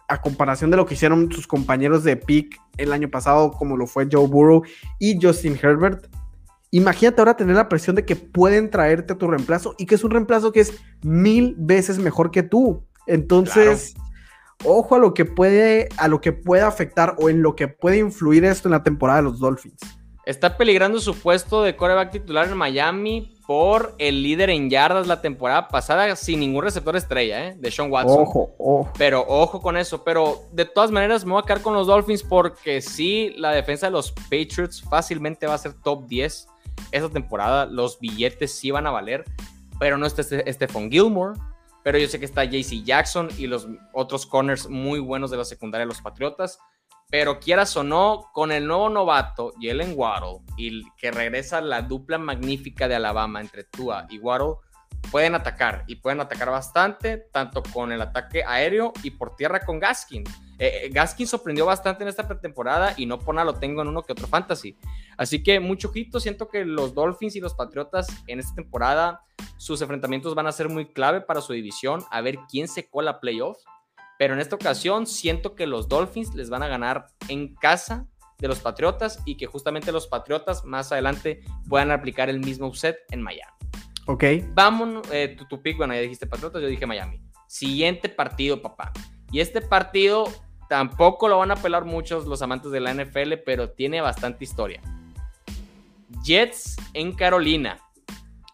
a 0.08 0.22
comparación 0.22 0.70
de 0.70 0.78
lo 0.78 0.86
que 0.86 0.96
hicieron 0.96 1.32
sus 1.32 1.48
compañeros 1.48 2.04
de 2.04 2.18
pick 2.18 2.60
el 2.82 2.94
año 2.94 3.10
pasado, 3.10 3.52
como 3.52 3.78
lo 3.78 3.88
fue 3.88 4.08
Joe 4.12 4.28
Burrow 4.28 4.64
y 5.00 5.20
Justin 5.22 5.58
Herbert. 5.62 6.08
Imagínate 6.72 7.20
ahora 7.20 7.36
tener 7.36 7.56
la 7.56 7.68
presión 7.68 7.96
de 7.96 8.06
que 8.06 8.16
pueden 8.16 8.70
traerte 8.70 9.14
a 9.14 9.18
tu 9.18 9.28
reemplazo 9.28 9.76
y 9.78 9.86
que 9.86 9.96
es 9.96 10.04
un 10.04 10.12
reemplazo 10.12 10.52
que 10.52 10.62
es 10.62 10.74
mil 11.04 11.56
veces 11.58 12.00
mejor 12.00 12.32
que 12.32 12.44
tú. 12.44 12.86
Entonces, 13.08 13.94
ojo 14.64 14.96
a 14.96 15.00
lo 15.00 15.14
que 15.14 15.26
puede, 15.26 15.90
a 15.98 16.08
lo 16.08 16.22
que 16.22 16.32
puede 16.32 16.62
afectar 16.62 17.16
o 17.20 17.30
en 17.30 17.42
lo 17.42 17.56
que 17.56 17.68
puede 17.68 17.98
influir 17.98 18.46
esto 18.46 18.68
en 18.68 18.72
la 18.72 18.84
temporada 18.84 19.20
de 19.20 19.24
los 19.24 19.40
Dolphins. 19.40 19.80
Está 20.26 20.56
peligrando 20.56 21.00
su 21.00 21.16
puesto 21.16 21.64
de 21.64 21.76
coreback 21.76 22.12
titular 22.12 22.48
en 22.48 22.56
Miami 22.56 23.34
por 23.52 23.96
el 23.98 24.24
líder 24.24 24.50
en 24.50 24.70
yardas 24.70 25.08
la 25.08 25.20
temporada 25.20 25.68
pasada 25.68 26.16
sin 26.16 26.40
ningún 26.40 26.64
receptor 26.64 26.96
estrella, 26.96 27.48
¿eh? 27.48 27.56
De 27.58 27.70
Sean 27.70 27.92
Watson. 27.92 28.22
Ojo, 28.22 28.56
ojo. 28.58 28.90
Pero 28.98 29.26
ojo 29.28 29.62
con 29.62 29.76
eso. 29.76 30.06
Pero 30.06 30.44
de 30.54 30.64
todas 30.64 30.90
maneras 30.90 31.26
me 31.26 31.34
voy 31.34 31.42
a 31.44 31.46
quedar 31.46 31.62
con 31.62 31.74
los 31.74 31.86
Dolphins 31.86 32.24
porque 32.24 32.82
sí, 32.82 33.34
la 33.36 33.52
defensa 33.52 33.88
de 33.88 33.92
los 33.92 34.14
Patriots 34.14 34.82
fácilmente 34.82 35.48
va 35.48 35.56
a 35.56 35.58
ser 35.58 35.74
top 35.74 36.08
10 36.08 36.48
esta 36.94 37.10
temporada. 37.10 37.66
Los 37.66 38.00
billetes 38.00 38.54
sí 38.54 38.72
van 38.72 38.88
a 38.88 38.92
valer. 38.92 39.26
Pero 39.82 39.98
no 39.98 40.06
está 40.06 40.24
Stephon 40.24 40.90
Gilmore. 40.90 41.38
Pero 41.84 41.98
yo 41.98 42.08
sé 42.08 42.20
que 42.20 42.26
está 42.26 42.46
JC 42.46 42.86
Jackson 42.86 43.28
y 43.38 43.48
los 43.48 43.68
otros 43.92 44.26
corners 44.26 44.70
muy 44.70 45.02
buenos 45.02 45.30
de 45.30 45.36
la 45.36 45.44
secundaria 45.44 45.86
de 45.86 45.90
los 45.90 46.02
Patriotas. 46.02 46.58
Pero 47.12 47.40
quieras 47.40 47.76
o 47.76 47.84
no, 47.84 48.30
con 48.34 48.52
el 48.52 48.66
nuevo 48.66 48.90
novato, 48.90 49.54
Jalen 49.62 49.94
Waddle, 49.96 50.40
y 50.58 50.90
que 50.98 51.12
regresa 51.12 51.60
la 51.60 51.82
dupla 51.82 52.18
magnífica 52.18 52.88
de 52.88 52.96
Alabama 52.96 53.42
entre 53.42 53.66
Tua 53.66 54.08
y 54.10 54.18
Waddle, 54.18 54.56
pueden 55.12 55.36
atacar 55.36 55.84
y 55.88 55.96
pueden 55.96 56.22
atacar 56.22 56.50
bastante, 56.50 57.18
tanto 57.18 57.64
con 57.74 57.92
el 57.92 58.02
ataque 58.02 58.44
aéreo 58.46 58.94
y 59.04 59.12
por 59.12 59.36
tierra 59.36 59.60
con 59.60 59.80
Gaskin. 59.80 60.24
Eh, 60.58 60.86
eh, 60.86 60.90
Gaskin 60.90 61.28
sorprendió 61.28 61.66
bastante 61.66 62.04
en 62.04 62.08
esta 62.08 62.28
pretemporada 62.28 62.94
y 62.96 63.06
no 63.06 63.20
por 63.20 63.36
nada 63.36 63.46
lo 63.46 63.56
tengo 63.56 63.82
en 63.82 63.88
uno 63.88 64.04
que 64.04 64.14
otro 64.14 64.28
fantasy. 64.28 64.78
Así 65.18 65.44
que 65.44 65.60
mucho 65.60 65.90
ojito, 65.90 66.20
siento 66.20 66.48
que 66.50 66.64
los 66.66 66.94
Dolphins 66.94 67.36
y 67.36 67.42
los 67.42 67.56
Patriotas 67.56 68.08
en 68.28 68.40
esta 68.40 68.56
temporada, 68.56 69.22
sus 69.58 69.82
enfrentamientos 69.82 70.36
van 70.36 70.48
a 70.48 70.52
ser 70.52 70.70
muy 70.70 70.86
clave 70.86 71.20
para 71.22 71.42
su 71.42 71.52
división, 71.54 72.04
a 72.10 72.22
ver 72.22 72.38
quién 72.50 72.68
se 72.68 72.88
cola 72.88 73.20
playoffs 73.20 73.66
pero 74.22 74.36
en 74.36 74.40
esta 74.40 74.56
ocasión 74.56 75.08
siento 75.08 75.56
que 75.56 75.66
los 75.66 75.90
Dolphins 75.90 76.36
les 76.36 76.52
van 76.52 76.62
a 76.62 76.68
ganar 76.68 77.08
en 77.28 77.56
casa 77.56 78.06
de 78.38 78.48
los 78.48 78.60
Patriotas 78.60 79.20
y 79.26 79.36
que 79.36 79.48
justamente 79.48 79.92
los 79.92 80.06
Patriotas 80.06 80.64
más 80.64 80.92
adelante 80.92 81.42
puedan 81.68 81.90
aplicar 81.90 82.30
el 82.30 82.40
mismo 82.40 82.72
set 82.76 82.98
en 83.10 83.24
Miami. 83.24 83.52
Ok. 84.06 84.24
Vámonos, 84.54 85.08
eh, 85.12 85.36
tu, 85.50 85.60
pick, 85.64 85.76
bueno, 85.76 85.96
ya 85.96 86.02
dijiste 86.02 86.28
Patriotas, 86.28 86.62
yo 86.62 86.68
dije 86.68 86.86
Miami. 86.86 87.20
Siguiente 87.48 88.10
partido, 88.10 88.62
papá. 88.62 88.92
Y 89.32 89.40
este 89.40 89.60
partido 89.60 90.26
tampoco 90.70 91.28
lo 91.28 91.40
van 91.40 91.50
a 91.50 91.56
pelar 91.56 91.86
muchos 91.86 92.28
los 92.28 92.44
amantes 92.44 92.70
de 92.70 92.80
la 92.80 92.94
NFL, 92.94 93.38
pero 93.44 93.72
tiene 93.72 94.02
bastante 94.02 94.44
historia. 94.44 94.84
Jets 96.24 96.78
en 96.94 97.14
Carolina. 97.14 97.80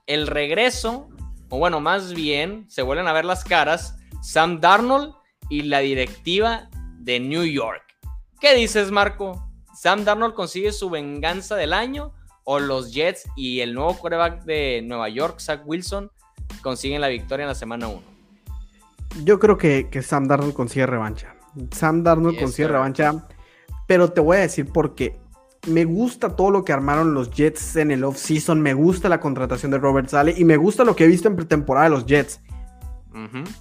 El 0.05 0.27
regreso, 0.27 1.09
o 1.49 1.59
bueno, 1.59 1.81
más 1.81 2.13
bien, 2.13 2.63
se 2.69 2.83
vuelven 2.83 3.09
a 3.09 3.11
ver 3.11 3.25
las 3.25 3.43
caras 3.43 3.97
Sam 4.21 4.61
Darnold 4.61 5.16
y 5.49 5.63
la 5.63 5.79
directiva 5.79 6.69
de 6.99 7.19
New 7.19 7.43
York. 7.43 7.83
¿Qué 8.39 8.55
dices, 8.55 8.91
Marco? 8.91 9.43
¿Sam 9.73 10.05
Darnold 10.05 10.33
consigue 10.33 10.71
su 10.71 10.89
venganza 10.89 11.55
del 11.55 11.73
año 11.73 12.13
o 12.43 12.59
los 12.59 12.93
Jets 12.93 13.27
y 13.35 13.59
el 13.59 13.73
nuevo 13.73 13.95
quarterback 13.97 14.43
de 14.43 14.81
Nueva 14.83 15.09
York, 15.09 15.39
Zach 15.39 15.61
Wilson, 15.65 16.11
consiguen 16.61 17.01
la 17.01 17.07
victoria 17.07 17.43
en 17.43 17.49
la 17.49 17.55
semana 17.55 17.87
1? 17.87 18.01
Yo 19.23 19.39
creo 19.39 19.57
que, 19.57 19.89
Sam 20.01 20.27
Darnold 20.27 20.53
consigue 20.53 20.85
revancha. 20.85 21.35
Sam 21.71 22.03
Darnold 22.03 22.39
consigue 22.39 22.67
revancha, 22.67 23.27
pero 23.87 24.11
te 24.11 24.21
voy 24.21 24.37
a 24.37 24.41
decir 24.41 24.71
por 24.71 24.95
qué. 24.95 25.19
Me 25.67 25.85
gusta 25.85 26.35
todo 26.35 26.51
lo 26.51 26.63
que 26.63 26.71
armaron 26.73 27.13
los 27.13 27.31
Jets 27.31 27.75
en 27.75 27.91
el 27.91 28.03
off-season, 28.03 28.61
me 28.61 28.73
gusta 28.73 29.09
la 29.09 29.19
contratación 29.19 29.71
de 29.71 29.79
Robert 29.79 30.07
Sale 30.07 30.33
y 30.37 30.45
me 30.45 30.55
gusta 30.57 30.83
lo 30.83 30.95
que 30.95 31.03
he 31.05 31.07
visto 31.07 31.27
en 31.27 31.35
pretemporada 31.35 31.85
de 31.85 31.89
los 31.91 32.05
Jets. 32.05 32.39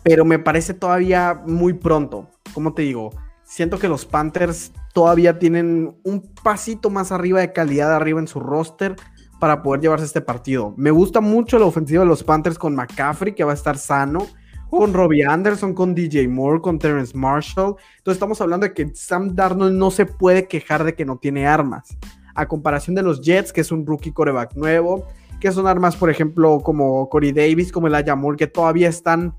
Pero 0.02 0.24
me 0.24 0.38
parece 0.38 0.74
todavía 0.74 1.42
muy 1.46 1.72
pronto. 1.72 2.28
¿Cómo 2.54 2.74
te 2.74 2.82
digo? 2.82 3.10
Siento 3.44 3.78
que 3.78 3.88
los 3.88 4.04
Panthers 4.04 4.72
todavía 4.92 5.38
tienen 5.38 5.94
un 6.02 6.22
pasito 6.42 6.90
más 6.90 7.12
arriba 7.12 7.40
de 7.40 7.52
calidad 7.52 7.94
arriba 7.94 8.18
en 8.18 8.26
su 8.26 8.40
roster 8.40 8.96
para 9.38 9.62
poder 9.62 9.82
llevarse 9.82 10.04
este 10.04 10.20
partido. 10.20 10.74
Me 10.76 10.90
gusta 10.90 11.20
mucho 11.20 11.58
la 11.58 11.66
ofensiva 11.66 12.02
de 12.02 12.08
los 12.08 12.24
Panthers 12.24 12.58
con 12.58 12.74
McCaffrey, 12.74 13.34
que 13.34 13.44
va 13.44 13.52
a 13.52 13.54
estar 13.54 13.76
sano, 13.78 14.26
con 14.70 14.92
Robbie 14.92 15.24
Anderson, 15.24 15.74
con 15.74 15.94
DJ 15.94 16.28
Moore, 16.28 16.60
con 16.60 16.78
Terrence 16.78 17.16
Marshall. 17.16 17.76
Entonces 17.98 18.16
estamos 18.16 18.40
hablando 18.40 18.66
de 18.66 18.74
que 18.74 18.90
Sam 18.94 19.34
Darnold 19.34 19.74
no 19.74 19.90
se 19.90 20.06
puede 20.06 20.48
quejar 20.48 20.84
de 20.84 20.94
que 20.94 21.04
no 21.04 21.18
tiene 21.18 21.46
armas. 21.46 21.96
A 22.34 22.48
comparación 22.48 22.94
de 22.96 23.02
los 23.02 23.20
Jets, 23.20 23.52
que 23.52 23.60
es 23.60 23.70
un 23.70 23.86
rookie 23.86 24.12
coreback 24.12 24.54
nuevo, 24.54 25.06
que 25.40 25.52
son 25.52 25.66
armas, 25.66 25.96
por 25.96 26.10
ejemplo, 26.10 26.60
como 26.60 27.08
Corey 27.08 27.32
Davis, 27.32 27.70
como 27.70 27.86
el 27.86 28.16
Moore, 28.16 28.36
que 28.36 28.46
todavía 28.46 28.88
están 28.88 29.34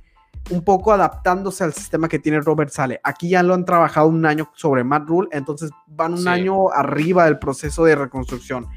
un 0.49 0.63
poco 0.63 0.91
adaptándose 0.91 1.63
al 1.63 1.73
sistema 1.73 2.07
que 2.07 2.19
tiene 2.19 2.41
Robert 2.41 2.71
Sale. 2.71 2.99
Aquí 3.03 3.29
ya 3.29 3.43
lo 3.43 3.53
han 3.53 3.65
trabajado 3.65 4.07
un 4.07 4.25
año 4.25 4.49
sobre 4.55 4.83
Matt 4.83 5.07
Rule, 5.07 5.29
entonces 5.31 5.69
van 5.87 6.13
un 6.13 6.27
año 6.27 6.71
arriba 6.71 7.25
del 7.25 7.39
proceso 7.39 7.85
de 7.85 7.95
reconstrucción. 7.95 8.67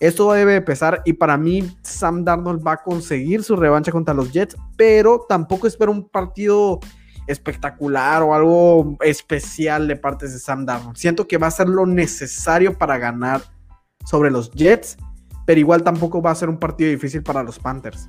Esto 0.00 0.32
debe 0.32 0.56
empezar 0.56 1.02
y 1.04 1.14
para 1.14 1.36
mí 1.36 1.76
Sam 1.82 2.24
Darnold 2.24 2.64
va 2.64 2.72
a 2.72 2.82
conseguir 2.82 3.42
su 3.42 3.56
revancha 3.56 3.90
contra 3.90 4.14
los 4.14 4.30
Jets, 4.32 4.56
pero 4.76 5.26
tampoco 5.28 5.66
espero 5.66 5.90
un 5.90 6.08
partido 6.08 6.78
espectacular 7.26 8.22
o 8.22 8.32
algo 8.32 8.96
especial 9.00 9.88
de 9.88 9.96
parte 9.96 10.28
de 10.28 10.38
Sam 10.38 10.64
Darnold. 10.64 10.96
Siento 10.96 11.26
que 11.26 11.36
va 11.36 11.48
a 11.48 11.50
ser 11.50 11.68
lo 11.68 11.84
necesario 11.84 12.78
para 12.78 12.96
ganar 12.96 13.42
sobre 14.04 14.30
los 14.30 14.50
Jets, 14.52 14.96
pero 15.44 15.58
igual 15.58 15.82
tampoco 15.82 16.22
va 16.22 16.30
a 16.30 16.34
ser 16.36 16.48
un 16.48 16.58
partido 16.58 16.90
difícil 16.90 17.22
para 17.22 17.42
los 17.42 17.58
Panthers. 17.58 18.08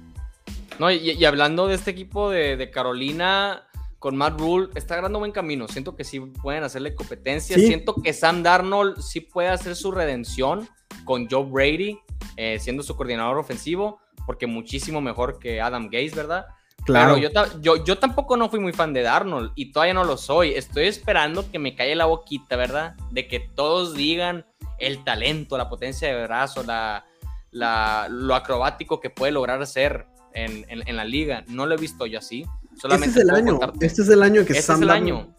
No, 0.79 0.89
y, 0.89 1.23
hablando 1.25 1.67
de 1.67 1.75
este 1.75 1.91
equipo 1.91 2.29
de, 2.29 2.71
Carolina 2.71 3.63
con 3.99 4.15
Matt 4.15 4.39
Rule, 4.39 4.69
está 4.75 4.93
agarrando 4.93 5.19
buen 5.19 5.33
camino. 5.33 5.67
Siento 5.67 5.95
que 5.95 6.05
sí 6.05 6.21
pueden 6.21 6.63
hacerle 6.63 6.95
competencia. 6.95 7.57
Siento 7.57 7.95
que 7.95 8.13
Sam 8.13 8.43
Darnold 8.43 9.01
sí 9.01 9.19
puede 9.19 9.49
hacer 9.49 9.75
su 9.75 9.91
redención 9.91 10.69
con 11.03 11.29
Joe 11.29 11.43
Brady 11.43 11.99
eh, 12.37 12.57
siendo 12.59 12.83
su 12.83 12.95
coordinador 12.95 13.37
ofensivo, 13.37 13.99
porque 14.25 14.47
muchísimo 14.47 15.01
mejor 15.01 15.39
que 15.39 15.59
Adam 15.59 15.85
Gates, 15.85 16.15
¿verdad? 16.15 16.45
Claro. 16.85 17.17
yo, 17.17 17.29
yo, 17.59 17.83
yo, 17.83 17.99
tampoco 17.99 18.37
no 18.37 18.49
fui 18.49 18.59
muy 18.59 18.71
fan 18.71 18.93
de 18.93 19.01
Darnold 19.01 19.51
y 19.55 19.73
todavía 19.73 19.93
no 19.93 20.05
lo 20.05 20.15
soy. 20.15 20.53
Estoy 20.53 20.87
esperando 20.87 21.51
que 21.51 21.59
me 21.59 21.75
calle 21.75 21.95
la 21.95 22.05
boquita, 22.05 22.55
¿verdad? 22.55 22.95
De 23.11 23.27
que 23.27 23.41
todos 23.41 23.93
digan 23.93 24.45
el 24.77 25.03
talento, 25.03 25.57
la 25.57 25.67
potencia 25.67 26.07
de 26.07 26.23
brazo, 26.23 26.63
la, 26.63 27.05
la, 27.51 28.07
lo 28.09 28.33
acrobático 28.33 29.01
que 29.01 29.09
puede 29.09 29.33
lograr 29.33 29.67
ser 29.67 30.07
en, 30.33 30.95
la 30.95 31.05
liga. 31.05 31.43
No 31.47 31.65
lo 31.65 31.75
he 31.75 31.77
visto 31.77 32.05
yo 32.05 32.19
así. 32.19 32.45
Solamente 32.75 33.19
este 33.19 33.21
es 33.21 33.29
el 33.29 33.35
año. 33.35 33.59
Este 33.79 34.01
es 34.01 34.09
el 34.09 34.23
año 34.23 34.45
que 34.45 34.53
Este 34.53 34.73
es 34.73 34.81
el 34.81 34.89
año. 34.89 35.35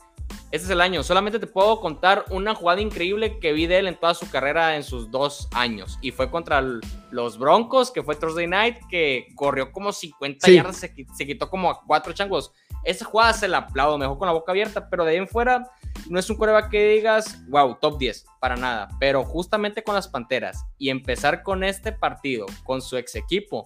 Este 0.51 0.65
es 0.67 0.71
el 0.71 0.81
año. 0.81 1.03
Solamente 1.03 1.39
te 1.39 1.47
puedo 1.47 1.81
contar 1.81 2.25
una 2.31 2.55
jugada 2.55 2.81
increíble 2.81 3.39
que 3.39 3.53
vi 3.53 3.67
de 3.67 3.79
él 3.79 3.87
en 3.87 3.99
toda 3.99 4.15
su 4.15 4.29
carrera 4.31 4.77
en 4.77 4.83
sus 4.83 5.11
dos 5.11 5.49
años. 5.53 5.99
Y 6.03 6.11
fue 6.11 6.31
contra 6.31 6.61
los 7.11 7.39
Broncos, 7.39 7.91
que 7.91 8.03
fue 8.03 8.17
Thursday 8.17 8.47
Night, 8.47 8.79
que 8.89 9.29
corrió 9.37 9.71
como 9.73 9.93
50 9.93 10.51
yardas, 10.51 10.77
se, 10.77 10.93
se, 11.17 11.27
quitó 11.27 11.49
como 11.49 11.71
a 11.71 11.81
cuatro 11.87 12.13
changos. 12.13 12.53
Esa 12.85 13.05
jugada 13.05 13.33
se 13.33 13.47
la 13.47 13.59
aplaudo, 13.59 13.99
mejor 13.99 14.19
con 14.19 14.27
la 14.27 14.33
boca 14.33 14.53
abierta, 14.53 14.89
pero 14.89 15.05
de 15.05 15.13
ahí 15.13 15.17
en 15.19 15.29
fuera 15.29 15.71
no 16.09 16.19
es 16.19 16.29
un 16.31 16.37
coreback 16.37 16.71
que 16.71 16.95
digas, 16.95 17.39
wow, 17.49 17.77
top 17.81 17.99
10, 17.99 18.25
para 18.41 18.57
nada. 18.57 18.89
Pero 18.99 19.23
justamente 19.25 19.85
con 19.85 19.95
las 19.95 20.09
Panteras 20.09 20.65
y 20.79 20.91
empezar 20.91 21.43
con 21.43 21.63
este 21.63 21.93
partido, 21.93 22.47
con 22.65 22.81
su 22.81 22.97
ex 22.97 23.15
equipo, 23.15 23.65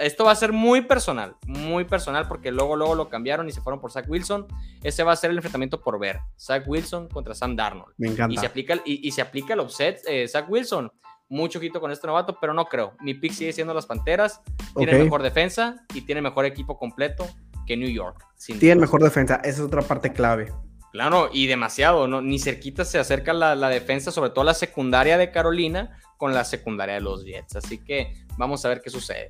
esto 0.00 0.24
va 0.24 0.32
a 0.32 0.36
ser 0.36 0.52
muy 0.52 0.82
personal, 0.82 1.36
muy 1.46 1.84
personal, 1.84 2.26
porque 2.26 2.50
luego, 2.50 2.76
luego 2.76 2.94
lo 2.94 3.08
cambiaron 3.08 3.48
y 3.48 3.52
se 3.52 3.60
fueron 3.60 3.80
por 3.80 3.92
Zach 3.92 4.08
Wilson. 4.08 4.46
Ese 4.82 5.02
va 5.02 5.12
a 5.12 5.16
ser 5.16 5.30
el 5.30 5.36
enfrentamiento 5.36 5.80
por 5.80 5.98
ver. 5.98 6.20
Zach 6.38 6.64
Wilson 6.66 7.08
contra 7.08 7.34
Sam 7.34 7.56
Darnold. 7.56 7.94
Me 7.98 8.08
encanta. 8.08 8.34
Y 8.34 8.38
se 8.38 8.46
aplica, 8.46 8.74
y, 8.84 9.10
se 9.10 9.22
aplica 9.22 9.54
el 9.54 9.60
offset, 9.60 10.00
eh, 10.06 10.26
Zach 10.28 10.48
Wilson. 10.48 10.90
Mucho 11.28 11.58
ojito 11.58 11.80
con 11.80 11.90
este 11.90 12.06
novato, 12.06 12.38
pero 12.40 12.54
no 12.54 12.66
creo. 12.66 12.94
Mi 13.00 13.14
pick 13.14 13.32
sigue 13.32 13.52
siendo 13.52 13.74
las 13.74 13.86
Panteras. 13.86 14.40
Tiene 14.76 14.96
mejor 14.96 15.22
defensa 15.22 15.84
y 15.92 16.02
tiene 16.02 16.22
mejor 16.22 16.44
equipo 16.44 16.78
completo 16.78 17.26
que 17.66 17.76
New 17.76 17.90
York. 17.90 18.24
Tiene 18.60 18.80
mejor 18.80 19.02
defensa, 19.02 19.36
esa 19.36 19.48
es 19.48 19.60
otra 19.60 19.82
parte 19.82 20.12
clave. 20.12 20.52
Claro, 20.96 21.28
y 21.30 21.46
demasiado, 21.46 22.08
¿no? 22.08 22.22
Ni 22.22 22.38
cerquita 22.38 22.82
se 22.86 22.98
acerca 22.98 23.34
la, 23.34 23.54
la 23.54 23.68
defensa, 23.68 24.10
sobre 24.10 24.30
todo 24.30 24.44
la 24.44 24.54
secundaria 24.54 25.18
de 25.18 25.30
Carolina, 25.30 26.00
con 26.16 26.32
la 26.32 26.42
secundaria 26.42 26.94
de 26.94 27.02
los 27.02 27.22
Jets. 27.22 27.54
Así 27.56 27.84
que 27.84 28.14
vamos 28.38 28.64
a 28.64 28.70
ver 28.70 28.80
qué 28.80 28.88
sucede. 28.88 29.28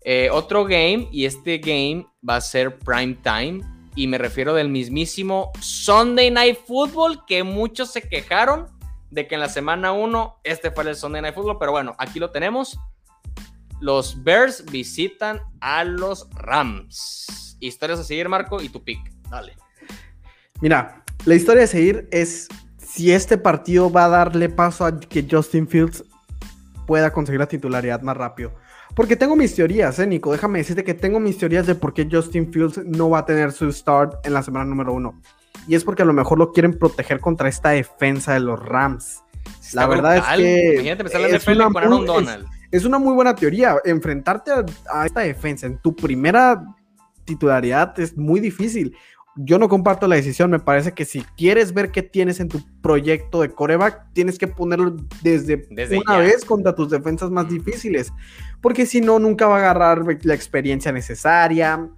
Eh, 0.00 0.30
otro 0.32 0.64
game, 0.64 1.06
y 1.12 1.26
este 1.26 1.58
game 1.58 2.06
va 2.26 2.36
a 2.36 2.40
ser 2.40 2.78
prime 2.78 3.18
time, 3.22 3.60
y 3.94 4.06
me 4.06 4.16
refiero 4.16 4.54
del 4.54 4.70
mismísimo 4.70 5.52
Sunday 5.60 6.30
Night 6.30 6.60
Football, 6.66 7.26
que 7.26 7.42
muchos 7.42 7.92
se 7.92 8.08
quejaron 8.08 8.68
de 9.10 9.26
que 9.28 9.34
en 9.34 9.42
la 9.42 9.50
semana 9.50 9.92
1 9.92 10.40
este 10.42 10.70
fue 10.70 10.88
el 10.88 10.96
Sunday 10.96 11.20
Night 11.20 11.34
Football, 11.34 11.58
pero 11.58 11.72
bueno, 11.72 11.94
aquí 11.98 12.18
lo 12.18 12.30
tenemos. 12.30 12.78
Los 13.78 14.24
Bears 14.24 14.64
visitan 14.64 15.42
a 15.60 15.84
los 15.84 16.30
Rams. 16.30 17.58
Historias 17.60 18.00
a 18.00 18.04
seguir, 18.04 18.30
Marco, 18.30 18.62
y 18.62 18.70
tu 18.70 18.82
pick. 18.82 19.12
Dale. 19.28 19.54
Mira, 20.60 21.02
la 21.24 21.34
historia 21.34 21.64
a 21.64 21.66
seguir 21.66 22.08
es 22.10 22.48
si 22.78 23.12
este 23.12 23.38
partido 23.38 23.90
va 23.90 24.04
a 24.04 24.08
darle 24.08 24.48
paso 24.48 24.84
a 24.84 24.98
que 24.98 25.26
Justin 25.28 25.66
Fields 25.66 26.04
pueda 26.86 27.12
conseguir 27.12 27.40
la 27.40 27.46
titularidad 27.46 28.02
más 28.02 28.16
rápido. 28.16 28.52
Porque 28.94 29.16
tengo 29.16 29.34
mis 29.34 29.54
teorías, 29.54 29.98
¿eh, 29.98 30.06
Nico? 30.06 30.30
Déjame 30.30 30.60
decirte 30.60 30.84
que 30.84 30.94
tengo 30.94 31.18
mis 31.18 31.36
teorías 31.36 31.66
de 31.66 31.74
por 31.74 31.92
qué 31.92 32.06
Justin 32.10 32.52
Fields 32.52 32.84
no 32.84 33.10
va 33.10 33.20
a 33.20 33.24
tener 33.26 33.50
su 33.50 33.70
start 33.72 34.24
en 34.24 34.34
la 34.34 34.42
semana 34.42 34.64
número 34.64 34.92
uno. 34.92 35.20
Y 35.66 35.74
es 35.74 35.82
porque 35.82 36.02
a 36.02 36.04
lo 36.04 36.12
mejor 36.12 36.38
lo 36.38 36.52
quieren 36.52 36.78
proteger 36.78 37.20
contra 37.20 37.48
esta 37.48 37.70
defensa 37.70 38.34
de 38.34 38.40
los 38.40 38.60
Rams. 38.60 39.22
la 39.72 39.86
verdad 39.88 40.18
es 40.18 40.24
que. 40.36 40.90
Es 41.34 41.48
una, 41.48 41.68
muy, 41.68 42.06
es, 42.70 42.84
una 42.84 42.98
muy 42.98 43.14
buena 43.14 43.34
teoría. 43.34 43.76
Enfrentarte 43.84 44.52
a 44.92 45.06
esta 45.06 45.20
defensa 45.20 45.66
en 45.66 45.78
tu 45.78 45.96
primera 45.96 46.62
titularidad 47.24 47.98
es 47.98 48.16
muy 48.16 48.38
difícil 48.38 48.96
yo 49.36 49.58
no 49.58 49.68
comparto 49.68 50.06
la 50.06 50.16
decisión. 50.16 50.50
Me 50.50 50.58
parece 50.58 50.92
que 50.92 51.04
si 51.04 51.22
quieres 51.36 51.74
ver 51.74 51.90
qué 51.90 52.02
tienes 52.02 52.40
en 52.40 52.48
tu 52.48 52.60
proyecto 52.80 53.40
de 53.40 53.50
coreback, 53.50 54.12
tienes 54.12 54.38
que 54.38 54.48
ponerlo 54.48 54.96
desde, 55.22 55.66
una 55.98 56.18
vez 56.18 56.44
contra 56.44 56.74
tus 56.74 56.90
defensas 56.90 57.30
más 57.30 57.48
difíciles. 57.48 58.12
Porque 58.60 58.86
si 58.86 59.00
no, 59.00 59.18
nunca 59.18 59.46
va 59.46 59.56
a 59.56 59.58
agarrar 59.58 60.04
la 60.22 60.34
experiencia 60.34 60.92
necesaria, 60.92 61.88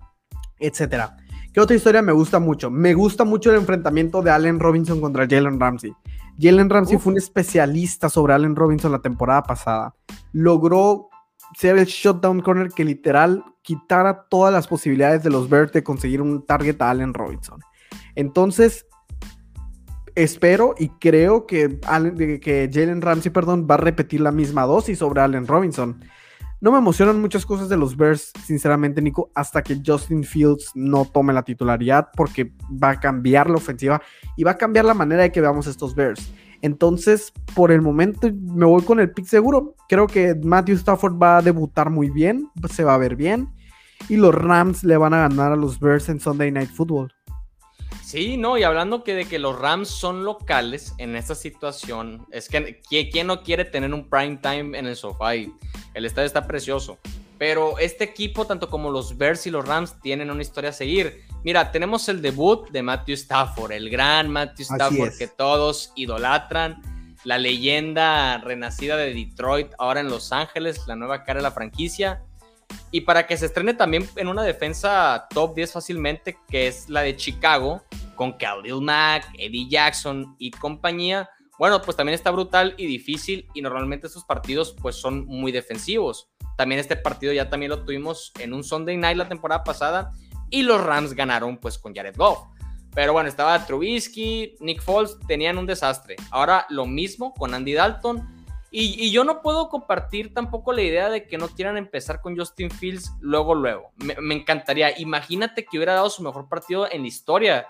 etcétera. 0.59 1.17
¿Qué 1.53 1.61
otra 1.61 1.77
historia 1.77 2.03
me 2.03 2.13
gusta 2.13 2.39
mucho? 2.39 2.71
Me 2.71 2.93
gusta 2.93 3.25
mucho 3.25 3.51
el 3.51 3.57
enfrentamiento 3.57 4.21
de 4.21 4.31
Allen 4.31 4.61
Robinson 4.61 5.01
contra 5.01 5.27
Jalen 5.27 5.59
Ramsey. 5.59 5.93
Jalen 6.39 6.69
Ramsey 6.69 6.99
fue 6.99 7.13
un 7.13 7.19
especialista 7.19 8.11
sobre 8.11 8.35
Allen 8.35 8.55
Robinson 8.55 8.93
la 8.93 8.99
temporada 8.99 9.43
pasada. 9.43 9.95
Logró 10.33 11.09
ser 11.55 11.79
el 11.79 11.87
shutdown 11.87 12.43
corner 12.43 12.69
que 12.69 12.85
literal 12.85 13.43
quitara 13.67 14.27
todas 14.31 14.53
las 14.55 14.69
posibilidades 14.69 15.25
de 15.25 15.31
los 15.31 15.49
Bears 15.49 15.73
de 15.73 15.83
conseguir 15.83 16.23
un 16.23 16.47
target 16.47 16.81
a 16.81 16.91
Allen 16.91 17.13
Robinson. 17.13 17.59
Entonces, 18.15 18.87
espero 20.15 20.77
y 20.79 20.91
creo 21.01 21.47
que, 21.47 21.81
que 22.41 22.71
Jalen 22.73 23.03
Ramsey 23.03 23.33
perdón, 23.33 23.67
va 23.69 23.75
a 23.75 23.79
repetir 23.79 24.21
la 24.21 24.31
misma 24.31 24.63
dosis 24.67 24.99
sobre 25.01 25.21
Allen 25.21 25.49
Robinson. 25.49 25.99
No 26.61 26.71
me 26.71 26.79
emocionan 26.79 27.21
muchas 27.21 27.45
cosas 27.45 27.69
de 27.69 27.77
los 27.77 27.97
Bears, 27.97 28.33
sinceramente, 28.45 29.03
Nico, 29.03 29.31
hasta 29.35 29.63
que 29.63 29.83
Justin 29.85 30.23
Fields 30.23 30.71
no 30.77 31.05
tome 31.05 31.33
la 31.33 31.43
titularidad, 31.43 32.09
porque 32.17 32.53
va 32.83 32.91
a 32.91 33.01
cambiar 33.01 33.51
la 33.51 33.57
ofensiva 33.57 34.01
y 34.37 34.45
va 34.45 34.53
a 34.53 34.57
cambiar 34.57 34.85
la 34.85 34.95
manera 34.95 35.25
de 35.25 35.33
que 35.33 35.41
veamos 35.41 35.67
estos 35.67 35.95
Bears. 35.97 36.33
Entonces, 36.63 37.33
por 37.55 37.73
el 37.73 37.83
momento 37.83 38.31
me 38.33 38.65
voy 38.65 38.83
con 38.83 39.01
el 39.01 39.11
pick 39.11 39.27
seguro. 39.27 39.75
Creo 39.89 40.07
que 40.07 40.35
Matthew 40.35 40.77
Stafford 40.77 41.21
va 41.21 41.39
a 41.39 41.43
debutar 41.43 41.91
muy 41.91 42.11
bien, 42.11 42.49
se 42.71 42.85
va 42.85 42.95
a 42.95 42.99
ver 42.99 43.17
bien. 43.17 43.49
Y 44.09 44.17
los 44.17 44.35
Rams 44.35 44.85
le 44.85 44.97
van 44.97 45.15
a 45.15 45.29
ganar 45.29 45.53
a 45.53 45.57
los 45.57 45.81
Bears 45.81 46.09
en 46.09 46.21
Sunday 46.21 46.51
Night 46.51 46.71
Football. 46.71 47.13
Sí, 48.05 48.37
no, 48.37 48.57
y 48.57 48.63
hablando 48.63 49.03
que 49.03 49.15
de 49.15 49.25
que 49.25 49.41
los 49.41 49.59
Rams 49.59 49.89
son 49.89 50.25
locales 50.25 50.95
en 50.99 51.17
esta 51.17 51.35
situación, 51.35 52.25
es 52.31 52.49
que 52.49 52.81
¿quién 52.89 53.27
no 53.27 53.43
quiere 53.43 53.65
tener 53.65 53.93
un 53.93 54.09
prime 54.09 54.37
time 54.37 54.79
en 54.79 54.87
el 54.87 54.95
sofá? 54.95 55.35
Y 55.35 55.53
el 55.93 56.05
estadio 56.05 56.27
está 56.27 56.47
precioso. 56.47 56.99
Pero 57.39 57.79
este 57.79 58.05
equipo, 58.05 58.47
tanto 58.47 58.71
como 58.71 58.91
los 58.91 59.19
Bears 59.19 59.47
y 59.47 59.51
los 59.51 59.67
Rams, 59.67 60.01
tienen 60.01 60.31
una 60.31 60.43
historia 60.43 60.71
a 60.71 60.73
seguir. 60.73 61.25
Mira, 61.45 61.71
tenemos 61.71 62.09
el 62.09 62.23
debut 62.23 62.71
de 62.71 62.83
Matthew 62.83 63.15
Stafford, 63.15 63.73
el 63.73 63.91
gran 63.91 64.31
Matthew 64.31 64.67
Stafford 64.71 65.19
que 65.19 65.27
todos 65.27 65.93
idolatran, 65.97 66.81
la 67.25 67.39
leyenda 67.39 68.39
renacida 68.39 68.97
de 68.97 69.13
Detroit, 69.13 69.73
ahora 69.79 70.01
en 70.01 70.09
Los 70.09 70.33
Ángeles, 70.33 70.81
la 70.87 70.97
nueva 70.97 71.25
cara 71.25 71.41
de 71.41 71.43
la 71.43 71.51
franquicia. 71.51 72.23
Y 72.91 73.03
para 73.03 73.27
que 73.27 73.37
se 73.37 73.47
estrene 73.47 73.75
también 73.75 74.09
en 74.17 74.29
una 74.29 74.43
defensa 74.43 75.27
top 75.31 75.55
10 75.55 75.73
fácilmente, 75.73 76.39
que 76.49 76.69
es 76.69 76.89
la 76.89 77.03
de 77.03 77.17
Chicago, 77.17 77.83
con 78.15 78.33
Khalil 78.33 78.81
Mack, 78.81 79.29
Eddie 79.39 79.69
Jackson 79.69 80.35
y 80.39 80.51
compañía, 80.51 81.29
bueno, 81.59 81.81
pues 81.81 81.97
también 81.97 82.15
está 82.15 82.31
brutal 82.31 82.75
y 82.77 82.87
difícil 82.87 83.49
y 83.55 83.63
normalmente 83.63 84.07
estos 84.07 84.25
partidos 84.25 84.77
pues 84.81 84.97
son 84.97 85.27
muy 85.27 85.53
defensivos. 85.53 86.29
También 86.57 86.81
este 86.81 86.97
partido 86.97 87.33
ya 87.33 87.49
también 87.49 87.71
lo 87.71 87.85
tuvimos 87.85 88.33
en 88.39 88.53
un 88.53 88.63
Sunday 88.63 88.97
Night 88.97 89.17
la 89.17 89.29
temporada 89.29 89.65
pasada 89.65 90.13
y 90.51 90.63
los 90.63 90.83
Rams 90.83 91.15
ganaron 91.15 91.57
pues 91.57 91.79
con 91.79 91.95
Jared 91.95 92.17
Goff. 92.17 92.41
Pero 92.95 93.13
bueno, 93.13 93.29
estaba 93.29 93.65
Trubisky, 93.67 94.57
Nick 94.61 94.83
Foles, 94.83 95.19
tenían 95.27 95.59
un 95.59 95.67
desastre. 95.67 96.17
Ahora 96.31 96.67
lo 96.71 96.87
mismo 96.87 97.33
con 97.35 97.55
Andy 97.55 97.75
Dalton. 97.75 98.36
Y, 98.71 99.11
yo 99.11 99.25
no 99.25 99.43
puedo 99.43 99.69
compartir 99.69 100.35
tampoco 100.35 100.73
la 100.73 100.83
idea 100.83 101.09
de 101.09 101.27
que 101.27 101.39
no 101.39 101.49
quieran 101.49 101.77
empezar 101.77 102.21
con 102.21 102.37
Justin 102.37 102.71
Fields 102.71 103.13
luego, 103.21 103.55
luego. 103.55 103.93
Me, 103.97 104.17
me 104.21 104.35
encantaría. 104.35 104.99
Imagínate 104.99 105.65
que 105.65 105.79
hubiera 105.79 105.95
dado 105.95 106.11
su 106.11 106.23
mejor 106.23 106.49
partido 106.49 106.91
en 106.91 107.03
la 107.03 107.09
historia, 107.09 107.67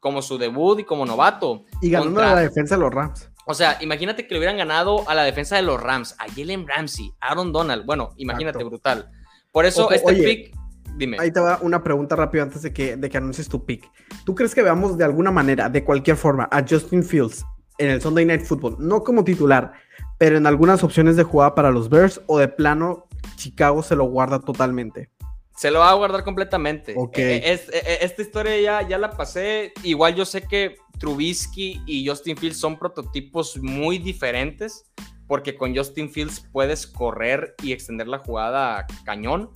como 0.00 0.22
su 0.22 0.38
debut 0.38 0.80
y 0.80 0.84
como 0.84 1.06
novato. 1.06 1.64
Y 1.80 1.90
ganando 1.90 2.20
la 2.20 2.40
defensa 2.40 2.76
de 2.76 2.82
los 2.82 2.92
Rams. 2.92 3.30
O 3.46 3.54
sea, 3.54 3.78
imagínate 3.80 4.26
que 4.26 4.34
le 4.34 4.38
hubieran 4.38 4.56
ganado 4.56 5.08
a 5.08 5.14
la 5.14 5.24
defensa 5.24 5.56
de 5.56 5.62
los 5.62 5.80
Rams, 5.80 6.14
a 6.18 6.28
Jalen 6.28 6.66
Ramsey, 6.66 7.12
Aaron 7.20 7.52
Donald. 7.52 7.84
Bueno, 7.84 8.12
imagínate, 8.16 8.62
brutal. 8.64 9.10
Por 9.52 9.64
eso 9.64 9.90
este 9.90 10.14
pick, 10.14 10.56
dime. 10.96 11.16
Ahí 11.18 11.32
te 11.32 11.40
va 11.40 11.58
una 11.62 11.82
pregunta 11.82 12.14
rápida 12.16 12.44
antes 12.44 12.62
de 12.62 12.72
que, 12.72 12.96
de 12.96 13.10
que 13.10 13.16
anuncies 13.16 13.48
tu 13.48 13.64
pick. 13.64 13.90
¿Tú 14.24 14.34
crees 14.34 14.54
que 14.54 14.62
veamos 14.62 14.96
de 14.96 15.04
alguna 15.04 15.30
manera, 15.30 15.68
de 15.68 15.84
cualquier 15.84 16.16
forma, 16.16 16.48
a 16.50 16.64
Justin 16.68 17.02
Fields 17.02 17.44
en 17.78 17.90
el 17.90 18.00
Sunday 18.00 18.24
Night 18.24 18.44
Football, 18.44 18.76
no 18.78 19.02
como 19.02 19.24
titular, 19.24 19.72
pero 20.20 20.36
en 20.36 20.46
algunas 20.46 20.84
opciones 20.84 21.16
de 21.16 21.22
jugada 21.22 21.54
para 21.54 21.70
los 21.70 21.88
Bears 21.88 22.20
o 22.26 22.36
de 22.36 22.46
plano 22.46 23.06
Chicago 23.36 23.82
se 23.82 23.96
lo 23.96 24.04
guarda 24.04 24.38
totalmente? 24.38 25.08
Se 25.56 25.70
lo 25.70 25.78
va 25.78 25.88
a 25.88 25.94
guardar 25.94 26.24
completamente. 26.24 26.92
Ok. 26.94 27.16
E, 27.16 27.36
e, 27.36 27.52
e, 27.52 27.98
esta 28.02 28.20
historia 28.20 28.60
ya, 28.60 28.86
ya 28.86 28.98
la 28.98 29.12
pasé. 29.12 29.72
Igual 29.82 30.14
yo 30.16 30.26
sé 30.26 30.42
que 30.42 30.76
Trubisky 30.98 31.80
y 31.86 32.06
Justin 32.06 32.36
Fields 32.36 32.58
son 32.58 32.78
prototipos 32.78 33.56
muy 33.62 33.96
diferentes, 33.96 34.84
porque 35.26 35.56
con 35.56 35.74
Justin 35.74 36.10
Fields 36.10 36.46
puedes 36.52 36.86
correr 36.86 37.54
y 37.62 37.72
extender 37.72 38.06
la 38.06 38.18
jugada 38.18 38.86
cañón, 39.06 39.48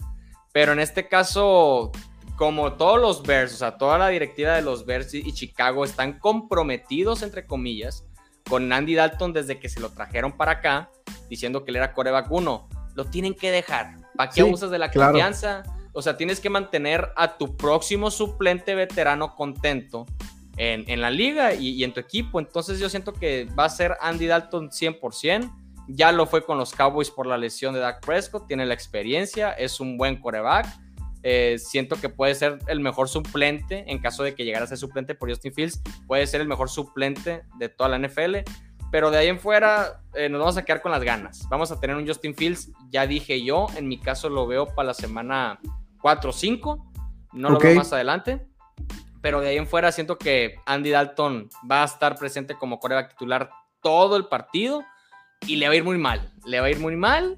pero 0.54 0.72
en 0.72 0.80
este 0.80 1.08
caso, 1.08 1.92
como 2.38 2.72
todos 2.72 2.98
los 2.98 3.22
Bears, 3.22 3.52
o 3.52 3.56
sea, 3.58 3.76
toda 3.76 3.98
la 3.98 4.08
directiva 4.08 4.54
de 4.54 4.62
los 4.62 4.86
Bears 4.86 5.12
y 5.12 5.30
Chicago 5.34 5.84
están 5.84 6.18
comprometidos, 6.18 7.22
entre 7.22 7.46
comillas, 7.46 8.06
con 8.48 8.72
Andy 8.72 8.94
Dalton 8.94 9.32
desde 9.32 9.58
que 9.58 9.68
se 9.68 9.80
lo 9.80 9.90
trajeron 9.90 10.32
para 10.32 10.52
acá, 10.52 10.90
diciendo 11.28 11.64
que 11.64 11.70
él 11.70 11.76
era 11.76 11.92
coreback 11.92 12.30
1. 12.30 12.68
Lo 12.94 13.04
tienen 13.06 13.34
que 13.34 13.50
dejar. 13.50 13.96
¿Para 14.16 14.30
qué 14.30 14.42
usas 14.42 14.70
de 14.70 14.78
la 14.78 14.90
confianza? 14.90 15.62
O 15.92 16.02
sea, 16.02 16.16
tienes 16.16 16.40
que 16.40 16.50
mantener 16.50 17.12
a 17.16 17.36
tu 17.36 17.56
próximo 17.56 18.10
suplente 18.10 18.74
veterano 18.74 19.34
contento 19.34 20.06
en, 20.56 21.00
la 21.00 21.10
liga 21.10 21.54
y, 21.54 21.82
en 21.82 21.92
tu 21.92 22.00
equipo. 22.00 22.38
Entonces 22.38 22.78
yo 22.78 22.88
siento 22.88 23.12
que 23.12 23.48
va 23.58 23.64
a 23.64 23.68
ser 23.68 23.96
Andy 24.00 24.26
Dalton 24.26 24.70
100%. 24.70 25.52
Ya 25.88 26.12
lo 26.12 26.26
fue 26.26 26.44
con 26.44 26.56
los 26.56 26.72
Cowboys 26.72 27.10
por 27.10 27.26
la 27.26 27.36
lesión 27.36 27.74
de 27.74 27.80
Dak 27.80 28.04
Prescott, 28.04 28.46
tiene 28.46 28.64
la 28.64 28.72
experiencia, 28.72 29.52
es 29.52 29.80
un 29.80 29.98
buen 29.98 30.18
coreback. 30.18 30.66
Eh, 31.24 31.56
siento 31.58 31.96
que 31.96 32.08
puede 32.08 32.34
ser 32.34 32.58
el 32.68 32.80
mejor 32.80 33.08
suplente 33.08 33.84
en 33.90 33.98
caso 33.98 34.22
de 34.22 34.34
que 34.34 34.44
llegara 34.44 34.66
a 34.66 34.68
ser 34.68 34.78
suplente 34.78 35.14
por 35.14 35.28
Justin 35.28 35.52
Fields. 35.52 35.82
Puede 36.06 36.26
ser 36.26 36.40
el 36.40 36.48
mejor 36.48 36.70
suplente 36.70 37.42
de 37.58 37.68
toda 37.68 37.88
la 37.88 37.98
NFL. 37.98 38.36
Pero 38.92 39.10
de 39.10 39.18
ahí 39.18 39.28
en 39.28 39.40
fuera 39.40 40.02
eh, 40.14 40.28
nos 40.28 40.38
vamos 40.38 40.56
a 40.56 40.64
quedar 40.64 40.80
con 40.80 40.92
las 40.92 41.02
ganas. 41.02 41.48
Vamos 41.48 41.72
a 41.72 41.80
tener 41.80 41.96
un 41.96 42.06
Justin 42.06 42.34
Fields, 42.36 42.70
ya 42.90 43.06
dije 43.08 43.42
yo, 43.42 43.66
en 43.76 43.88
mi 43.88 43.98
caso 43.98 44.28
lo 44.28 44.46
veo 44.46 44.66
para 44.66 44.88
la 44.88 44.94
semana 44.94 45.58
4 46.00 46.30
o 46.30 46.32
5. 46.32 46.92
No 47.32 47.50
lo 47.50 47.58
veo 47.58 47.74
más 47.74 47.92
adelante 47.92 48.46
pero 49.24 49.40
de 49.40 49.48
ahí 49.48 49.56
en 49.56 49.66
fuera 49.66 49.90
siento 49.90 50.18
que 50.18 50.56
Andy 50.66 50.90
Dalton 50.90 51.48
va 51.68 51.80
a 51.80 51.86
estar 51.86 52.14
presente 52.16 52.56
como 52.56 52.78
coreback 52.78 53.12
titular 53.12 53.48
todo 53.80 54.18
el 54.18 54.26
partido 54.26 54.84
y 55.46 55.56
le 55.56 55.66
va 55.66 55.72
a 55.72 55.76
ir 55.76 55.82
muy 55.82 55.96
mal. 55.96 56.30
Le 56.44 56.60
va 56.60 56.66
a 56.66 56.70
ir 56.70 56.78
muy 56.78 56.94
mal 56.94 57.34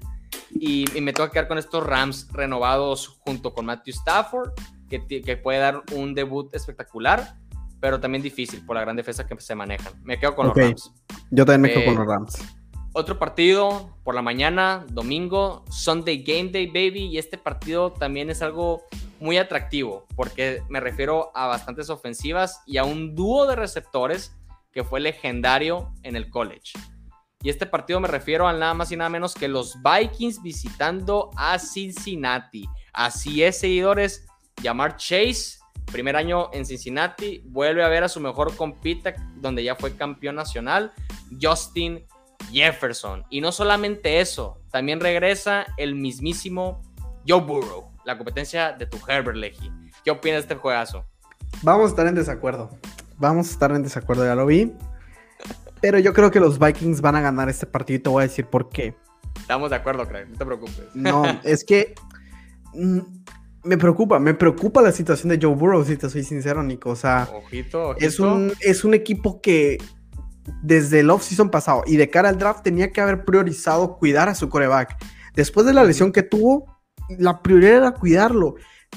y, 0.51 0.85
me 1.01 1.13
tengo 1.13 1.27
que 1.27 1.33
quedar 1.33 1.47
con 1.47 1.57
estos 1.57 1.85
Rams 1.85 2.27
renovados 2.31 3.07
junto 3.19 3.53
con 3.53 3.65
Matthew 3.65 3.93
Stafford, 3.93 4.51
que, 4.89 5.05
que, 5.05 5.37
puede 5.37 5.59
dar 5.59 5.83
un 5.93 6.13
debut 6.13 6.53
espectacular, 6.53 7.35
pero 7.79 7.99
también 7.99 8.23
difícil 8.23 8.65
por 8.65 8.75
la 8.75 8.81
gran 8.81 8.95
defensa 8.95 9.25
que 9.25 9.39
se 9.39 9.55
manejan. 9.55 9.93
Me 10.03 10.19
quedo 10.19 10.35
con 10.35 10.47
los 10.47 10.55
Rams. 10.55 10.91
Yo 11.29 11.45
también 11.45 11.61
me 11.61 11.69
quedo 11.71 11.85
con 11.85 11.93
eh, 11.93 11.97
los 11.97 12.07
Rams. 12.07 12.57
Otro 12.93 13.19
partido 13.19 13.95
por 14.03 14.15
la 14.15 14.23
mañana, 14.23 14.85
domingo, 14.89 15.63
Sunday 15.69 16.23
Game 16.23 16.49
Day, 16.49 16.67
baby. 16.67 17.05
Y 17.05 17.17
este 17.19 17.37
partido 17.37 17.91
también 17.91 18.29
es 18.29 18.41
algo 18.41 18.83
muy 19.19 19.37
atractivo 19.37 20.05
porque 20.15 20.63
me 20.69 20.79
refiero 20.79 21.31
a 21.35 21.47
bastantes 21.47 21.89
ofensivas 21.89 22.61
y 22.65 22.77
a 22.77 22.85
un 22.85 23.15
dúo 23.15 23.45
de 23.45 23.55
receptores 23.55 24.35
que 24.71 24.83
fue 24.83 24.99
legendario 24.99 25.91
en 26.03 26.15
el 26.15 26.29
college. 26.29 26.73
Y 27.41 27.49
este 27.49 27.65
partido 27.65 27.99
me 27.99 28.07
refiero 28.07 28.47
a 28.47 28.53
nada 28.53 28.73
más 28.73 28.91
y 28.91 28.97
nada 28.97 29.09
menos 29.09 29.35
que 29.35 29.47
los 29.47 29.77
Vikings 29.83 30.41
visitando 30.41 31.29
a 31.35 31.59
Cincinnati. 31.59 32.67
Así 32.93 33.43
es, 33.43 33.59
seguidores, 33.59 34.25
llamar 34.61 34.97
Chase, 34.97 35.59
primer 35.91 36.15
año 36.15 36.49
en 36.51 36.65
Cincinnati, 36.65 37.43
vuelve 37.45 37.83
a 37.83 37.89
ver 37.89 38.03
a 38.03 38.09
su 38.09 38.19
mejor 38.19 38.55
compita, 38.55 39.13
donde 39.35 39.63
ya 39.63 39.75
fue 39.75 39.95
campeón 39.95 40.35
nacional, 40.35 40.91
Justin 41.39 42.05
Jefferson. 42.51 43.23
Y 43.29 43.39
no 43.41 43.51
solamente 43.51 44.19
eso, 44.19 44.59
también 44.71 44.99
regresa 44.99 45.67
el 45.77 45.95
mismísimo 45.95 46.81
Joe 47.27 47.41
Burrow, 47.41 47.91
la 48.03 48.17
competencia 48.17 48.73
de 48.73 48.87
tu 48.87 48.97
Herbert 49.07 49.37
Lecky. 49.37 49.71
¿Qué 50.03 50.11
opinas 50.11 50.37
de 50.37 50.41
este 50.41 50.55
juegazo? 50.55 51.05
Vamos 51.61 51.85
a 51.85 51.89
estar 51.89 52.07
en 52.07 52.15
desacuerdo. 52.15 52.71
Vamos 53.17 53.49
a 53.49 53.51
estar 53.51 53.71
en 53.71 53.83
desacuerdo, 53.83 54.25
ya 54.25 54.35
lo 54.35 54.45
vi. 54.45 54.73
Pero 55.81 55.99
yo 55.99 56.13
creo 56.13 56.31
que 56.31 56.39
los 56.39 56.59
Vikings 56.59 57.01
van 57.01 57.15
a 57.15 57.21
ganar 57.21 57.49
este 57.49 57.65
partido 57.65 57.97
y 57.97 58.01
te 58.01 58.09
voy 58.09 58.21
a 58.21 58.27
decir 58.27 58.45
por 58.45 58.69
qué. 58.69 58.95
Estamos 59.39 59.69
de 59.69 59.75
acuerdo, 59.75 60.07
Craig, 60.07 60.27
no 60.29 60.37
te 60.37 60.45
preocupes. 60.45 60.83
No, 60.93 61.23
es 61.43 61.63
que 61.63 61.93
mm, 62.73 62.99
me 63.63 63.77
preocupa, 63.77 64.19
me 64.19 64.33
preocupa 64.33 64.81
la 64.81 64.91
situación 64.91 65.29
de 65.29 65.39
Joe 65.41 65.55
Burrow, 65.55 65.83
si 65.83 65.97
te 65.97 66.09
soy 66.09 66.23
sincero, 66.23 66.63
Nico. 66.63 66.89
O 66.89 66.95
sea, 66.95 67.29
ojito, 67.33 67.95
Es, 67.97 68.19
un, 68.19 68.53
es 68.61 68.83
un 68.83 68.93
equipo 68.93 69.41
que 69.41 69.77
desde 70.61 71.01
el 71.01 71.09
off-season 71.09 71.49
pasado 71.49 71.83
y 71.85 71.97
de 71.97 72.09
cara 72.09 72.29
al 72.29 72.37
draft 72.37 72.63
tenía 72.63 72.91
que 72.91 73.01
haber 73.01 73.25
priorizado 73.25 73.97
cuidar 73.97 74.29
a 74.29 74.35
su 74.35 74.49
coreback. 74.49 74.97
Después 75.33 75.65
de 75.65 75.73
la 75.73 75.83
lesión 75.83 76.11
que 76.11 76.23
tuvo, 76.23 76.77
la 77.09 77.41
prioridad 77.41 77.77
era 77.77 77.91
cuidarlo. 77.91 78.55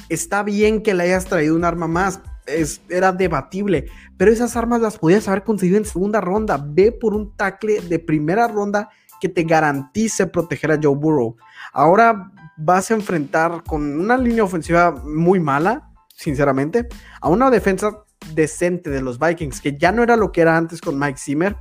Está 0.09 0.43
bien 0.43 0.83
que 0.83 0.95
le 0.95 1.05
hayas 1.05 1.27
traído 1.27 1.57
un 1.57 1.65
arma 1.65 1.89
más, 1.89 2.21
es, 2.57 2.81
era 2.89 3.13
debatible, 3.13 3.87
pero 4.17 4.33
esas 4.33 4.57
armas 4.57 4.81
las 4.81 4.99
podías 4.99 5.29
haber 5.29 5.45
conseguido 5.45 5.79
en 5.79 5.85
segunda 5.85 6.21
ronda. 6.21 6.63
Ve 6.65 6.93
por 6.93 7.15
un 7.15 7.37
tackle 7.37 7.81
de 7.81 7.99
primera 7.99 8.49
ronda 8.49 8.89
que 9.21 9.29
te 9.29 9.45
garantice 9.45 10.27
proteger 10.27 10.73
a 10.73 10.79
Joe 10.83 10.97
Burrow. 10.97 11.37
Ahora 11.73 12.33
vas 12.57 12.91
a 12.91 12.95
enfrentar 12.95 13.63
con 13.65 14.01
una 14.01 14.17
línea 14.17 14.45
ofensiva 14.45 14.93
muy 14.93 15.41
mala, 15.41 15.91
sinceramente, 16.15 16.89
a 17.21 17.29
una 17.29 17.51
defensa 17.51 18.05
decente 18.35 18.91
de 18.91 19.03
los 19.03 19.19
Vikings, 19.19 19.61
que 19.61 19.77
ya 19.77 19.93
no 19.93 20.03
era 20.03 20.17
lo 20.17 20.33
que 20.33 20.43
era 20.43 20.57
antes 20.57 20.81
con 20.81 20.99
Mike 20.99 21.19
Zimmer, 21.19 21.57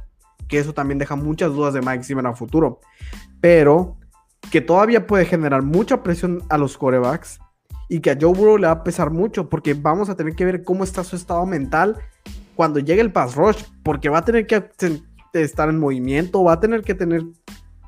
que 0.47 0.59
eso 0.59 0.73
también 0.73 0.97
deja 0.97 1.15
muchas 1.15 1.53
dudas 1.53 1.73
de 1.73 1.81
Mike 1.81 2.03
Zimmer 2.03 2.25
a 2.27 2.33
futuro, 2.33 2.79
pero 3.39 3.97
que 4.51 4.61
todavía 4.61 5.05
puede 5.05 5.25
generar 5.25 5.61
mucha 5.61 6.01
presión 6.03 6.41
a 6.49 6.57
los 6.57 6.77
corebacks 6.77 7.39
y 7.89 7.99
que 7.99 8.11
a 8.11 8.17
Joe 8.19 8.33
Burrow 8.33 8.57
le 8.57 8.67
va 8.67 8.73
a 8.73 8.83
pesar 8.83 9.09
mucho 9.09 9.49
porque 9.49 9.73
vamos 9.73 10.09
a 10.09 10.15
tener 10.15 10.35
que 10.35 10.45
ver 10.45 10.63
cómo 10.63 10.83
está 10.83 11.03
su 11.03 11.15
estado 11.15 11.45
mental 11.45 11.97
cuando 12.55 12.79
llegue 12.79 13.01
el 13.01 13.11
pass 13.11 13.35
rush, 13.35 13.63
porque 13.83 14.09
va 14.09 14.19
a 14.19 14.25
tener 14.25 14.45
que 14.45 14.71
estar 15.33 15.69
en 15.69 15.79
movimiento, 15.79 16.43
va 16.43 16.53
a 16.53 16.59
tener 16.59 16.83
que 16.83 16.93
tener 16.93 17.23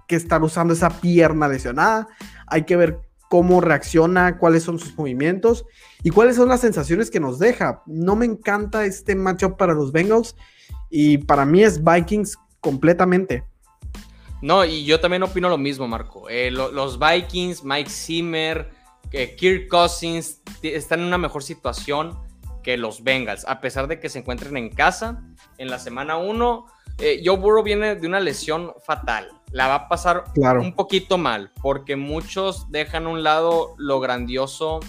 que 0.07 0.15
estar 0.15 0.41
usando 0.43 0.73
esa 0.73 0.89
pierna 0.89 1.47
lesionada, 1.47 2.07
hay 2.47 2.63
que 2.63 2.75
ver 2.75 2.99
cómo 3.29 3.61
reacciona, 3.61 4.37
cuáles 4.37 4.63
son 4.63 4.79
sus 4.79 4.97
movimientos 4.97 5.65
y 6.03 6.09
cuáles 6.09 6.35
son 6.35 6.49
las 6.49 6.59
sensaciones 6.59 7.09
que 7.09 7.19
nos 7.19 7.39
deja. 7.39 7.81
No 7.85 8.15
me 8.15 8.25
encanta 8.25 8.85
este 8.85 9.15
matchup 9.15 9.55
para 9.55 9.73
los 9.73 9.91
Bengals 9.91 10.35
y 10.89 11.19
para 11.19 11.45
mí 11.45 11.63
es 11.63 11.81
Vikings 11.83 12.37
completamente. 12.59 13.45
No, 14.41 14.65
y 14.65 14.83
yo 14.85 14.99
también 14.99 15.23
opino 15.23 15.47
lo 15.49 15.57
mismo, 15.57 15.87
Marco. 15.87 16.27
Eh, 16.27 16.51
los 16.51 16.99
Vikings, 16.99 17.63
Mike 17.63 17.89
Zimmer, 17.89 18.69
eh, 19.11 19.35
Kirk 19.35 19.67
Cousins 19.67 20.41
están 20.61 21.01
en 21.01 21.07
una 21.07 21.17
mejor 21.17 21.43
situación 21.43 22.17
que 22.63 22.77
los 22.77 23.03
Bengals, 23.03 23.45
a 23.47 23.59
pesar 23.59 23.87
de 23.87 23.99
que 23.99 24.09
se 24.09 24.19
encuentren 24.19 24.55
en 24.57 24.69
casa. 24.69 25.23
En 25.57 25.69
la 25.69 25.79
semana 25.79 26.17
1, 26.17 26.65
eh, 26.99 27.21
Joe 27.23 27.37
Burrow 27.37 27.63
viene 27.63 27.95
de 27.95 28.07
una 28.07 28.19
lesión 28.19 28.73
fatal. 28.85 29.29
La 29.51 29.67
va 29.67 29.75
a 29.75 29.87
pasar 29.89 30.25
un 30.59 30.75
poquito 30.75 31.17
mal, 31.17 31.51
porque 31.61 31.95
muchos 31.95 32.71
dejan 32.71 33.05
a 33.05 33.09
un 33.09 33.23
lado 33.23 33.75
lo 33.77 33.99
grandioso 33.99 34.79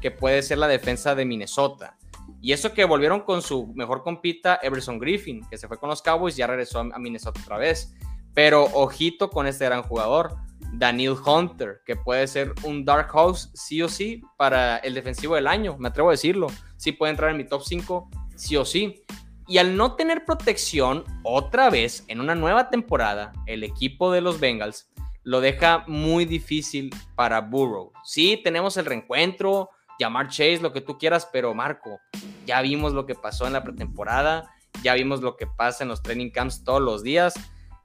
que 0.00 0.10
puede 0.10 0.42
ser 0.42 0.58
la 0.58 0.68
defensa 0.68 1.14
de 1.14 1.24
Minnesota. 1.24 1.96
Y 2.40 2.52
eso 2.52 2.72
que 2.72 2.84
volvieron 2.84 3.20
con 3.20 3.40
su 3.42 3.68
mejor 3.68 4.02
compita, 4.02 4.58
Everson 4.62 4.98
Griffin, 4.98 5.46
que 5.48 5.58
se 5.58 5.68
fue 5.68 5.78
con 5.78 5.88
los 5.88 6.02
Cowboys 6.02 6.34
y 6.34 6.38
ya 6.38 6.46
regresó 6.46 6.80
a 6.80 6.98
Minnesota 6.98 7.40
otra 7.40 7.56
vez. 7.56 7.94
Pero 8.34 8.64
ojito 8.64 9.30
con 9.30 9.46
este 9.46 9.64
gran 9.64 9.82
jugador, 9.82 10.36
Daniel 10.72 11.16
Hunter, 11.24 11.82
que 11.84 11.96
puede 11.96 12.26
ser 12.26 12.54
un 12.62 12.84
dark 12.84 13.10
house 13.12 13.50
sí 13.54 13.82
o 13.82 13.88
sí 13.88 14.22
para 14.36 14.78
el 14.78 14.94
defensivo 14.94 15.34
del 15.34 15.46
año, 15.46 15.76
me 15.78 15.88
atrevo 15.88 16.08
a 16.08 16.12
decirlo. 16.12 16.46
Sí 16.76 16.92
puede 16.92 17.10
entrar 17.10 17.30
en 17.30 17.36
mi 17.36 17.44
top 17.44 17.62
5, 17.62 18.10
sí 18.36 18.56
o 18.56 18.64
sí. 18.64 19.02
Y 19.46 19.58
al 19.58 19.76
no 19.76 19.96
tener 19.96 20.24
protección, 20.24 21.04
otra 21.22 21.68
vez 21.68 22.04
en 22.08 22.20
una 22.20 22.34
nueva 22.34 22.70
temporada, 22.70 23.32
el 23.46 23.64
equipo 23.64 24.12
de 24.12 24.20
los 24.20 24.40
Bengals 24.40 24.90
lo 25.24 25.40
deja 25.40 25.84
muy 25.86 26.24
difícil 26.24 26.90
para 27.14 27.40
Burrow. 27.40 27.92
Sí, 28.02 28.40
tenemos 28.42 28.76
el 28.76 28.86
reencuentro, 28.86 29.70
llamar 29.98 30.28
Chase, 30.28 30.60
lo 30.60 30.72
que 30.72 30.80
tú 30.80 30.98
quieras, 30.98 31.28
pero 31.32 31.54
Marco, 31.54 32.00
ya 32.46 32.60
vimos 32.62 32.92
lo 32.92 33.06
que 33.06 33.14
pasó 33.14 33.46
en 33.46 33.52
la 33.52 33.62
pretemporada, 33.62 34.50
ya 34.82 34.94
vimos 34.94 35.20
lo 35.20 35.36
que 35.36 35.46
pasa 35.46 35.84
en 35.84 35.88
los 35.88 36.02
training 36.02 36.30
camps 36.30 36.64
todos 36.64 36.80
los 36.80 37.02
días 37.02 37.34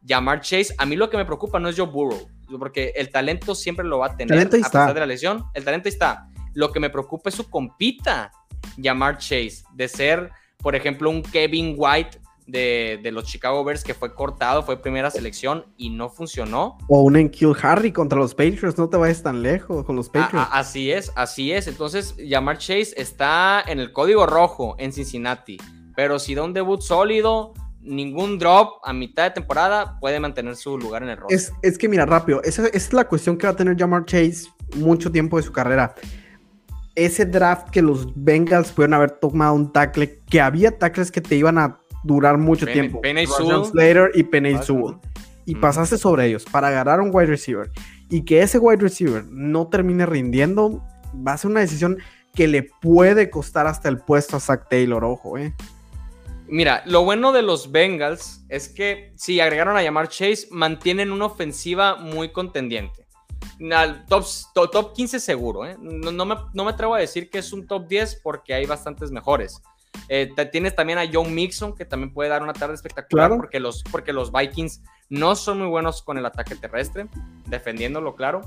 llamar 0.08 0.42
Chase, 0.42 0.74
a 0.78 0.86
mí 0.86 0.96
lo 0.96 1.10
que 1.10 1.18
me 1.18 1.26
preocupa 1.26 1.60
no 1.60 1.70
es 1.70 1.78
Joe 1.78 1.88
Burrow, 1.88 2.30
porque 2.60 2.94
el 2.96 3.12
talento 3.12 3.56
siempre 3.56 3.86
lo 3.86 4.00
va 4.00 4.08
a 4.08 4.18
tener 4.18 4.48
a 4.48 4.50
pesar 4.50 4.94
de 4.94 5.00
la 5.00 5.06
lesión. 5.06 5.46
El 5.54 5.64
talento 5.64 5.90
está. 5.90 6.30
Lo 6.54 6.72
que 6.72 6.80
me 6.80 6.90
preocupa 6.90 7.30
es 7.30 7.36
su 7.36 7.50
compita, 7.50 8.32
llamar 8.78 9.18
Chase, 9.18 9.64
de 9.74 9.88
ser, 9.88 10.32
por 10.58 10.76
ejemplo, 10.76 11.10
un 11.10 11.22
Kevin 11.22 11.76
White 11.78 12.20
de, 12.48 13.10
los 13.12 13.26
Chicago 13.26 13.64
Bears 13.64 13.84
que 13.84 13.94
fue 13.94 14.14
cortado, 14.14 14.64
fue 14.64 14.82
primera 14.82 15.12
selección 15.12 15.66
y 15.78 15.90
no 15.90 16.10
funcionó. 16.10 16.78
O 16.88 17.02
un 17.02 17.18
Enkil 17.18 17.54
Harry 17.62 17.92
contra 17.92 18.18
los 18.18 18.34
Patriots, 18.34 18.78
no 18.78 18.90
te 18.90 18.98
vayas 18.98 19.22
tan 19.22 19.44
lejos 19.44 19.86
con 19.86 19.96
los 19.96 20.10
Patriots. 20.10 20.50
así 20.52 20.92
es, 20.92 21.12
así 21.16 21.52
es. 21.52 21.68
Entonces, 21.68 22.16
llamar 22.18 22.58
Chase 22.58 22.94
está 22.96 23.64
en 23.68 23.80
el 23.80 23.92
código 23.92 24.26
rojo 24.26 24.76
en 24.80 24.94
Cincinnati, 24.94 25.58
pero 25.96 26.20
si 26.20 26.36
da 26.36 26.44
un 26.44 26.54
debut 26.54 26.82
sólido, 26.82 27.54
ningún 27.88 28.38
drop 28.38 28.80
a 28.84 28.94
mitad 28.94 29.24
de 29.24 29.32
temporada 29.32 30.00
puede 30.00 30.20
mantener 30.20 30.56
su 30.56 30.78
lugar 30.78 31.04
en 31.04 31.10
el 31.10 31.18
roster. 31.18 31.38
Es, 31.38 31.54
es 31.62 31.78
que 31.78 31.88
mira, 31.90 32.06
rápido, 32.06 32.42
esa, 32.44 32.68
es 32.68 32.94
la 32.94 33.08
cuestión 33.08 33.38
que 33.38 33.48
va 33.48 33.54
a 33.54 33.56
tener 33.56 33.78
Jamar 33.78 34.06
Chase 34.06 34.50
mucho 34.76 35.12
tiempo 35.12 35.38
de 35.38 35.44
su 35.44 35.52
carrera. 35.52 35.96
Ese 36.96 37.26
draft 37.26 37.70
que 37.70 37.82
los 37.82 38.12
Bengals 38.16 38.72
pudieron 38.72 38.96
haber 38.96 39.12
tomado 39.12 39.54
un 39.54 39.72
tackle, 39.72 40.20
que 40.30 40.42
había 40.42 40.78
tackles 40.78 41.12
que 41.12 41.22
te 41.22 41.36
iban 41.36 41.58
a 41.58 41.80
durar 42.04 42.38
mucho 42.38 42.66
tiempo. 42.66 43.02
Penny 43.02 43.26
Slater 43.26 44.12
y 44.16 44.24
Penny 44.24 44.58
Sewell. 44.64 44.98
Y 45.46 45.56
pasaste 45.56 45.98
sobre 45.98 46.26
ellos 46.26 46.46
para 46.52 46.68
agarrar 46.68 47.00
un 47.00 47.12
wide 47.14 47.28
receiver. 47.28 47.70
Y 48.10 48.26
que 48.26 48.42
ese 48.42 48.58
wide 48.58 48.82
receiver 48.82 49.26
no 49.30 49.68
termine 49.68 50.06
rindiendo, 50.06 50.84
va 51.26 51.34
a 51.34 51.38
ser 51.38 51.52
una 51.52 51.60
decisión 51.62 51.98
que 52.34 52.48
le 52.48 52.64
puede 52.64 53.30
costar 53.30 53.68
hasta 53.68 53.90
el 53.90 54.00
puesto 54.00 54.38
a 54.38 54.40
Zach 54.40 54.68
Taylor, 54.70 55.04
ojo, 55.04 55.38
eh. 55.38 55.54
Mira, 56.50 56.84
lo 56.86 57.04
bueno 57.04 57.32
de 57.34 57.42
los 57.42 57.72
Bengals 57.72 58.46
es 58.50 58.70
que 58.70 59.14
si 59.16 59.40
agregaron 59.40 59.76
a 59.76 59.84
llamar 59.84 60.08
Chase, 60.08 60.48
mantienen 60.50 61.12
una 61.12 61.26
ofensiva 61.26 61.96
muy 61.96 62.32
contendiente. 62.32 63.06
Al 63.72 64.06
top, 64.06 64.26
top, 64.54 64.94
15 64.94 65.20
seguro, 65.20 65.66
¿eh? 65.66 65.76
no, 65.80 66.26
me, 66.26 66.70
atrevo 66.70 66.96
a 66.96 67.00
decir 67.00 67.30
que 67.30 67.40
es 67.40 67.52
un 67.54 67.68
top 67.68 67.88
10 67.88 68.22
porque 68.24 68.54
hay 68.54 68.66
bastantes 68.66 69.12
mejores. 69.12 69.62
Eh, 70.10 70.30
tienes 70.52 70.76
también 70.76 71.00
a 71.00 71.10
John 71.12 71.34
Mixon, 71.34 71.76
que 71.76 71.84
también 71.84 72.14
puede 72.14 72.30
dar 72.30 72.44
una 72.44 72.54
tarde 72.54 72.76
espectacular 72.76 73.36
porque, 73.36 73.60
los, 73.60 73.84
porque 73.84 74.14
los 74.14 74.32
Vikings 74.32 74.82
no 75.10 75.36
son 75.36 75.60
muy 75.60 75.68
buenos 75.68 76.02
con 76.02 76.18
el 76.18 76.26
ataque 76.26 76.56
terrestre, 76.56 77.08
defendiéndolo, 77.48 78.16
claro. 78.16 78.42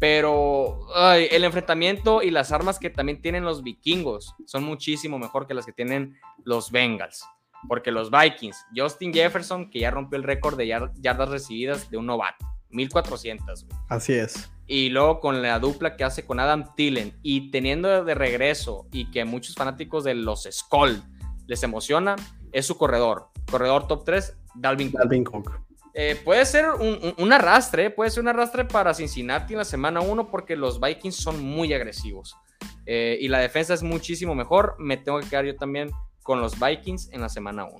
Pero 0.00 0.80
el 1.14 1.44
enfrentamiento 1.44 2.22
y 2.22 2.30
las 2.30 2.50
armas 2.50 2.78
que 2.78 2.88
también 2.88 3.20
tienen 3.20 3.44
los 3.44 3.62
vikingos 3.62 4.34
son 4.46 4.64
muchísimo 4.64 5.18
mejor 5.18 5.46
que 5.46 5.54
las 5.54 5.66
que 5.66 5.72
tienen 5.72 6.16
los 6.42 6.72
Bengals. 6.72 7.24
Porque 7.68 7.92
los 7.92 8.10
Vikings, 8.10 8.56
Justin 8.74 9.12
Jefferson, 9.12 9.70
que 9.70 9.80
ya 9.80 9.90
rompió 9.90 10.16
el 10.16 10.24
récord 10.24 10.56
de 10.56 10.66
yardas 10.66 11.28
recibidas 11.28 11.90
de 11.90 11.98
un 11.98 12.06
novato, 12.06 12.46
1400. 12.70 13.66
Así 13.88 14.14
es. 14.14 14.50
Y 14.66 14.88
luego 14.88 15.20
con 15.20 15.42
la 15.42 15.58
dupla 15.58 15.96
que 15.96 16.04
hace 16.04 16.24
con 16.24 16.40
Adam 16.40 16.74
Tillen 16.74 17.18
y 17.22 17.50
teniendo 17.50 18.02
de 18.02 18.14
regreso 18.14 18.86
y 18.92 19.10
que 19.10 19.26
muchos 19.26 19.54
fanáticos 19.54 20.04
de 20.04 20.14
los 20.14 20.48
Skull 20.50 21.02
les 21.46 21.62
emociona, 21.62 22.16
es 22.52 22.64
su 22.64 22.78
corredor. 22.78 23.28
Corredor 23.50 23.86
top 23.86 24.04
3, 24.04 24.38
Dalvin, 24.54 24.92
Dalvin 24.92 25.24
Cook. 25.24 25.60
Eh, 26.02 26.16
puede 26.16 26.46
ser 26.46 26.64
un, 26.70 27.30
arrastre, 27.30 27.90
puede 27.90 28.10
ser 28.10 28.22
un 28.22 28.28
arrastre 28.28 28.64
para 28.64 28.94
Cincinnati 28.94 29.52
en 29.52 29.58
la 29.58 29.66
semana 29.66 30.00
1 30.00 30.30
porque 30.30 30.56
los 30.56 30.80
Vikings 30.80 31.14
son 31.14 31.44
muy 31.44 31.74
agresivos 31.74 32.38
eh, 32.86 33.18
y 33.20 33.28
la 33.28 33.38
defensa 33.38 33.74
es 33.74 33.82
muchísimo 33.82 34.34
mejor. 34.34 34.76
Me 34.78 34.96
tengo 34.96 35.20
que 35.20 35.28
quedar 35.28 35.44
yo 35.44 35.56
también 35.56 35.90
con 36.22 36.40
los 36.40 36.58
Vikings 36.58 37.10
en 37.12 37.20
la 37.20 37.28
semana 37.28 37.66
1. 37.66 37.76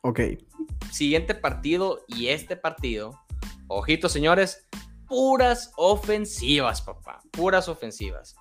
Ok. 0.00 0.20
Siguiente 0.90 1.34
partido 1.34 2.00
y 2.06 2.28
este 2.28 2.56
partido, 2.56 3.20
ojito 3.66 4.08
señores, 4.08 4.66
puras 5.06 5.70
ofensivas, 5.76 6.80
papá, 6.80 7.20
puras 7.32 7.68
ofensivas. 7.68 8.34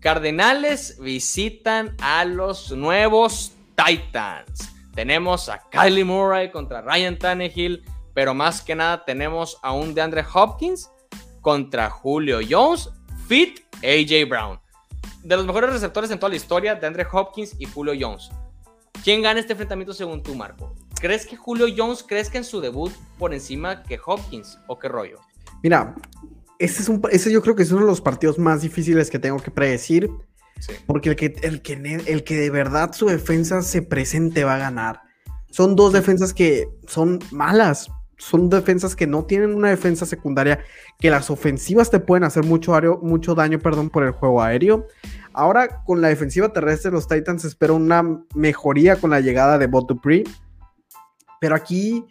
Cardenales 0.00 0.98
visitan 0.98 1.94
a 2.00 2.24
los 2.24 2.72
nuevos 2.72 3.52
Titans. 3.76 4.68
Tenemos 4.96 5.48
a 5.48 5.62
Kylie 5.70 6.04
Murray 6.04 6.50
contra 6.50 6.80
Ryan 6.80 7.16
Tannehill 7.16 7.84
pero 8.14 8.34
más 8.34 8.62
que 8.62 8.74
nada 8.74 9.04
tenemos 9.04 9.58
a 9.62 9.72
un 9.72 9.94
DeAndre 9.94 10.24
Hopkins 10.32 10.90
contra 11.40 11.90
Julio 11.90 12.38
Jones, 12.48 12.90
fit 13.26 13.60
AJ 13.82 14.28
Brown. 14.28 14.60
De 15.22 15.36
los 15.36 15.46
mejores 15.46 15.70
receptores 15.70 16.10
en 16.10 16.18
toda 16.18 16.30
la 16.30 16.36
historia, 16.36 16.74
DeAndre 16.74 17.06
Hopkins 17.10 17.54
y 17.58 17.66
Julio 17.66 17.94
Jones. 17.98 18.30
¿Quién 19.04 19.22
gana 19.22 19.40
este 19.40 19.52
enfrentamiento 19.52 19.92
según 19.92 20.22
tú, 20.22 20.34
Marco? 20.34 20.74
¿Crees 21.00 21.26
que 21.26 21.36
Julio 21.36 21.66
Jones 21.76 22.04
crezca 22.04 22.38
en 22.38 22.44
su 22.44 22.60
debut 22.60 22.92
por 23.18 23.34
encima 23.34 23.82
que 23.82 23.98
Hopkins 24.04 24.58
o 24.68 24.78
qué 24.78 24.88
rollo? 24.88 25.18
Mira, 25.62 25.94
ese, 26.58 26.82
es 26.82 26.88
un, 26.88 27.02
ese 27.10 27.32
yo 27.32 27.42
creo 27.42 27.56
que 27.56 27.64
es 27.64 27.72
uno 27.72 27.80
de 27.80 27.88
los 27.88 28.00
partidos 28.00 28.38
más 28.38 28.62
difíciles 28.62 29.10
que 29.10 29.18
tengo 29.18 29.38
que 29.38 29.50
predecir. 29.50 30.08
Porque 30.86 31.10
el 31.10 31.16
que, 31.16 31.34
el, 31.42 31.60
que, 31.62 31.72
el 32.06 32.22
que 32.22 32.36
de 32.36 32.50
verdad 32.50 32.92
su 32.92 33.06
defensa 33.06 33.62
se 33.62 33.82
presente 33.82 34.44
va 34.44 34.54
a 34.54 34.58
ganar. 34.58 35.02
Son 35.50 35.74
dos 35.74 35.92
defensas 35.92 36.32
que 36.32 36.68
son 36.86 37.18
malas, 37.30 37.90
son 38.22 38.48
defensas 38.48 38.94
que 38.94 39.08
no 39.08 39.24
tienen 39.24 39.52
una 39.52 39.70
defensa 39.70 40.06
secundaria, 40.06 40.60
que 41.00 41.10
las 41.10 41.28
ofensivas 41.28 41.90
te 41.90 41.98
pueden 41.98 42.22
hacer 42.22 42.44
mucho, 42.44 42.72
mucho 43.02 43.34
daño 43.34 43.58
perdón, 43.58 43.90
por 43.90 44.04
el 44.04 44.12
juego 44.12 44.40
aéreo. 44.40 44.86
Ahora 45.32 45.82
con 45.84 46.00
la 46.00 46.08
defensiva 46.08 46.52
terrestre 46.52 46.92
los 46.92 47.08
Titans 47.08 47.44
espero 47.44 47.74
una 47.74 48.22
mejoría 48.36 48.94
con 48.94 49.10
la 49.10 49.18
llegada 49.18 49.58
de 49.58 49.66
Bot 49.66 49.88
Dupree. 49.88 50.22
Pero 51.40 51.56
aquí 51.56 52.06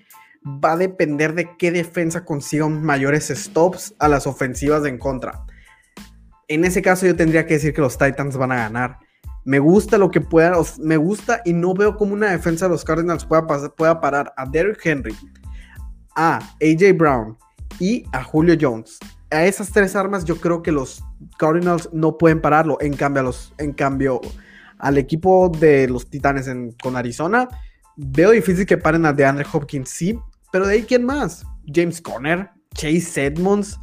va 0.46 0.74
a 0.74 0.78
depender 0.78 1.34
de 1.34 1.56
qué 1.58 1.72
defensa 1.72 2.26
consiga 2.26 2.68
mayores 2.68 3.30
stops 3.30 3.96
a 3.98 4.10
las 4.10 4.28
ofensivas 4.28 4.84
de 4.84 4.90
en 4.90 4.98
contra. 4.98 5.46
En 6.50 6.66
ese 6.66 6.82
caso 6.82 7.06
yo 7.06 7.16
tendría 7.16 7.46
que 7.46 7.54
decir 7.54 7.74
que 7.74 7.80
los 7.80 7.98
Titans 7.98 8.36
van 8.36 8.52
a 8.52 8.58
ganar. 8.58 9.00
Me 9.46 9.60
gusta 9.60 9.98
lo 9.98 10.12
que 10.12 10.20
pueda, 10.20 10.58
me 10.80 10.98
gusta 10.98 11.42
y 11.46 11.54
no 11.54 11.74
veo 11.74 11.96
como 11.96 12.14
una 12.14 12.32
defensa 12.32 12.66
de 12.66 12.72
los 12.72 12.84
Cardinals 12.84 13.24
pueda, 13.24 13.48
pueda 13.48 14.02
parar 14.02 14.34
a 14.36 14.46
Derrick 14.46 14.86
Henry, 14.86 15.16
a 16.16 16.38
AJ 16.62 16.98
Brown 16.98 17.38
y 17.80 18.06
a 18.12 18.24
Julio 18.24 18.56
Jones. 18.60 19.00
A 19.30 19.46
esas 19.46 19.72
tres 19.72 19.96
armas 19.96 20.26
yo 20.26 20.38
creo 20.38 20.62
que 20.62 20.72
los 20.72 21.04
Cardinals 21.38 21.90
no 21.94 22.18
pueden 22.18 22.42
pararlo. 22.42 22.78
En 22.82 22.94
cambio, 22.94 23.24
los, 23.24 23.54
en 23.58 23.74
cambio 23.74 24.20
al 24.78 24.98
equipo 24.98 25.50
de 25.50 25.88
los 25.88 26.10
Titanes 26.10 26.50
con 26.82 26.96
Arizona, 26.96 27.48
veo 27.96 28.32
difícil 28.32 28.66
que 28.66 28.78
paren 28.78 29.06
a 29.06 29.14
DeAndre 29.14 29.46
Hopkins, 29.52 29.90
sí, 29.90 30.20
pero 30.52 30.68
de 30.68 30.74
ahí 30.74 30.84
quién 30.84 31.06
más? 31.06 31.46
James 31.68 32.02
Conner, 32.02 32.50
Chase 32.74 33.26
Edmonds, 33.26 33.80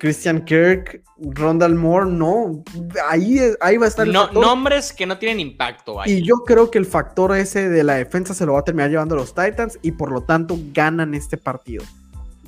Christian 0.00 0.42
Kirk, 0.46 1.02
Rondal 1.18 1.74
Moore, 1.74 2.10
no. 2.10 2.64
Ahí, 3.10 3.38
ahí 3.60 3.76
va 3.76 3.84
a 3.84 3.88
estar 3.88 4.06
el 4.06 4.12
no, 4.14 4.32
Nombres 4.32 4.94
que 4.94 5.04
no 5.04 5.18
tienen 5.18 5.40
impacto. 5.40 5.98
Y 6.06 6.22
yo 6.22 6.36
creo 6.46 6.70
que 6.70 6.78
el 6.78 6.86
factor 6.86 7.36
ese 7.36 7.68
de 7.68 7.84
la 7.84 7.94
defensa 7.94 8.32
se 8.32 8.46
lo 8.46 8.54
va 8.54 8.60
a 8.60 8.64
terminar 8.64 8.90
llevando 8.90 9.14
los 9.14 9.34
Titans 9.34 9.78
y 9.82 9.92
por 9.92 10.10
lo 10.10 10.22
tanto 10.22 10.56
ganan 10.72 11.14
este 11.14 11.36
partido. 11.36 11.84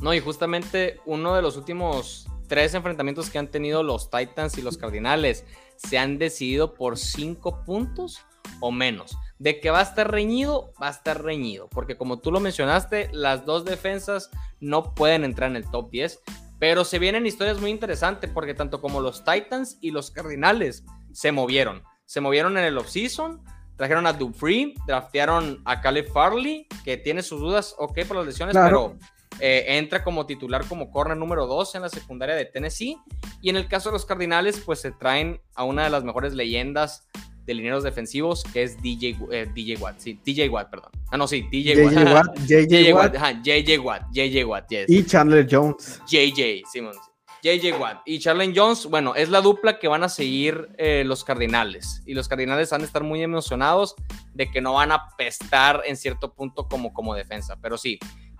No, 0.01 0.15
y 0.15 0.21
justamente 0.21 0.99
uno 1.05 1.37
de 1.37 1.43
los 1.43 1.59
últimos 1.59 2.27
tres 2.49 2.73
enfrentamientos 2.73 3.29
que 3.29 3.39
han 3.39 3.49
tenido 3.49 3.83
los 3.83 4.11
Titans 4.11 4.57
y 4.57 4.63
los 4.63 4.79
Cardinales 4.79 5.45
se 5.77 5.99
han 5.99 6.17
decidido 6.17 6.73
por 6.73 6.97
cinco 6.97 7.63
puntos 7.67 8.25
o 8.61 8.73
menos. 8.73 9.19
De 9.39 9.61
que 9.61 9.71
va 9.71 9.81
a 9.81 9.83
estar 9.83 10.11
reñido, 10.11 10.73
va 10.83 10.89
a 10.89 10.93
estar 10.93 11.23
reñido. 11.23 11.69
Porque 11.69 11.99
como 11.99 12.19
tú 12.19 12.33
lo 12.33 12.41
mencionaste, 12.41 13.11
las 13.13 13.45
dos 13.45 13.67
defensas 13.67 14.31
no 14.59 14.95
pueden 14.95 15.25
entrar 15.25 15.51
en 15.51 15.57
el 15.57 15.71
top 15.71 15.91
10. 15.91 16.21
Pero 16.63 16.85
se 16.85 17.01
vienen 17.01 17.27
historias 17.27 17.61
muy 17.61 17.73
interesantes 17.73 18.31
porque 18.33 18.55
tanto 18.55 18.81
como 18.81 19.01
los 19.01 19.25
Titans 19.25 19.79
y 19.81 19.91
los 19.91 20.13
Cardinales 20.13 20.85
se 21.13 21.33
movieron. 21.33 21.83
Se 22.05 22.21
movieron 22.21 22.57
en 22.57 22.63
el 22.63 22.79
offseason, 22.79 23.43
trajeron 23.75 24.07
a 24.07 24.13
Dupree, 24.13 24.73
draftearon 24.87 25.61
a 25.65 25.81
Caleb 25.81 26.13
Farley, 26.13 26.69
que 26.85 26.97
tiene 26.99 27.25
sus 27.25 27.41
dudas, 27.41 27.75
ok, 27.79 28.05
por 28.07 28.19
las 28.19 28.27
lesiones, 28.27 28.55
pero 28.57 28.97
eh, 29.41 29.65
entra 29.77 30.05
como 30.05 30.25
titular 30.25 30.65
como 30.69 30.93
corner 30.93 31.17
número 31.17 31.49
2 31.49 31.75
en 31.75 31.83
la 31.83 31.89
secundaria 31.89 32.37
de 32.37 32.45
Tennessee. 32.45 32.97
Y 33.41 33.51
en 33.51 33.57
el 33.57 33.67
caso 33.67 33.89
de 33.89 33.95
los 33.95 34.07
Cardinales, 34.07 34.63
pues 34.65 34.79
se 34.79 34.93
traen 34.93 35.41
a 35.57 35.65
una 35.65 35.83
de 35.83 35.91
las 35.91 36.05
mejores 36.05 36.33
leyendas 36.33 37.09
de 37.45 37.55
lineros 37.55 37.83
defensivos, 37.85 38.45
que 38.53 38.63
es 38.63 38.81
DJ, 38.81 39.17
eh, 39.31 39.49
DJ 39.53 39.77
Watt, 39.77 39.99
sí, 39.99 40.19
DJ 40.25 40.49
Watt, 40.49 40.71
perdón. 40.71 40.91
Ah, 41.11 41.17
no, 41.17 41.27
sí, 41.27 41.47
DJ, 41.51 41.85
Watt. 41.85 42.39
JJ 42.47 42.93
Watt, 42.93 43.17
JJ 43.43 43.79
Watt, 43.79 44.03
JJ 44.13 44.45
Watt, 44.45 44.69
yes. 44.69 44.85
Y 44.89 45.05
Chandler 45.05 45.47
Jones. 45.51 46.01
JJ, 46.07 46.63
Simons. 46.71 46.99
JJ 47.43 47.73
Watt 47.81 48.03
y 48.07 48.21
Charlie 48.21 48.53
Jones, 48.55 48.87
bueno, 48.87 49.17
es 49.17 49.29
la 49.29 49.41
dupla 49.41 49.81
que 49.81 49.89
van 49.89 50.05
a 50.05 50.09
seguir 50.09 50.69
eh, 50.79 51.03
los 51.05 51.25
Cardinales. 51.25 52.01
Y 52.07 52.15
los 52.15 52.29
Cardinales 52.29 52.71
van 52.71 52.83
a 52.83 52.85
estar 52.85 53.03
muy 53.03 53.21
emocionados 53.21 53.97
de 54.33 54.49
que 54.49 54.61
no 54.61 54.75
van 54.75 54.93
a 54.93 55.09
pestar 55.19 55.83
en 55.85 55.97
cierto 55.97 56.33
punto 56.33 56.69
como, 56.69 56.93
como 56.93 57.17
defensa. 57.17 57.59
Pero 57.61 57.77
sí, 57.77 57.99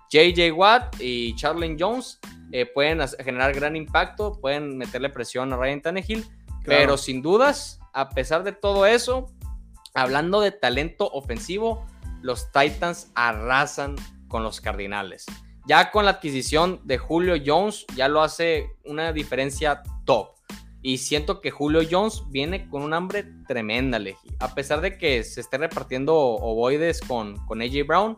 JJ 0.09 0.53
Watt 0.53 0.95
y 1.01 1.35
Charlie 1.35 1.75
Jones 1.77 2.17
eh, 2.53 2.65
pueden 2.65 3.01
generar 3.19 3.53
gran 3.53 3.75
impacto, 3.75 4.39
pueden 4.39 4.77
meterle 4.77 5.09
presión 5.09 5.51
a 5.51 5.57
Ryan 5.57 5.81
Tannehill. 5.81 6.25
Pero 6.63 6.97
sin 6.97 7.21
dudas, 7.21 7.81
a 7.93 8.09
pesar 8.09 8.43
de 8.43 8.51
todo 8.51 8.85
eso, 8.85 9.31
hablando 9.93 10.41
de 10.41 10.51
talento 10.51 11.09
ofensivo, 11.11 11.85
los 12.21 12.51
Titans 12.51 13.11
arrasan 13.15 13.95
con 14.27 14.43
los 14.43 14.61
Cardinales. 14.61 15.25
Ya 15.65 15.91
con 15.91 16.05
la 16.05 16.11
adquisición 16.11 16.81
de 16.83 16.97
Julio 16.97 17.35
Jones, 17.45 17.85
ya 17.95 18.07
lo 18.07 18.21
hace 18.21 18.71
una 18.83 19.13
diferencia 19.13 19.83
top. 20.05 20.29
Y 20.81 20.97
siento 20.97 21.39
que 21.39 21.51
Julio 21.51 21.81
Jones 21.89 22.23
viene 22.29 22.67
con 22.67 22.81
un 22.81 22.93
hambre 22.93 23.23
tremenda, 23.47 23.99
Leji. 23.99 24.35
A 24.39 24.53
pesar 24.53 24.81
de 24.81 24.97
que 24.97 25.23
se 25.23 25.39
esté 25.39 25.57
repartiendo 25.57 26.15
ovoides 26.15 26.99
con, 26.99 27.37
con 27.45 27.61
AJ 27.61 27.87
Brown, 27.87 28.17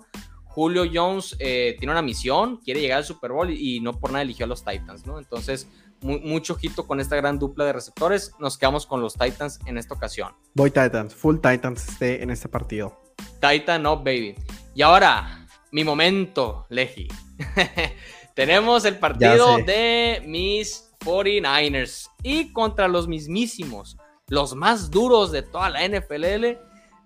Julio 0.55 0.85
Jones 0.91 1.35
eh, 1.39 1.75
tiene 1.77 1.91
una 1.91 2.01
misión, 2.01 2.57
quiere 2.57 2.79
llegar 2.79 2.99
al 2.99 3.03
Super 3.03 3.33
Bowl 3.33 3.51
y, 3.51 3.81
no 3.81 3.99
por 3.99 4.11
nada 4.11 4.21
eligió 4.21 4.45
a 4.45 4.47
los 4.47 4.63
Titans, 4.63 5.05
¿no? 5.05 5.19
Entonces, 5.19 5.67
mucho 6.05 6.53
ojito 6.53 6.85
con 6.85 6.99
esta 6.99 7.15
gran 7.15 7.39
dupla 7.39 7.65
de 7.65 7.73
receptores. 7.73 8.31
Nos 8.39 8.57
quedamos 8.57 8.85
con 8.85 9.01
los 9.01 9.15
Titans 9.15 9.59
en 9.65 9.77
esta 9.77 9.93
ocasión. 9.93 10.33
Voy 10.53 10.71
Titans, 10.71 11.13
full 11.13 11.35
Titans 11.35 11.87
este, 11.89 12.21
en 12.21 12.29
este 12.29 12.47
partido. 12.47 13.01
Titan 13.41 13.83
no, 13.83 13.97
baby. 13.97 14.35
Y 14.73 14.81
ahora, 14.81 15.47
mi 15.71 15.83
momento, 15.83 16.65
Leji. 16.69 17.07
Tenemos 18.35 18.85
el 18.85 18.99
partido 18.99 19.57
de 19.57 20.21
mis 20.25 20.91
49ers 20.99 22.09
y 22.21 22.51
contra 22.51 22.87
los 22.87 23.07
mismísimos, 23.07 23.97
los 24.27 24.55
más 24.55 24.91
duros 24.91 25.31
de 25.31 25.41
toda 25.41 25.69
la 25.69 25.87
NFL, 25.87 26.57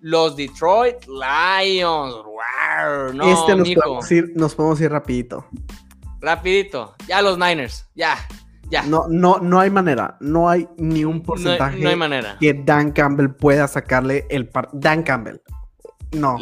los 0.02 0.36
Detroit 0.36 1.06
Lions. 1.06 2.16
No, 3.14 3.28
este 3.28 3.56
nos 3.56 3.70
podemos, 3.70 4.12
ir, 4.12 4.32
nos 4.36 4.56
podemos 4.56 4.82
ir 4.82 4.92
rapidito. 4.92 5.46
Rapidito. 6.22 6.96
Ya 7.08 7.22
los 7.22 7.38
Niners. 7.38 7.86
Ya. 7.96 8.18
Ya. 8.70 8.84
No, 8.84 9.06
no, 9.10 9.40
no 9.40 9.60
hay 9.60 9.70
manera, 9.70 10.18
no 10.20 10.50
hay 10.50 10.68
ni 10.78 11.04
un 11.04 11.22
porcentaje 11.24 11.80
no 11.80 11.90
hay, 11.90 11.96
manera. 11.96 12.38
que 12.40 12.54
Dan 12.54 12.92
Campbell 12.92 13.30
pueda 13.30 13.68
sacarle 13.68 14.26
el 14.30 14.48
par 14.48 14.70
Dan 14.74 15.04
Campbell. 15.04 15.42
No. 16.12 16.38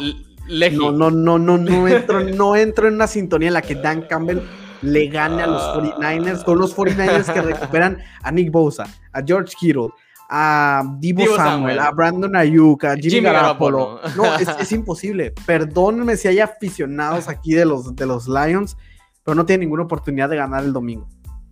No, 0.48 0.92
no, 0.92 1.10
no, 1.10 1.38
no, 1.38 1.58
no 1.58 1.88
entro, 1.88 2.20
no 2.24 2.56
entro 2.56 2.88
en 2.88 2.94
una 2.94 3.06
sintonía 3.06 3.48
en 3.48 3.54
la 3.54 3.62
que 3.62 3.74
Dan 3.74 4.02
Campbell 4.02 4.40
le 4.82 5.08
gane 5.08 5.42
a 5.42 5.46
los 5.46 5.62
49ers, 5.74 6.44
con 6.44 6.58
los 6.58 6.76
49ers 6.76 7.32
que 7.32 7.42
recuperan 7.42 7.98
a 8.22 8.30
Nick 8.30 8.50
Bosa, 8.50 8.86
a 9.12 9.22
George 9.22 9.54
Kittle, 9.58 9.88
a 10.30 10.82
Divo, 10.98 11.24
Samuel, 11.36 11.78
a 11.78 11.90
Brandon 11.90 12.36
Ayuk, 12.36 12.84
a 12.84 12.96
Jimmy, 12.96 13.20
Garoppolo. 13.20 14.00
No, 14.16 14.24
es, 14.36 14.72
imposible. 14.72 15.32
Perdónenme 15.46 16.16
si 16.16 16.28
hay 16.28 16.40
aficionados 16.40 17.28
aquí 17.28 17.54
de 17.54 17.64
los, 17.64 17.94
de 17.96 18.06
los 18.06 18.28
Lions, 18.28 18.76
pero 19.24 19.34
no 19.34 19.46
tienen 19.46 19.60
ninguna 19.60 19.84
oportunidad 19.84 20.28
de 20.28 20.36
ganar 20.36 20.64
el 20.64 20.72
domingo. 20.72 21.08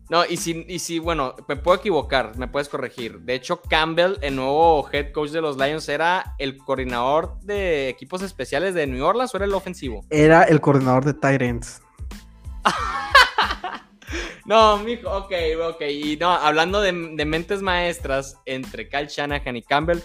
No, 0.09 0.25
y 0.25 0.37
si, 0.37 0.65
y 0.69 0.79
si, 0.79 1.01
bueno, 1.01 1.35
me 1.49 1.57
puedo 1.57 1.79
equivocar, 1.79 2.37
me 2.39 2.47
puedes 2.47 2.69
corregir. 2.69 3.21
De 3.21 3.35
hecho, 3.35 3.61
Campbell, 3.61 4.15
el 4.21 4.37
nuevo 4.37 4.89
head 4.93 5.11
coach 5.11 5.31
de 5.31 5.41
los 5.41 5.57
Lions, 5.57 5.89
era 5.89 6.37
el 6.39 6.57
coordinador 6.59 7.41
de 7.41 7.89
equipos 7.89 8.23
especiales 8.23 8.75
de 8.75 8.87
New 8.87 9.05
Orleans 9.05 9.35
o 9.35 9.37
era 9.37 9.47
el 9.47 9.55
ofensivo? 9.55 10.05
Era 10.11 10.45
el 10.45 10.61
coordinador 10.61 11.05
de 11.05 11.15
Tyrants. 11.15 11.83
no, 14.45 14.79
mijo, 14.79 15.11
ok, 15.11 15.33
ok. 15.71 15.83
Y 15.91 16.17
no, 16.19 16.31
hablando 16.31 16.81
de, 16.81 16.93
mentes 16.93 17.61
maestras 17.61 18.39
entre 18.45 18.89
Kyle 18.89 19.09
Shanahan 19.09 19.57
y 19.57 19.63
Campbell, 19.63 19.99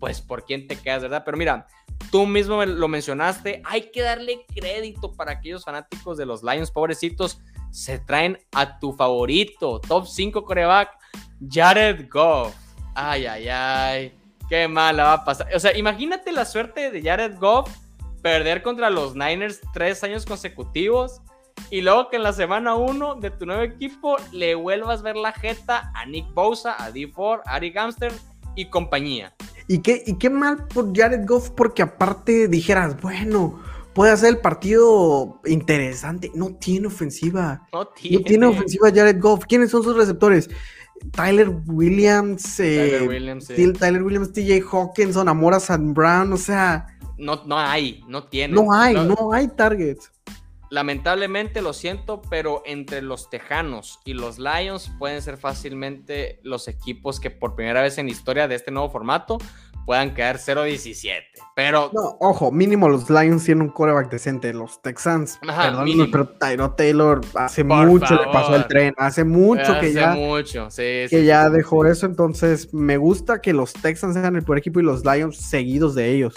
pues 0.00 0.22
por 0.22 0.46
quién 0.46 0.66
te 0.66 0.76
quedas, 0.76 1.02
¿verdad? 1.02 1.24
Pero 1.26 1.36
mira, 1.36 1.66
tú 2.10 2.24
mismo 2.24 2.64
lo 2.64 2.88
mencionaste, 2.88 3.60
hay 3.66 3.90
que 3.90 4.00
darle 4.00 4.46
crédito 4.54 5.12
para 5.12 5.32
aquellos 5.32 5.64
fanáticos 5.64 6.16
de 6.16 6.24
los 6.24 6.42
Lions, 6.42 6.70
pobrecitos 6.70 7.38
se 7.72 7.98
traen 7.98 8.38
a 8.52 8.78
tu 8.78 8.92
favorito, 8.92 9.80
top 9.80 10.06
5 10.06 10.44
coreback, 10.44 10.90
Jared 11.50 12.08
Goff. 12.08 12.54
Ay, 12.94 13.26
ay, 13.26 13.48
ay. 13.48 14.18
Qué 14.48 14.68
mala 14.68 15.04
va 15.04 15.12
a 15.14 15.24
pasar. 15.24 15.48
O 15.54 15.58
sea, 15.58 15.76
imagínate 15.76 16.30
la 16.30 16.44
suerte 16.44 16.90
de 16.90 17.02
Jared 17.02 17.38
Goff 17.38 17.74
perder 18.22 18.62
contra 18.62 18.90
los 18.90 19.14
Niners 19.14 19.60
tres 19.72 20.04
años 20.04 20.26
consecutivos 20.26 21.22
y 21.70 21.80
luego 21.80 22.10
que 22.10 22.16
en 22.16 22.22
la 22.22 22.34
semana 22.34 22.74
1 22.74 23.16
de 23.16 23.30
tu 23.30 23.46
nuevo 23.46 23.62
equipo 23.62 24.16
le 24.30 24.54
vuelvas 24.54 25.00
a 25.00 25.02
ver 25.02 25.16
la 25.16 25.32
jeta 25.32 25.90
a 25.94 26.04
Nick 26.04 26.32
Bosa, 26.34 26.76
a 26.78 26.90
D. 26.90 27.08
Ford, 27.08 27.40
a 27.46 27.54
Ari 27.54 27.70
Gamster 27.70 28.12
y 28.54 28.66
compañía. 28.66 29.34
¿Y 29.68 29.78
qué, 29.78 30.02
y 30.06 30.18
qué 30.18 30.28
mal 30.28 30.66
por 30.66 30.94
Jared 30.94 31.26
Goff 31.26 31.50
porque 31.50 31.82
aparte 31.82 32.48
dijeras, 32.48 33.00
bueno, 33.00 33.58
puede 33.94 34.12
hacer 34.12 34.30
el 34.30 34.38
partido 34.38 35.40
interesante. 35.44 36.30
No 36.34 36.54
tiene 36.54 36.86
ofensiva. 36.86 37.66
No 37.72 37.86
tiene. 37.88 38.46
ofensiva 38.46 38.90
Jared 38.94 39.20
Goff. 39.20 39.44
¿Quiénes 39.46 39.70
son 39.70 39.82
sus 39.82 39.96
receptores? 39.96 40.48
Tyler 41.10 41.48
Williams, 41.66 42.60
eh, 42.60 42.90
Tyler 42.90 43.08
Williams, 43.08 43.48
Tyler 43.78 44.02
Williams, 44.02 44.32
TJ 44.32 44.62
Hawkinson, 44.70 45.28
Amora 45.28 45.58
San 45.58 45.92
Brown, 45.94 46.32
o 46.32 46.36
sea. 46.36 46.86
No, 47.18 47.42
no 47.44 47.58
hay, 47.58 48.04
no 48.06 48.24
tiene. 48.24 48.54
No 48.54 48.72
hay, 48.72 48.94
no, 48.94 49.32
hay 49.32 49.48
targets. 49.48 50.12
Lamentablemente 50.70 51.60
lo 51.60 51.74
siento, 51.74 52.22
pero 52.30 52.62
entre 52.64 53.02
los 53.02 53.28
Tejanos 53.28 54.00
y 54.06 54.14
los 54.14 54.38
Lions 54.38 54.90
pueden 54.98 55.20
ser 55.20 55.36
fácilmente 55.36 56.40
los 56.44 56.66
equipos 56.66 57.20
que 57.20 57.30
por 57.30 57.54
primera 57.54 57.82
vez 57.82 57.98
en 57.98 58.06
la 58.06 58.12
historia 58.12 58.48
de 58.48 58.54
este 58.54 58.70
nuevo 58.70 58.88
formato 58.88 59.38
puedan 59.84 60.14
quedar 60.14 60.38
0-17. 60.38 61.22
Pero. 61.54 61.90
No, 61.92 62.16
ojo, 62.20 62.50
mínimo 62.50 62.88
los 62.88 63.10
Lions 63.10 63.44
tienen 63.44 63.62
un 63.62 63.68
coreback 63.70 64.10
decente. 64.10 64.52
Los 64.52 64.80
Texans, 64.82 65.38
perdón, 65.42 65.88
pero 66.10 66.28
Tyro 66.28 66.70
Taylor 66.72 67.20
hace 67.34 67.64
mucho 67.64 68.14
le 68.14 68.32
pasó 68.32 68.56
el 68.56 68.66
tren. 68.66 68.94
Hace 68.96 69.24
mucho 69.24 69.78
que 69.80 69.92
ya. 69.92 70.14
mucho, 70.14 70.70
sí, 70.70 71.06
Que 71.10 71.24
ya 71.24 71.50
dejó 71.50 71.84
eso. 71.86 72.06
Entonces, 72.06 72.72
me 72.72 72.96
gusta 72.96 73.40
que 73.40 73.52
los 73.52 73.72
Texans 73.72 74.14
sean 74.14 74.36
el 74.36 74.42
peor 74.42 74.58
equipo 74.58 74.80
y 74.80 74.82
los 74.82 75.04
Lions 75.04 75.36
seguidos 75.36 75.94
de 75.94 76.10
ellos. 76.10 76.34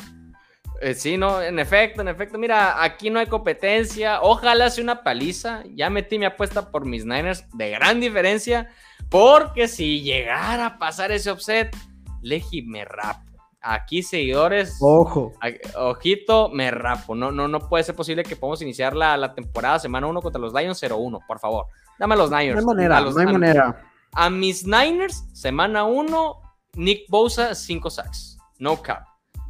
Eh, 0.82 0.94
sí, 0.94 1.18
no, 1.18 1.42
en 1.42 1.58
efecto, 1.58 2.02
en 2.02 2.10
efecto. 2.10 2.38
Mira, 2.38 2.84
aquí 2.84 3.10
no 3.10 3.20
hay 3.20 3.28
competencia. 3.28 4.22
Ojalá 4.22 4.70
sea 4.70 4.84
una 4.84 5.04
paliza. 5.04 5.64
Ya 5.74 5.90
metí 5.90 6.20
mi 6.20 6.26
apuesta 6.26 6.70
por 6.70 6.86
mis 6.86 7.06
Niners 7.06 7.46
de 7.54 7.72
gran 7.72 8.02
diferencia. 8.02 8.70
Porque 9.10 9.68
si 9.68 10.02
llegara 10.02 10.66
a 10.66 10.78
pasar 10.78 11.12
ese 11.12 11.32
offset, 11.32 11.76
Leji 12.22 12.64
me 12.64 12.84
rapo 12.84 13.35
aquí 13.66 14.04
seguidores, 14.04 14.78
ojo, 14.80 15.34
ojito, 15.76 16.50
me 16.50 16.70
rapo. 16.70 17.16
No, 17.16 17.32
no, 17.32 17.48
no 17.48 17.60
puede 17.68 17.84
ser 17.84 17.96
posible 17.96 18.24
que 18.24 18.36
podamos 18.36 18.62
iniciar 18.62 18.96
la, 18.96 19.34
temporada 19.34 19.80
semana 19.80 20.08
1 20.08 20.22
contra 20.22 20.40
los 20.40 20.54
Lions 20.54 20.82
0-1, 20.82 21.20
por 21.28 21.40
favor. 21.40 21.66
Dame 21.98 22.14
a 22.14 22.18
los 22.18 22.30
Niners. 22.30 22.64
No 22.64 22.72
hay 22.72 22.78
manera, 22.78 23.02
no 23.02 23.20
hay 23.20 23.26
manera. 23.26 23.84
A 24.14 24.30
mis 24.30 24.66
Niners, 24.66 25.26
semana 25.34 25.84
1, 25.84 26.42
Nick 26.76 27.10
Bosa, 27.10 27.56
5 27.56 27.90
sacks. 27.90 28.38
No 28.60 28.82
cap. 28.82 29.04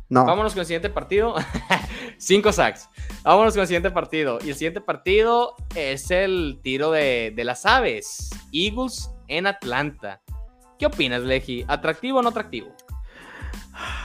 No. 0.07 0.26
Vámonos 0.26 0.53
con 0.53 0.61
el 0.61 0.66
siguiente 0.66 0.89
partido. 0.89 1.36
5 2.18 2.51
sacks. 2.51 2.89
Vámonos 3.24 3.53
con 3.53 3.61
el 3.61 3.68
siguiente 3.68 3.91
partido. 3.91 4.39
Y 4.43 4.49
el 4.49 4.55
siguiente 4.55 4.80
partido 4.80 5.55
es 5.76 6.09
el 6.09 6.59
tiro 6.63 6.91
de, 6.91 7.34
de 7.36 7.43
las 7.43 7.66
aves. 7.66 8.30
Eagles 8.53 9.11
en 9.28 9.47
Atlanta. 9.47 10.22
¿Qué 10.80 10.86
opinas, 10.86 11.22
Leji? 11.22 11.66
¿Atractivo 11.68 12.20
o 12.20 12.22
no 12.22 12.30
atractivo? 12.30 12.70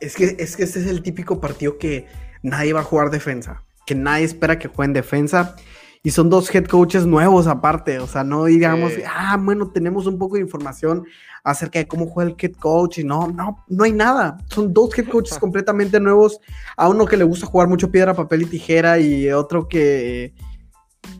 Es 0.00 0.16
que, 0.16 0.36
es 0.38 0.56
que 0.56 0.62
este 0.64 0.80
es 0.80 0.86
el 0.86 1.02
típico 1.02 1.40
partido 1.40 1.78
que 1.78 2.06
nadie 2.42 2.72
va 2.72 2.80
a 2.80 2.84
jugar 2.84 3.10
defensa, 3.10 3.62
que 3.86 3.94
nadie 3.94 4.24
espera 4.24 4.58
que 4.58 4.68
jueguen 4.68 4.92
defensa. 4.92 5.56
Y 6.02 6.12
son 6.12 6.30
dos 6.30 6.54
head 6.54 6.66
coaches 6.66 7.06
nuevos 7.06 7.48
aparte, 7.48 7.98
o 7.98 8.06
sea, 8.06 8.22
no 8.22 8.44
digamos, 8.44 8.92
ah, 9.06 9.36
bueno, 9.38 9.70
tenemos 9.70 10.06
un 10.06 10.16
poco 10.16 10.36
de 10.36 10.42
información 10.42 11.04
acerca 11.42 11.80
de 11.80 11.88
cómo 11.88 12.06
juega 12.06 12.30
el 12.30 12.36
head 12.40 12.52
coach 12.52 12.98
y 12.98 13.04
no, 13.04 13.26
no, 13.28 13.64
no 13.66 13.84
hay 13.84 13.92
nada. 13.92 14.38
Son 14.48 14.72
dos 14.72 14.96
head 14.96 15.08
coaches 15.08 15.38
completamente 15.40 15.98
nuevos, 15.98 16.40
a 16.76 16.88
uno 16.88 17.04
que 17.04 17.16
le 17.16 17.24
gusta 17.24 17.46
jugar 17.46 17.68
mucho 17.68 17.90
piedra, 17.90 18.14
papel 18.14 18.42
y 18.42 18.46
tijera 18.46 19.00
y 19.00 19.30
otro 19.32 19.68
que 19.68 20.34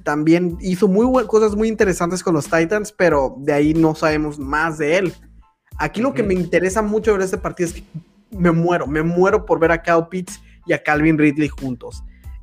también 0.05 0.57
hizo 0.61 0.89
muy 0.89 1.27
cosas 1.27 1.55
muy 1.55 1.69
interesantes 1.69 2.23
con 2.23 2.35
los 2.35 2.49
Titans, 2.49 2.93
pero 2.93 3.35
de 3.39 3.53
ahí 3.53 3.75
no 3.75 3.95
sabemos 3.95 4.39
más 4.39 4.79
de 4.79 4.99
él. 4.99 5.15
Aquí 5.79 6.01
lo 6.01 6.15
que 6.15 6.23
me 6.23 6.35
interesa 6.35 6.83
mucho 6.83 7.13
ver 7.13 7.23
este 7.23 7.39
partido 7.39 7.69
es 7.69 7.75
que 7.75 7.85
me 8.31 8.51
muero, 8.51 8.87
me 8.87 9.03
muero 9.03 9.45
por 9.45 9.59
ver 9.59 9.73
a 9.73 9.83
Kyle 9.83 10.07
Pitts 10.11 10.41
y 10.67 10.73
a 10.73 10.83
Calvin 10.83 11.19
Ridley 11.19 11.49
juntos 11.49 12.03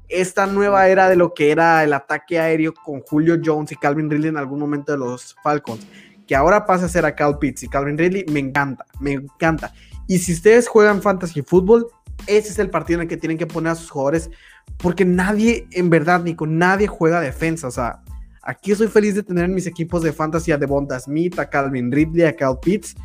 esta 0.10 0.46
nueva 0.46 0.88
era 0.88 1.10
de 1.10 1.16
lo 1.16 1.34
que 1.34 1.52
era 1.52 1.84
el 1.84 1.94
ataque 1.94 2.40
aéreo 2.40 2.74
con 2.74 3.02
Julio 3.02 3.40
Jones 3.44 3.72
y 3.72 3.76
Calvin 3.76 4.10
Ridley 4.10 4.30
en 4.30 4.38
algún 4.38 4.60
momento 4.60 4.92
de 4.92 4.98
los 4.98 5.36
Falcons, 5.42 5.86
que 6.28 6.36
ahora 6.36 6.66
pasa 6.66 6.86
a 6.86 6.90
ser 6.90 7.06
a 7.06 7.16
Cal 7.16 7.38
Pitts 7.40 7.64
y 7.64 7.68
Calvin 7.68 7.98
Ridley, 7.98 8.26
me 8.32 8.40
encanta, 8.40 8.86
me 9.00 9.14
encanta. 9.14 9.74
Y 10.08 10.20
si 10.20 10.34
ustedes 10.34 10.68
juegan 10.68 11.02
fantasy 11.02 11.42
fútbol, 11.42 11.88
ese 12.28 12.50
es 12.50 12.60
el 12.60 12.70
partido 12.70 13.00
en 13.00 13.04
el 13.04 13.08
que 13.10 13.18
tienen 13.18 13.38
que 13.38 13.48
poner 13.48 13.72
a 13.72 13.76
sus 13.76 13.90
jugadores, 13.90 14.30
porque 14.78 15.06
nadie, 15.06 15.68
en 15.72 15.90
verdad, 15.90 16.22
Nico, 16.22 16.46
nadie 16.46 16.88
juega 16.88 17.20
defensa. 17.20 17.68
O 17.68 17.72
sea, 17.72 18.02
aquí 18.44 18.72
estoy 18.72 18.88
feliz 18.88 19.16
de 19.16 19.24
tener 19.24 19.46
en 19.46 19.54
mis 19.54 19.68
equipos 19.68 20.04
de 20.04 20.14
fantasy 20.14 20.52
a 20.52 20.58
Devonta 20.58 21.00
Smith, 21.00 21.38
a 21.40 21.50
Calvin 21.50 21.92
Ridley, 21.92 22.26
a 22.26 22.36
Cal 22.36 22.60
Pitts, 22.60 22.96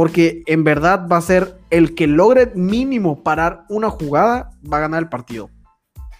porque 0.00 0.42
en 0.46 0.64
verdad 0.64 1.06
va 1.12 1.18
a 1.18 1.20
ser 1.20 1.58
el 1.68 1.94
que 1.94 2.06
logre 2.06 2.52
mínimo 2.54 3.22
parar 3.22 3.66
una 3.68 3.90
jugada, 3.90 4.50
va 4.64 4.78
a 4.78 4.80
ganar 4.80 5.02
el 5.02 5.10
partido 5.10 5.50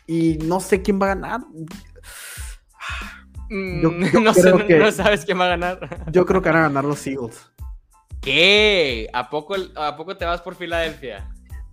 y 0.07 0.37
no 0.45 0.61
sé 0.61 0.83
quién 0.83 1.01
va 1.01 1.07
a 1.07 1.15
ganar. 1.15 1.41
Mm, 3.49 3.81
no, 4.23 4.35
sé, 4.35 4.93
sabes 4.93 5.25
quién 5.25 5.41
va 5.41 5.47
a 5.47 5.49
ganar. 5.49 6.05
Yo 6.13 6.27
creo 6.27 6.43
que 6.43 6.51
van 6.51 6.59
a 6.59 6.63
ganar 6.65 6.85
los 6.85 7.07
Eagles. 7.07 7.51
¿Qué? 8.21 9.09
¿A 9.15 9.31
poco, 9.31 9.57
¿A 9.77 9.97
poco 9.97 10.15
te 10.15 10.27
vas 10.27 10.43
por 10.43 10.57
Filadelfia? 10.57 11.31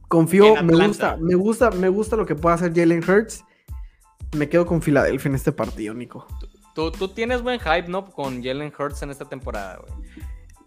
Confío, 0.08 0.64
me 0.64 0.88
gusta, 0.88 1.18
me 1.20 1.36
gusta, 1.36 1.72
me 1.72 1.90
gusta 1.90 2.16
lo 2.16 2.26
que 2.26 2.36
puede 2.36 2.56
hacer 2.56 2.74
Jalen 2.74 3.04
Hurts. 3.04 3.44
Me 4.34 4.48
quedo 4.48 4.66
con 4.66 4.82
Filadelfia 4.82 5.28
en 5.28 5.36
este 5.36 5.52
partido, 5.52 5.94
Nico. 5.94 6.26
Tú, 6.74 6.90
tú 6.90 7.10
tienes 7.10 7.42
buen 7.42 7.60
hype, 7.60 7.90
¿no? 7.90 8.06
Con 8.06 8.42
Jalen 8.42 8.72
Hurts 8.80 9.02
en 9.02 9.10
esta 9.10 9.26
temporada, 9.26 9.82
güey. 9.86 10.07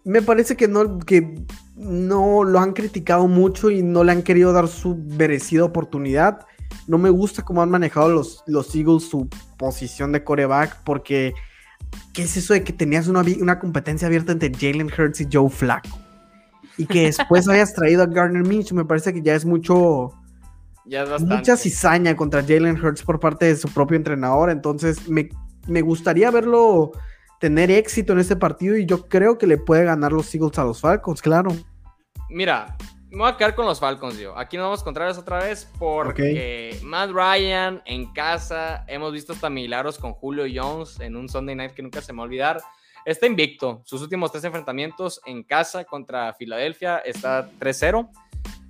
Me 0.03 0.21
parece 0.21 0.55
que 0.55 0.67
no, 0.67 0.99
que 0.99 1.45
no 1.75 2.43
lo 2.43 2.59
han 2.59 2.73
criticado 2.73 3.27
mucho 3.27 3.69
y 3.69 3.83
no 3.83 4.03
le 4.03 4.11
han 4.11 4.23
querido 4.23 4.53
dar 4.53 4.67
su 4.67 4.95
merecida 4.95 5.63
oportunidad. 5.63 6.45
No 6.87 6.97
me 6.97 7.09
gusta 7.09 7.43
cómo 7.43 7.61
han 7.61 7.69
manejado 7.69 8.09
los, 8.09 8.43
los 8.47 8.73
Eagles 8.75 9.03
su 9.09 9.29
posición 9.57 10.11
de 10.11 10.23
coreback 10.23 10.83
porque 10.83 11.33
¿qué 12.13 12.23
es 12.23 12.37
eso 12.37 12.53
de 12.53 12.63
que 12.63 12.73
tenías 12.73 13.07
una, 13.07 13.23
una 13.39 13.59
competencia 13.59 14.07
abierta 14.07 14.31
entre 14.31 14.51
Jalen 14.53 14.91
Hurts 14.97 15.21
y 15.21 15.27
Joe 15.31 15.49
Flacco? 15.49 15.97
Y 16.77 16.85
que 16.85 17.05
después 17.05 17.47
hayas 17.49 17.73
traído 17.73 18.03
a 18.03 18.07
Garner 18.07 18.43
Minshew, 18.43 18.75
me 18.75 18.85
parece 18.85 19.13
que 19.13 19.21
ya 19.21 19.35
es 19.35 19.45
mucho... 19.45 20.11
Ya 20.83 21.05
mucha 21.19 21.55
cizaña 21.57 22.15
contra 22.15 22.41
Jalen 22.41 22.83
Hurts 22.83 23.03
por 23.03 23.19
parte 23.19 23.45
de 23.45 23.55
su 23.55 23.69
propio 23.69 23.97
entrenador, 23.97 24.49
entonces 24.49 25.07
me, 25.07 25.29
me 25.67 25.81
gustaría 25.81 26.31
verlo 26.31 26.91
tener 27.41 27.71
éxito 27.71 28.13
en 28.13 28.19
este 28.19 28.35
partido 28.35 28.77
y 28.77 28.85
yo 28.85 29.09
creo 29.09 29.39
que 29.39 29.47
le 29.47 29.57
puede 29.57 29.83
ganar 29.83 30.13
los 30.13 30.33
Eagles 30.33 30.59
a 30.59 30.63
los 30.63 30.79
Falcons, 30.79 31.23
claro. 31.23 31.49
Mira, 32.29 32.77
me 33.09 33.17
voy 33.17 33.29
a 33.29 33.35
quedar 33.35 33.55
con 33.55 33.65
los 33.65 33.79
Falcons, 33.79 34.17
yo. 34.19 34.37
Aquí 34.37 34.57
nos 34.57 34.65
vamos 34.65 34.79
a 34.79 34.83
encontrar 34.83 35.17
otra 35.17 35.39
vez 35.39 35.67
porque 35.79 36.79
Matt 36.83 37.09
Ryan 37.09 37.81
en 37.85 38.13
casa. 38.13 38.85
Hemos 38.87 39.11
visto 39.11 39.33
hasta 39.33 39.49
milagros 39.49 39.97
con 39.97 40.13
Julio 40.13 40.45
Jones 40.53 40.99
en 40.99 41.15
un 41.15 41.27
Sunday 41.27 41.55
night 41.55 41.71
que 41.73 41.81
nunca 41.81 41.99
se 41.99 42.13
me 42.13 42.17
va 42.17 42.23
a 42.23 42.27
olvidar. 42.27 42.61
Está 43.03 43.25
invicto. 43.25 43.81
Sus 43.85 44.03
últimos 44.03 44.31
tres 44.31 44.43
enfrentamientos 44.43 45.19
en 45.25 45.41
casa 45.41 45.83
contra 45.83 46.33
Filadelfia 46.35 46.99
está 46.99 47.49
3-0. 47.59 48.07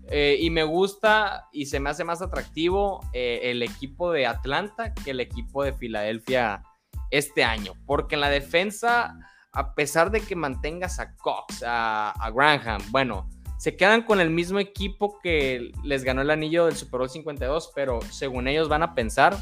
Eh, 0.07 0.37
y 0.39 0.49
me 0.49 0.63
gusta 0.63 1.49
y 1.51 1.65
se 1.65 1.81
me 1.81 1.89
hace 1.89 2.05
más 2.05 2.21
atractivo 2.21 3.01
eh, 3.13 3.41
el 3.43 3.63
equipo 3.63 4.11
de 4.11 4.27
Atlanta 4.27 4.93
que 4.93 5.11
el 5.11 5.19
equipo 5.19 5.63
de 5.63 5.71
Filadelfia 5.71 6.63
este 7.11 7.43
año. 7.43 7.73
Porque 7.85 8.15
en 8.15 8.21
la 8.21 8.29
defensa, 8.29 9.15
a 9.51 9.75
pesar 9.75 10.09
de 10.09 10.21
que 10.21 10.35
mantengas 10.35 10.99
a 10.99 11.15
Cox, 11.15 11.63
a, 11.63 12.11
a 12.11 12.31
Graham, 12.31 12.81
bueno 12.89 13.29
se 13.61 13.75
quedan 13.75 14.01
con 14.01 14.19
el 14.19 14.31
mismo 14.31 14.57
equipo 14.57 15.19
que 15.21 15.71
les 15.83 16.03
ganó 16.03 16.23
el 16.23 16.31
anillo 16.31 16.65
del 16.65 16.75
Super 16.75 16.97
Bowl 16.97 17.09
52, 17.11 17.71
pero 17.75 17.99
según 18.09 18.47
ellos 18.47 18.67
van 18.67 18.81
a 18.81 18.95
pensar 18.95 19.37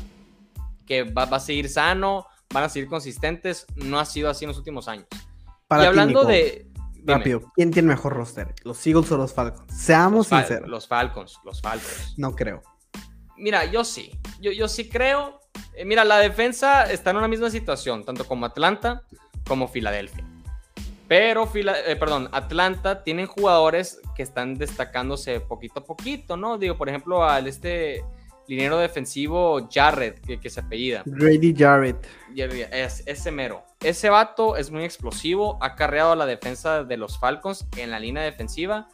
que 0.85 1.03
va, 1.03 1.23
a 1.23 1.39
seguir 1.39 1.69
sano, 1.69 2.27
van 2.53 2.65
a 2.65 2.69
seguir 2.69 2.89
consistentes. 2.89 3.65
No 3.75 3.97
ha 3.97 4.03
sido 4.03 4.29
así 4.29 4.43
en 4.43 4.49
los 4.49 4.57
últimos 4.57 4.89
años. 4.89 5.07
y 5.71 5.73
hablando 5.73 6.25
de. 6.25 6.67
Rápido, 7.05 7.49
¿quién 7.55 7.71
tiene 7.71 7.87
mejor 7.87 8.11
roster? 8.11 8.53
¿Los 8.65 8.85
Eagles 8.85 9.09
o 9.09 9.15
los 9.15 9.31
Falcons? 9.31 9.73
Seamos 9.73 10.27
sinceros. 10.27 10.67
Los 10.67 10.85
Falcons, 10.85 11.39
los 11.45 11.61
Falcons. 11.61 12.15
No 12.17 12.35
creo. 12.35 12.61
Mira, 13.37 13.63
yo 13.71 13.85
sí. 13.85 14.19
Yo, 14.41 14.51
yo 14.51 14.67
sí 14.67 14.89
creo. 14.89 15.39
Eh, 15.73 15.85
mira, 15.85 16.03
la 16.03 16.17
defensa 16.17 16.83
está 16.91 17.11
en 17.11 17.17
una 17.17 17.27
misma 17.27 17.49
situación, 17.49 18.03
tanto 18.03 18.25
como 18.25 18.45
Atlanta 18.45 19.03
como 19.47 19.67
Filadelfia. 19.67 20.23
Pero, 21.07 21.49
eh, 21.53 21.95
perdón, 21.95 22.29
Atlanta 22.31 23.03
tienen 23.03 23.25
jugadores 23.25 23.99
que 24.15 24.21
están 24.21 24.55
destacándose 24.55 25.39
poquito 25.39 25.79
a 25.79 25.83
poquito, 25.83 26.37
¿no? 26.37 26.59
Digo, 26.59 26.77
por 26.77 26.87
ejemplo, 26.87 27.23
al 27.23 27.47
este 27.47 28.03
linero 28.47 28.77
defensivo 28.77 29.67
Jarrett, 29.71 30.19
que, 30.39 30.49
se 30.49 30.59
apellida. 30.59 31.03
Grady 31.05 31.55
Jarrett. 31.55 32.05
Es, 32.35 33.03
ese 33.05 33.31
mero. 33.31 33.63
Ese 33.79 34.09
vato 34.09 34.57
es 34.57 34.71
muy 34.71 34.83
explosivo, 34.83 35.57
ha 35.61 35.75
carreado 35.75 36.11
a 36.11 36.15
la 36.15 36.25
defensa 36.25 36.83
de 36.83 36.97
los 36.97 37.19
Falcons 37.19 37.65
en 37.77 37.91
la 37.91 37.99
línea 37.99 38.23
defensiva. 38.23 38.87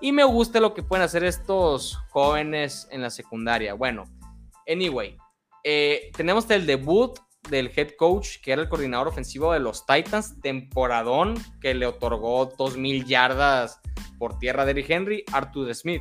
Y 0.00 0.12
me 0.12 0.24
gusta 0.24 0.60
lo 0.60 0.74
que 0.74 0.82
pueden 0.82 1.04
hacer 1.04 1.24
estos 1.24 1.96
jóvenes 2.10 2.86
en 2.90 3.02
la 3.02 3.10
secundaria. 3.10 3.74
Bueno, 3.74 4.04
anyway, 4.66 5.18
eh, 5.70 6.10
tenemos 6.16 6.48
el 6.48 6.64
debut 6.64 7.18
del 7.50 7.70
head 7.76 7.90
coach, 7.98 8.38
que 8.42 8.52
era 8.52 8.62
el 8.62 8.70
coordinador 8.70 9.08
ofensivo 9.08 9.52
de 9.52 9.60
los 9.60 9.84
Titans, 9.84 10.40
temporadón 10.40 11.34
que 11.60 11.74
le 11.74 11.84
otorgó 11.84 12.50
2.000 12.56 13.04
yardas 13.04 13.78
por 14.18 14.38
tierra 14.38 14.62
a 14.62 14.64
Derrick 14.64 14.88
Henry, 14.88 15.24
Arthur 15.30 15.74
Smith. 15.74 16.00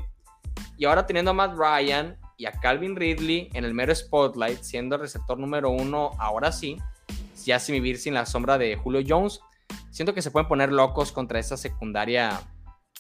Y 0.78 0.86
ahora 0.86 1.06
teniendo 1.06 1.32
a 1.32 1.34
Matt 1.34 1.58
Ryan 1.58 2.18
y 2.38 2.46
a 2.46 2.54
Calvin 2.54 2.96
Ridley 2.96 3.50
en 3.54 3.66
el 3.66 3.74
mero 3.74 3.94
spotlight, 3.94 4.62
siendo 4.62 4.96
el 4.96 5.02
receptor 5.02 5.38
número 5.38 5.70
uno, 5.70 6.12
ahora 6.18 6.54
sí, 6.54 6.78
ya 7.44 7.60
sin 7.60 7.74
vivir 7.74 7.98
sin 7.98 8.14
la 8.14 8.26
sombra 8.26 8.58
de 8.58 8.78
Julio 8.78 9.02
Jones, 9.06 9.42
siento 9.92 10.14
que 10.14 10.22
se 10.22 10.32
pueden 10.32 10.48
poner 10.48 10.72
locos 10.72 11.12
contra 11.12 11.40
esa 11.40 11.58
secundaria 11.58 12.40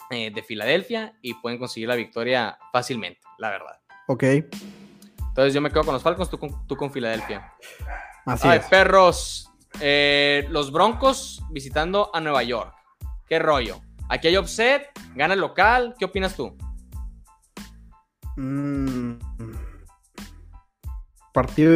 eh, 0.09 0.31
de 0.31 0.43
Filadelfia 0.43 1.17
y 1.21 1.33
pueden 1.35 1.59
conseguir 1.59 1.87
la 1.87 1.95
victoria 1.95 2.59
fácilmente, 2.73 3.21
la 3.37 3.51
verdad. 3.51 3.79
Ok. 4.09 4.23
Entonces 5.37 5.53
yo 5.53 5.61
me 5.61 5.69
quedo 5.69 5.83
con 5.83 5.93
los 5.93 6.01
Falcons, 6.01 6.31
tú 6.31 6.39
con, 6.39 6.65
tú 6.65 6.75
con 6.75 6.91
Filadelfia. 6.91 7.53
Así 8.25 8.47
perros. 8.71 9.47
Eh, 9.79 10.47
los 10.49 10.71
Broncos 10.71 11.43
visitando 11.51 12.09
a 12.11 12.19
Nueva 12.19 12.41
York. 12.41 12.73
¿Qué 13.27 13.37
rollo? 13.37 13.79
Aquí 14.09 14.29
hay 14.29 14.35
offset, 14.35 14.87
gana 15.13 15.35
el 15.35 15.39
local. 15.39 15.93
¿Qué 15.99 16.05
opinas 16.05 16.35
tú? 16.35 16.57
Mm. 18.35 19.19
partido 21.33 21.73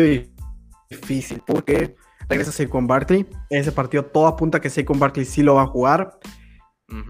difícil 0.89 1.43
porque 1.45 1.95
regresa 2.27 2.51
Saquon 2.51 2.87
Barkley. 2.87 3.27
Ese 3.51 3.71
partido 3.71 4.05
todo 4.05 4.25
apunta 4.25 4.59
que 4.59 4.71
Saquon 4.71 4.97
Barkley 4.97 5.23
sí 5.23 5.43
lo 5.43 5.53
va 5.53 5.63
a 5.63 5.67
jugar. 5.67 6.17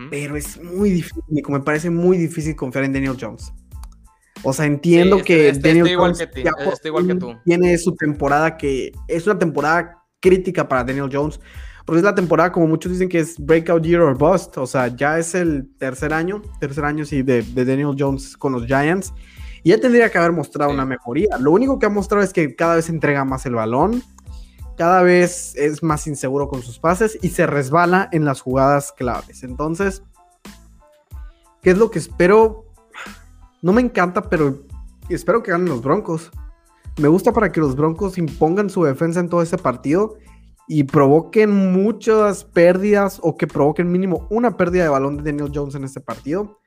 Pero 0.10 0.36
es 0.36 0.62
muy 0.62 0.89
difícil, 0.89 1.24
me 1.47 1.62
parece 1.62 1.89
muy 1.89 2.18
difícil 2.18 2.58
confiar 2.58 2.84
en 2.84 2.91
Daniel 2.91 3.16
Jones. 3.18 3.54
O 4.44 4.54
sea, 4.54 4.66
entiendo 4.66 5.20
que 5.24 5.54
Daniel 5.54 5.88
igual 5.88 6.18
que, 6.18 7.16
tú. 7.16 7.36
tiene 7.46 7.78
su 7.78 7.96
temporada 7.96 8.58
que 8.58 8.92
es 9.08 9.26
una 9.28 9.38
temporada 9.38 10.04
crítica 10.20 10.68
para 10.68 10.84
Daniel 10.84 11.10
Jones, 11.12 11.39
porque 11.86 12.00
es 12.00 12.04
la 12.04 12.16
temporada, 12.16 12.52
como 12.52 12.68
muchos 12.68 12.92
dicen, 12.92 13.10
que 13.10 13.20
es 13.20 13.38
breakout 13.39 13.84
year 13.84 14.02
or 14.02 14.18
bust. 14.18 14.58
O 14.58 14.68
sea, 14.68 14.88
ya 14.88 15.18
es 15.18 15.36
el 15.36 15.68
tercer 15.78 16.14
año, 16.14 16.42
tercer 16.60 16.86
año 16.86 17.06
sí, 17.06 17.24
de, 17.24 17.42
Daniel 17.42 17.96
Jones 17.98 18.38
con 18.38 18.54
los 18.54 18.66
Giants. 18.66 19.14
Y 19.64 19.70
ya 19.70 19.80
tendría 19.80 20.10
que 20.10 20.18
haber 20.18 20.32
mostrado 20.32 20.72
una 20.72 20.86
mejoría. 20.86 21.38
Lo 21.39 21.52
único 21.52 21.78
que 21.78 21.86
ha 21.86 21.89
mostrado 21.89 22.24
es 22.24 22.34
que 22.34 22.56
cada 22.56 22.76
vez 22.76 22.89
entrega 22.89 23.26
más 23.26 23.46
el 23.46 23.56
balón, 23.56 24.02
cada 24.78 25.04
vez 25.04 25.56
es 25.56 25.84
más 25.84 26.08
inseguro 26.08 26.48
con 26.48 26.64
sus 26.64 26.80
pases 26.80 27.18
y 27.22 27.30
se 27.30 27.46
resbala 27.46 28.10
en 28.12 28.26
las 28.26 28.42
jugadas 28.42 28.92
claves. 28.92 29.44
Entonces, 29.44 30.02
¿qué 31.62 31.72
es 31.72 31.78
lo 31.78 31.92
que 31.92 32.00
espero? 32.00 32.71
No 33.62 33.74
me 33.74 33.82
encanta, 33.82 34.24
pero 34.24 34.66
espero 35.09 35.43
que 35.43 35.51
ganen 35.51 35.70
los 35.70 35.82
Broncos. 35.82 36.32
Me 36.99 37.07
gusta 37.07 37.32
para 37.32 37.51
que 37.51 37.59
los 37.59 37.76
Broncos 37.76 38.18
impongan 38.18 38.70
su 38.70 38.84
defensa 38.84 39.20
en 39.20 39.30
todo 39.30 39.41
ese 39.41 39.57
partido 39.57 40.16
y 40.68 40.84
provoquen 40.84 41.74
muchas 41.74 42.43
pérdidas 42.43 43.20
o 43.22 43.38
que 43.38 43.47
provoquen 43.47 43.91
mínimo 43.91 44.28
una 44.30 44.57
pérdida 44.57 44.84
de 44.84 44.89
balón 44.89 45.18
de 45.18 45.24
Daniel 45.24 45.51
Jones 45.53 45.76
en 45.76 45.84
este 45.84 46.01
partido. 46.01 46.59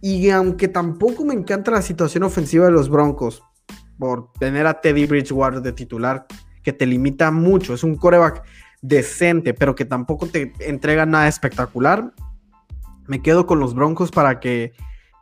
Y 0.00 0.30
aunque 0.30 0.68
tampoco 0.68 1.24
me 1.24 1.34
encanta 1.34 1.70
la 1.70 1.82
situación 1.82 2.22
ofensiva 2.22 2.66
de 2.66 2.72
los 2.72 2.88
Broncos 2.88 3.42
por 3.98 4.32
tener 4.34 4.66
a 4.66 4.80
Teddy 4.80 5.06
Bridgewater 5.06 5.60
de 5.60 5.72
titular, 5.72 6.26
que 6.62 6.72
te 6.72 6.86
limita 6.86 7.30
mucho. 7.30 7.74
Es 7.74 7.82
un 7.82 7.96
coreback 7.96 8.44
decente, 8.82 9.54
pero 9.54 9.74
que 9.74 9.84
tampoco 9.84 10.26
te 10.26 10.52
entrega 10.60 11.04
nada 11.04 11.28
espectacular. 11.28 12.12
Me 13.06 13.22
quedo 13.22 13.46
con 13.46 13.58
los 13.58 13.74
Broncos 13.74 14.10
para 14.10 14.38
que 14.38 14.72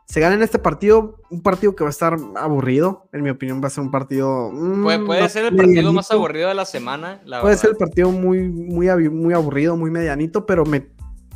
se 0.07 0.21
ganen 0.21 0.41
este 0.41 0.57
partido. 0.57 1.19
Un 1.29 1.41
partido 1.41 1.75
que 1.75 1.83
va 1.83 1.89
a 1.89 1.91
estar 1.91 2.17
aburrido. 2.35 3.09
En 3.11 3.23
mi 3.23 3.29
opinión, 3.29 3.61
va 3.61 3.67
a 3.67 3.69
ser 3.69 3.83
un 3.83 3.91
partido. 3.91 4.49
Mm, 4.51 5.05
puede, 5.05 5.29
ser 5.29 5.45
el 5.45 5.55
partido 5.55 5.91
más 5.91 6.09
aburrido 6.11 6.47
de 6.47 6.55
la 6.55 6.65
semana. 6.65 7.21
puede 7.41 7.57
ser 7.57 7.71
el 7.71 7.75
partido 7.75 8.11
muy, 8.11 8.47
muy, 8.47 9.09
muy 9.09 9.33
aburrido, 9.33 9.75
muy 9.75 9.91
medianito, 9.91 10.45
pero 10.45 10.65
me, 10.65 10.87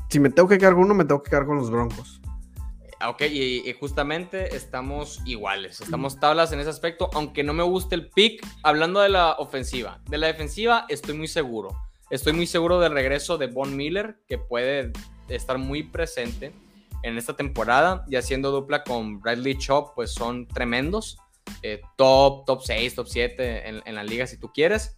si 0.09 0.19
me 0.19 0.29
tengo 0.29 0.47
que 0.47 0.57
quedar 0.57 0.73
con 0.73 0.83
uno, 0.83 0.93
me 0.93 1.03
tengo 1.03 1.21
que 1.21 1.29
quedar 1.29 1.45
con 1.45 1.57
los 1.57 1.69
Broncos. 1.69 2.21
Ah, 2.99 3.09
ok, 3.09 3.23
y, 3.23 3.73
justamente 3.79 4.55
estamos 4.55 5.21
iguales, 5.25 5.81
estamos 5.81 6.19
tablas 6.19 6.51
en 6.53 6.59
ese 6.59 6.69
aspecto, 6.69 7.09
aunque 7.13 7.43
no 7.43 7.51
me 7.51 7.63
guste 7.63 7.95
el 7.95 8.09
pick, 8.09 8.45
hablando 8.61 8.99
de 8.99 9.09
la 9.09 9.33
ofensiva. 9.33 10.01
De 10.07 10.19
la 10.19 10.27
defensiva 10.27 10.85
estoy 10.87 11.17
muy 11.17 11.27
seguro. 11.27 11.69
Estoy 12.11 12.33
muy 12.33 12.45
seguro 12.45 12.79
del 12.79 12.93
regreso 12.93 13.39
de 13.39 13.47
Von 13.47 13.75
Miller, 13.75 14.19
que 14.27 14.37
puede 14.37 14.91
estar 15.29 15.57
muy 15.57 15.81
presente 15.81 16.53
en 17.03 17.17
esta 17.17 17.35
temporada 17.35 18.05
y 18.07 18.15
haciendo 18.15 18.51
dupla 18.51 18.83
con 18.83 19.19
Bradley 19.19 19.57
Chop, 19.57 19.95
pues 19.95 20.13
son 20.13 20.47
tremendos. 20.47 21.17
Eh, 21.63 21.81
top, 21.95 22.45
top 22.45 22.61
6, 22.63 22.95
top 22.95 23.07
7 23.07 23.67
en, 23.67 23.81
en, 23.85 23.95
la 23.95 24.03
liga 24.03 24.27
si 24.27 24.37
tú 24.37 24.51
quieres. 24.53 24.97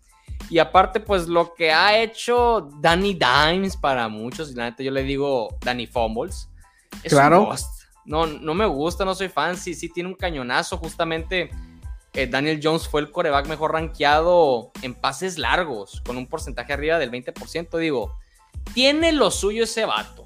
Y 0.49 0.59
aparte, 0.59 0.99
pues 0.99 1.27
lo 1.27 1.53
que 1.53 1.71
ha 1.71 1.97
hecho 1.97 2.69
Danny 2.79 3.13
Dimes 3.13 3.77
para 3.77 4.07
muchos, 4.07 4.51
y 4.51 4.55
la 4.55 4.65
neta 4.65 4.83
yo 4.83 4.91
le 4.91 5.03
digo 5.03 5.57
Danny 5.61 5.87
Fumbles. 5.87 6.49
Es 7.03 7.13
claro. 7.13 7.49
No, 8.05 8.27
no 8.27 8.53
me 8.53 8.65
gusta, 8.65 9.05
no 9.05 9.15
soy 9.15 9.29
fan. 9.29 9.57
Sí, 9.57 9.73
sí, 9.73 9.89
tiene 9.89 10.09
un 10.09 10.15
cañonazo. 10.15 10.77
Justamente 10.77 11.49
eh, 12.13 12.27
Daniel 12.27 12.59
Jones 12.61 12.87
fue 12.87 13.01
el 13.01 13.11
coreback 13.11 13.47
mejor 13.47 13.73
rankeado 13.73 14.71
en 14.81 14.93
pases 14.93 15.37
largos, 15.37 16.01
con 16.05 16.17
un 16.17 16.27
porcentaje 16.27 16.73
arriba 16.73 16.99
del 16.99 17.11
20%. 17.11 17.77
Digo, 17.77 18.17
tiene 18.73 19.11
lo 19.13 19.31
suyo 19.31 19.63
ese 19.63 19.85
vato. 19.85 20.22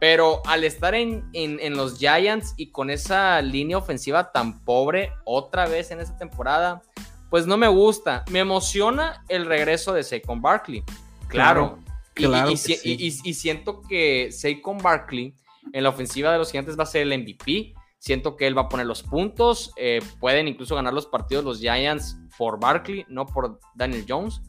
Pero 0.00 0.40
al 0.46 0.64
estar 0.64 0.94
en, 0.94 1.28
en, 1.34 1.76
los 1.76 1.98
Giants 1.98 2.54
y 2.56 2.70
con 2.72 2.88
esa 2.88 3.40
línea 3.42 3.76
ofensiva 3.76 4.32
tan 4.32 4.64
pobre 4.64 5.12
otra 5.26 5.68
vez 5.68 5.90
en 5.90 6.00
esta 6.00 6.16
temporada, 6.16 6.82
pues 7.28 7.46
no 7.46 7.58
me 7.58 7.68
gusta. 7.68 8.24
Me 8.30 8.38
emociona 8.38 9.22
el 9.28 9.44
regreso 9.44 9.92
de 9.92 10.02
Saquon 10.02 10.40
Barkley. 10.40 10.82
Claro. 11.28 11.78
claro 12.14 12.50
y, 12.50 13.12
y, 13.22 13.34
siento 13.34 13.82
que 13.82 14.32
Saquon 14.32 14.78
Barkley 14.78 15.34
en 15.74 15.82
la 15.82 15.90
ofensiva 15.90 16.32
de 16.32 16.38
los 16.38 16.50
gigantes 16.50 16.78
va 16.78 16.84
a 16.84 16.86
ser 16.86 17.02
el 17.02 17.18
MVP. 17.20 17.74
Siento 17.98 18.36
que 18.36 18.46
él 18.46 18.56
va 18.56 18.62
a 18.62 18.68
poner 18.70 18.86
los 18.86 19.02
puntos. 19.02 19.72
Eh, 19.76 20.00
pueden 20.18 20.48
incluso 20.48 20.76
ganar 20.76 20.94
los 20.94 21.06
partidos 21.06 21.44
los 21.44 21.60
Giants 21.60 22.16
por 22.38 22.58
Barkley, 22.58 23.04
no 23.08 23.26
por 23.26 23.60
Daniel 23.74 24.06
Jones. 24.08 24.40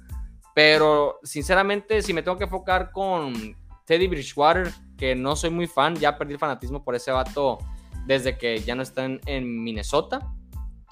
Pero 0.56 1.20
sinceramente, 1.24 2.02
si 2.02 2.14
me 2.14 2.24
tengo 2.24 2.38
que 2.38 2.46
enfocar 2.46 2.92
con 2.92 3.58
Teddy 3.92 4.08
Bridgewater, 4.08 4.72
que 4.98 5.16
no 5.16 5.36
soy 5.36 5.50
muy 5.50 5.68
fan, 5.68 5.98
ya 5.98 6.18
perdí 6.18 6.32
el 6.32 6.40
fanatismo 6.40 6.82
por 6.82 6.96
ese 6.96 7.12
vato 7.12 7.58
desde 8.06 8.38
que 8.38 8.60
ya 8.60 8.74
no 8.74 8.84
está 8.84 9.04
en, 9.04 9.64
Minnesota. 9.64 10.32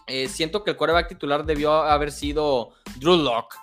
Eh, 0.06 0.28
siento 0.28 0.66
que 0.66 0.72
el 0.72 0.76
quarterback 0.76 1.08
titular 1.08 1.46
debió 1.46 1.72
haber 1.72 2.12
sido 2.12 2.72
Drew 3.00 3.16
Locke. 3.16 3.56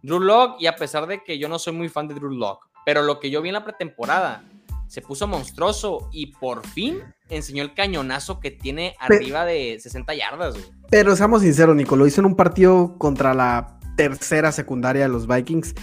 Drew 0.00 0.20
Locke, 0.20 0.62
y 0.62 0.66
a 0.66 0.76
pesar 0.76 1.08
de 1.08 1.24
que 1.24 1.40
yo 1.40 1.48
no 1.48 1.58
soy 1.58 1.72
muy 1.72 1.88
fan 1.88 2.06
de 2.06 2.14
Drew 2.14 2.30
Locke, 2.30 2.68
pero 2.86 3.02
lo 3.02 3.18
que 3.18 3.32
yo 3.32 3.42
vi 3.42 3.48
en 3.48 3.54
la 3.54 3.64
pretemporada, 3.64 4.44
se 4.86 5.00
puso 5.00 5.26
monstruoso 5.26 6.08
y 6.12 6.26
por 6.26 6.64
fin 6.64 7.00
enseñó 7.28 7.64
el 7.64 7.74
cañonazo 7.74 8.38
que 8.38 8.52
tiene 8.52 8.94
arriba 9.00 9.44
de 9.44 9.76
60 9.80 10.14
yardas. 10.14 10.54
Pero 10.88 11.16
seamos 11.16 11.42
sinceros, 11.42 11.74
Nico, 11.74 11.96
lo 11.96 12.06
hizo 12.06 12.20
en 12.20 12.26
un 12.26 12.36
partido 12.36 12.96
contra 12.96 13.34
la 13.34 13.76
tercera 13.96 14.52
secundaria 14.52 15.02
de 15.02 15.08
los 15.08 15.26
Vikings 15.26 15.74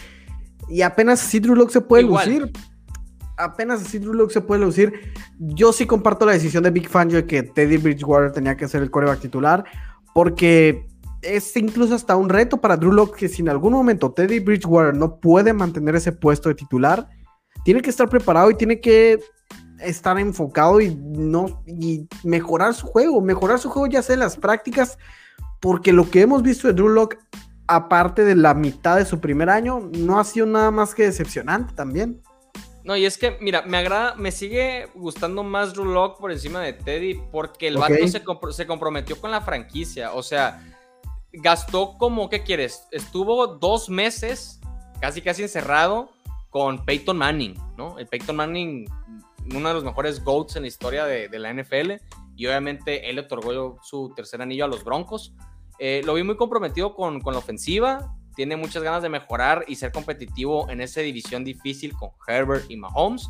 y 0.70 0.84
apenas 0.84 1.22
así 1.22 1.42
Drew 1.42 1.56
Locke 1.56 1.74
se 1.74 1.82
puede 1.82 2.04
lucir. 2.04 2.54
Apenas 3.42 3.82
así 3.82 4.00
Drew 4.00 4.14
Locke 4.14 4.34
se 4.34 4.42
puede 4.42 4.62
lucir. 4.62 5.14
Yo 5.40 5.74
sí 5.74 5.86
comparto 5.86 6.26
la 6.26 6.34
decisión 6.34 6.64
de 6.64 6.72
Big 6.72 6.88
Fangio 6.88 7.18
de 7.18 7.26
que 7.26 7.44
Teddy 7.44 7.78
Bridgewater 7.78 8.32
tenía 8.32 8.56
que 8.56 8.68
ser 8.68 8.82
el 8.82 8.92
coreback 8.92 9.20
titular 9.20 9.64
porque 10.14 10.88
es 11.22 11.56
incluso 11.56 11.96
hasta 11.96 12.16
un 12.16 12.30
reto 12.30 12.58
para 12.58 12.78
Drew 12.78 12.92
Locke 12.92 13.20
que 13.20 13.30
si 13.30 13.42
en 13.42 13.50
algún 13.50 13.74
momento 13.74 14.12
Teddy 14.12 14.40
Bridgewater 14.40 14.96
no 14.96 15.20
puede 15.20 15.54
mantener 15.54 15.96
ese 15.96 16.12
puesto 16.12 16.50
de 16.50 16.56
titular, 16.56 17.08
tiene 17.64 17.82
que 17.82 17.90
estar 17.90 18.10
preparado 18.10 18.50
y 18.50 18.56
tiene 18.56 18.80
que 18.80 19.20
estar 19.80 20.20
enfocado 20.20 20.82
y 20.82 20.96
no 20.96 21.64
y 21.66 22.08
mejorar 22.24 22.74
su 22.74 22.88
juego, 22.88 23.22
mejorar 23.22 23.60
su 23.60 23.70
juego 23.70 23.88
ya 23.88 24.02
sea 24.02 24.16
en 24.16 24.22
las 24.22 24.38
prácticas, 24.38 24.98
porque 25.60 25.94
lo 25.94 26.10
que 26.10 26.22
hemos 26.22 26.42
visto 26.44 26.68
de 26.68 26.74
Drew 26.74 26.90
Lock, 26.90 27.18
aparte 27.68 28.24
de 28.24 28.36
la 28.36 28.54
mitad 28.54 28.98
de 28.98 29.06
su 29.06 29.20
primer 29.20 29.50
año, 29.50 29.90
no 29.98 30.20
ha 30.20 30.24
sido 30.24 30.46
nada 30.46 30.72
más 30.72 30.96
que 30.96 31.04
decepcionante 31.04 31.74
también. 31.74 32.22
No, 32.84 32.98
y 32.98 33.06
es 33.06 33.18
que, 33.18 33.38
mira, 33.40 33.62
me 33.62 33.78
agrada, 33.78 34.16
me 34.16 34.32
sigue 34.32 34.88
gustando 34.96 35.44
más 35.44 35.74
Drew 35.74 35.86
Lock 35.86 36.20
por 36.20 36.32
encima 36.32 36.62
de 36.62 36.74
Teddy, 36.74 37.22
porque 37.32 37.68
el 37.68 37.78
vato 37.78 38.08
se, 38.08 38.24
se 38.54 38.68
comprometió 38.68 39.22
con 39.22 39.30
la 39.30 39.42
franquicia, 39.42 40.14
o 40.14 40.24
sea, 40.24 40.66
gastó 41.32 41.98
como, 41.98 42.30
¿qué 42.30 42.44
quieres? 42.44 42.88
Estuvo 42.92 43.48
dos 43.48 43.90
meses 43.90 44.60
casi 45.00 45.22
casi 45.22 45.42
encerrado 45.42 46.12
con 46.50 46.86
Peyton 46.86 47.18
Manning, 47.18 47.56
¿no? 47.78 47.98
El 47.98 48.08
Peyton 48.08 48.36
Manning, 48.36 48.90
uno 49.54 49.68
de 49.68 49.74
los 49.74 49.84
mejores 49.84 50.24
GOATs 50.24 50.56
en 50.56 50.64
la 50.64 50.68
historia 50.68 51.06
de, 51.06 51.40
la 51.40 51.54
NFL, 51.54 51.94
y 52.36 52.46
obviamente 52.46 53.10
él 53.10 53.16
le 53.16 53.22
otorgó 53.22 53.80
su 53.82 54.14
tercer 54.16 54.42
anillo 54.42 54.66
a 54.66 54.68
los 54.68 54.84
Broncos. 54.84 55.34
Eh, 55.80 56.02
lo 56.06 56.14
vi 56.14 56.24
muy 56.24 56.36
comprometido 56.36 56.94
con, 56.94 57.22
con 57.22 57.34
la 57.34 57.40
ofensiva, 57.40 58.16
tiene 58.36 58.56
muchas 58.56 58.84
ganas 58.84 59.02
de 59.02 59.10
mejorar 59.10 59.66
y 59.68 59.76
ser 59.76 59.92
competitivo 59.92 60.70
en 60.70 60.82
esa 60.82 61.02
división 61.02 61.44
difícil 61.44 61.94
con 61.94 62.12
Herbert 62.28 62.70
y 62.70 62.78
Mahomes. 62.78 63.30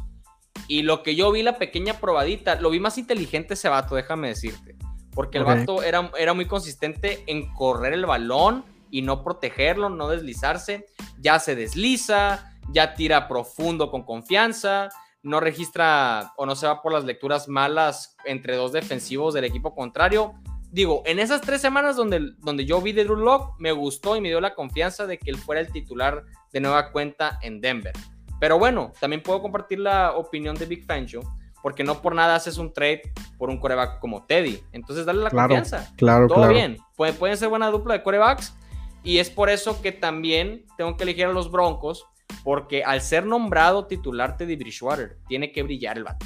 Y 0.68 0.84
lo 0.84 1.04
que 1.04 1.16
yo 1.16 1.32
vi, 1.32 1.44
la 1.44 1.58
pequeña 1.58 2.00
probadita, 2.00 2.56
lo 2.56 2.70
vi 2.70 2.80
más 2.80 2.98
inteligente 2.98 3.56
ese 3.56 3.70
vato, 3.70 3.96
déjame 3.96 4.30
decirte. 4.30 4.76
Porque 5.14 5.38
el 5.38 5.44
vato 5.44 5.84
era, 5.84 6.10
era 6.18 6.34
muy 6.34 6.46
consistente 6.46 7.24
en 7.28 7.54
correr 7.54 7.94
el 7.94 8.06
balón 8.06 8.64
y 8.90 9.02
no 9.02 9.24
protegerlo, 9.24 9.90
no 9.90 10.08
deslizarse. 10.08 10.86
Ya 11.20 11.40
se 11.40 11.56
desliza, 11.56 12.54
ya 12.70 12.94
tira 12.94 13.28
profundo 13.28 13.92
con 13.92 14.04
confianza, 14.04 14.90
no 15.24 15.40
registra 15.40 16.34
o 16.38 16.46
no 16.46 16.56
se 16.56 16.68
va 16.68 16.82
por 16.82 16.94
las 16.94 17.04
lecturas 17.04 17.48
malas 17.48 18.16
entre 18.26 18.56
dos 18.56 18.72
defensivos 18.72 19.34
del 19.34 19.46
equipo 19.46 19.76
contrario. 19.76 20.34
Digo, 20.72 21.04
en 21.06 21.20
esas 21.20 21.42
tres 21.42 21.60
semanas 21.60 21.98
donde, 21.98 22.32
donde 22.40 22.66
yo 22.66 22.82
vi 22.82 22.94
de 22.94 23.04
Drew 23.04 23.18
Locke, 23.18 23.56
me 23.60 23.74
gustó 23.74 24.16
y 24.16 24.22
me 24.22 24.30
dio 24.30 24.40
la 24.40 24.56
confianza 24.56 25.06
de 25.06 25.18
que 25.18 25.30
él 25.30 25.38
fuera 25.38 25.60
el 25.60 25.72
titular 25.72 26.24
de 26.54 26.62
nueva 26.62 26.92
cuenta 26.92 27.40
en 27.42 27.60
Denver. 27.60 27.94
Pero 28.40 28.58
bueno, 28.58 28.94
también 29.00 29.22
puedo 29.22 29.42
compartir 29.42 29.80
la 29.80 30.14
opinión 30.16 30.56
de 30.56 30.66
Big 30.66 30.86
Fangio, 30.86 31.22
porque 31.62 31.84
no 31.84 32.02
por 32.02 32.16
nada 32.16 32.36
haces 32.36 32.58
un 32.58 32.72
trade 32.74 33.02
por 33.38 33.50
un 33.50 33.60
coreback 33.60 34.00
como 34.00 34.26
Teddy. 34.26 34.64
Entonces, 34.72 35.06
dale 35.06 35.22
la 35.22 35.30
confianza. 35.30 35.94
Claro, 35.98 36.28
Todo 36.28 36.48
bien. 36.48 36.78
Pueden, 36.96 37.16
pueden 37.16 37.38
ser 37.38 37.50
buena 37.50 37.70
dupla 37.70 37.96
de 37.96 38.04
corebacks. 38.04 38.56
Y 39.04 39.18
es 39.18 39.30
por 39.30 39.50
eso 39.50 39.82
que 39.82 39.92
también 39.92 40.66
tengo 40.78 40.96
que 40.96 41.04
elegir 41.04 41.26
a 41.26 41.34
los 41.34 41.52
Broncos 41.52 42.06
porque 42.44 42.84
al 42.84 43.02
ser 43.02 43.26
nombrado 43.26 43.88
titular 43.88 44.38
Teddy 44.38 44.56
Bridgewater, 44.56 45.18
tiene 45.28 45.52
que 45.52 45.64
brillar 45.64 45.98
el 45.98 46.06
vato. 46.06 46.26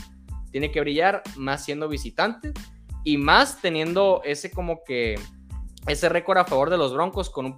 Tiene 0.51 0.71
que 0.71 0.79
brillar 0.79 1.23
más 1.35 1.65
siendo 1.65 1.89
visitante 1.89 2.53
y 3.05 3.17
más 3.17 3.61
teniendo 3.61 4.21
ese 4.25 4.51
como 4.51 4.83
que 4.83 5.17
ese 5.87 6.09
récord 6.09 6.39
a 6.39 6.45
favor 6.45 6.69
de 6.69 6.77
los 6.77 6.93
Broncos 6.93 7.29
con 7.29 7.45
un, 7.45 7.55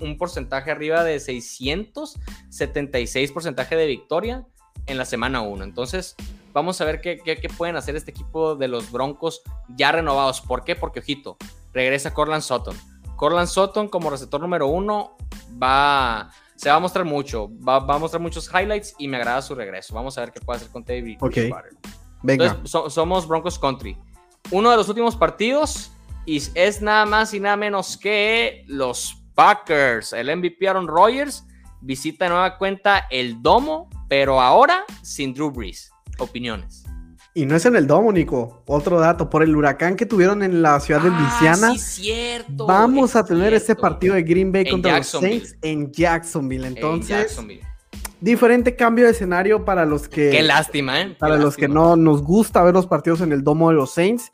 un, 0.00 0.16
porcentaje 0.16 0.70
arriba 0.70 1.04
de 1.04 1.20
676 1.20 3.32
porcentaje 3.32 3.76
de 3.76 3.86
victoria 3.86 4.46
en 4.86 4.96
la 4.96 5.04
semana 5.04 5.42
1. 5.42 5.64
Entonces, 5.64 6.14
vamos 6.52 6.80
a 6.80 6.84
ver 6.84 7.00
qué, 7.00 7.18
qué, 7.18 7.36
qué, 7.36 7.48
pueden 7.48 7.74
hacer 7.76 7.96
este 7.96 8.12
equipo 8.12 8.54
de 8.54 8.68
los 8.68 8.92
Broncos 8.92 9.42
ya 9.68 9.90
renovados. 9.92 10.40
¿Por 10.40 10.62
qué? 10.62 10.76
Porque, 10.76 11.00
ojito, 11.00 11.36
regresa 11.72 12.14
Corland 12.14 12.42
Sutton. 12.42 12.76
Corland 13.16 13.48
Sutton 13.48 13.88
como 13.88 14.08
receptor 14.08 14.40
número 14.40 14.68
uno 14.68 15.16
va 15.60 16.30
se 16.56 16.70
va 16.70 16.76
a 16.76 16.80
mostrar 16.80 17.04
mucho, 17.04 17.50
va, 17.66 17.76
a 17.76 17.98
mostrar 17.98 18.22
muchos 18.22 18.48
highlights 18.48 18.94
y 18.98 19.08
me 19.08 19.16
agrada 19.16 19.42
su 19.42 19.54
regreso. 19.54 19.94
Vamos 19.94 20.16
a 20.16 20.20
ver 20.20 20.32
qué 20.32 20.40
puede 20.40 20.58
hacer 20.58 20.70
con 20.70 20.84
David. 20.84 21.18
Ok, 21.20 21.36
venga. 22.22 22.60
somos 22.64 23.26
Broncos 23.26 23.58
Country. 23.58 23.96
Uno 24.50 24.70
de 24.70 24.76
los 24.76 24.88
últimos 24.88 25.16
partidos 25.16 25.90
y 26.26 26.42
es 26.54 26.80
nada 26.80 27.06
más 27.06 27.34
y 27.34 27.40
nada 27.40 27.56
menos 27.56 27.96
que 27.96 28.64
los 28.66 29.16
Packers. 29.34 30.12
El 30.12 30.34
MVP 30.36 30.68
Aaron 30.68 30.86
Rodgers 30.86 31.44
visita 31.80 32.28
nueva 32.28 32.56
cuenta 32.56 33.04
el 33.10 33.42
Domo, 33.42 33.88
pero 34.08 34.40
ahora 34.40 34.84
sin 35.02 35.34
Drew 35.34 35.50
Brees. 35.50 35.90
Opiniones. 36.18 36.84
Y 37.36 37.46
no 37.46 37.56
es 37.56 37.66
en 37.66 37.74
el 37.74 37.88
Domo, 37.88 38.12
Nico. 38.12 38.62
Otro 38.66 39.00
dato, 39.00 39.28
por 39.28 39.42
el 39.42 39.56
huracán 39.56 39.96
que 39.96 40.06
tuvieron 40.06 40.44
en 40.44 40.62
la 40.62 40.78
ciudad 40.78 41.00
de 41.00 41.08
ah, 41.08 41.18
Luisiana. 41.18 41.76
cierto, 41.76 42.64
vamos 42.64 43.16
a 43.16 43.24
tener 43.24 43.52
este 43.52 43.74
partido 43.74 44.14
de 44.14 44.22
Green 44.22 44.52
Bay 44.52 44.70
contra 44.70 44.98
los 44.98 45.08
Saints 45.08 45.56
en 45.60 45.90
Jacksonville. 45.90 46.68
Entonces, 46.68 47.36
diferente 48.24 48.74
cambio 48.74 49.04
de 49.04 49.12
escenario 49.12 49.64
para 49.64 49.84
los 49.84 50.08
que. 50.08 50.30
Qué 50.30 50.42
lástima, 50.42 51.00
¿eh? 51.00 51.16
para 51.18 51.36
los 51.36 51.56
que 51.56 51.68
no 51.68 51.94
nos 51.94 52.22
gusta 52.22 52.62
ver 52.62 52.74
los 52.74 52.86
partidos 52.86 53.20
en 53.20 53.32
el 53.32 53.44
Domo 53.44 53.68
de 53.68 53.76
los 53.76 53.92
Saints. 53.92 54.32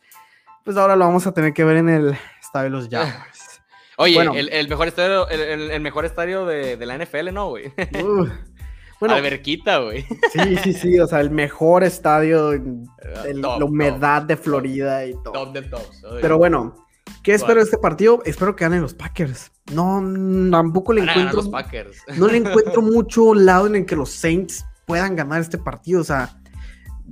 Pues 0.64 0.76
ahora 0.76 0.94
lo 0.94 1.04
vamos 1.04 1.26
a 1.26 1.34
tener 1.34 1.52
que 1.52 1.64
ver 1.64 1.78
en 1.78 1.88
el 1.88 2.16
estadio 2.40 2.64
de 2.64 2.70
los 2.70 2.88
Jaguars. 2.90 3.60
Oye, 3.96 4.16
el, 4.18 4.68
mejor 4.68 4.88
estadio, 4.88 5.28
el, 5.28 5.80
mejor 5.82 6.06
estadio 6.06 6.46
de, 6.46 6.76
la 6.86 6.96
NFL, 6.96 7.34
¿no, 7.34 7.50
güey? 7.50 7.70
bueno, 9.00 9.14
Alberquita, 9.14 9.78
güey. 9.80 10.06
Sí, 10.32 10.56
sí, 10.62 10.72
sí, 10.72 10.98
o 10.98 11.06
sea, 11.06 11.20
el 11.20 11.30
mejor 11.30 11.84
estadio, 11.84 12.52
la 13.34 13.56
humedad 13.62 14.22
de 14.22 14.38
Florida 14.38 15.04
y 15.04 15.12
todo. 15.22 15.32
Top 15.32 15.52
de 15.52 15.62
tops. 15.62 16.02
Pero 16.22 16.38
bueno, 16.38 16.88
¿qué 17.22 17.34
espero 17.34 17.56
de 17.56 17.62
este 17.62 17.78
partido? 17.78 18.22
Espero 18.24 18.54
que 18.56 18.64
ganen 18.64 18.82
los 18.82 18.94
Packers. 18.94 19.50
No, 19.72 20.02
tampoco 20.50 20.92
le 20.92 21.02
encuentro. 21.02 21.36
Los 21.36 21.48
Packers. 21.48 21.98
No 22.16 22.26
le 22.26 22.36
encuentro 22.38 22.82
mucho 22.82 23.34
lado 23.34 23.66
en 23.66 23.76
el 23.76 23.86
que 23.86 23.96
los 23.96 24.10
Saints 24.10 24.64
puedan 24.86 25.16
ganar 25.16 25.40
este 25.40 25.58
partido. 25.58 26.00
O 26.00 26.04
sea, 26.04 26.40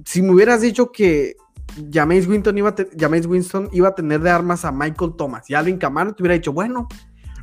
si 0.05 0.23
me 0.23 0.33
hubieras 0.33 0.61
dicho 0.61 0.91
que 0.91 1.37
James 1.93 2.27
Winston 2.27 2.59
iba 2.59 2.71
a, 2.71 3.09
Winston 3.29 3.69
iba 3.73 3.89
a 3.89 3.95
tener 3.95 4.21
de 4.21 4.31
armas 4.31 4.65
a 4.65 4.73
Michael 4.73 5.13
Thomas 5.17 5.49
y 5.49 5.55
Alvin 5.55 5.79
Kamara, 5.79 6.13
te 6.13 6.23
hubiera 6.23 6.35
dicho, 6.35 6.53
bueno, 6.53 6.89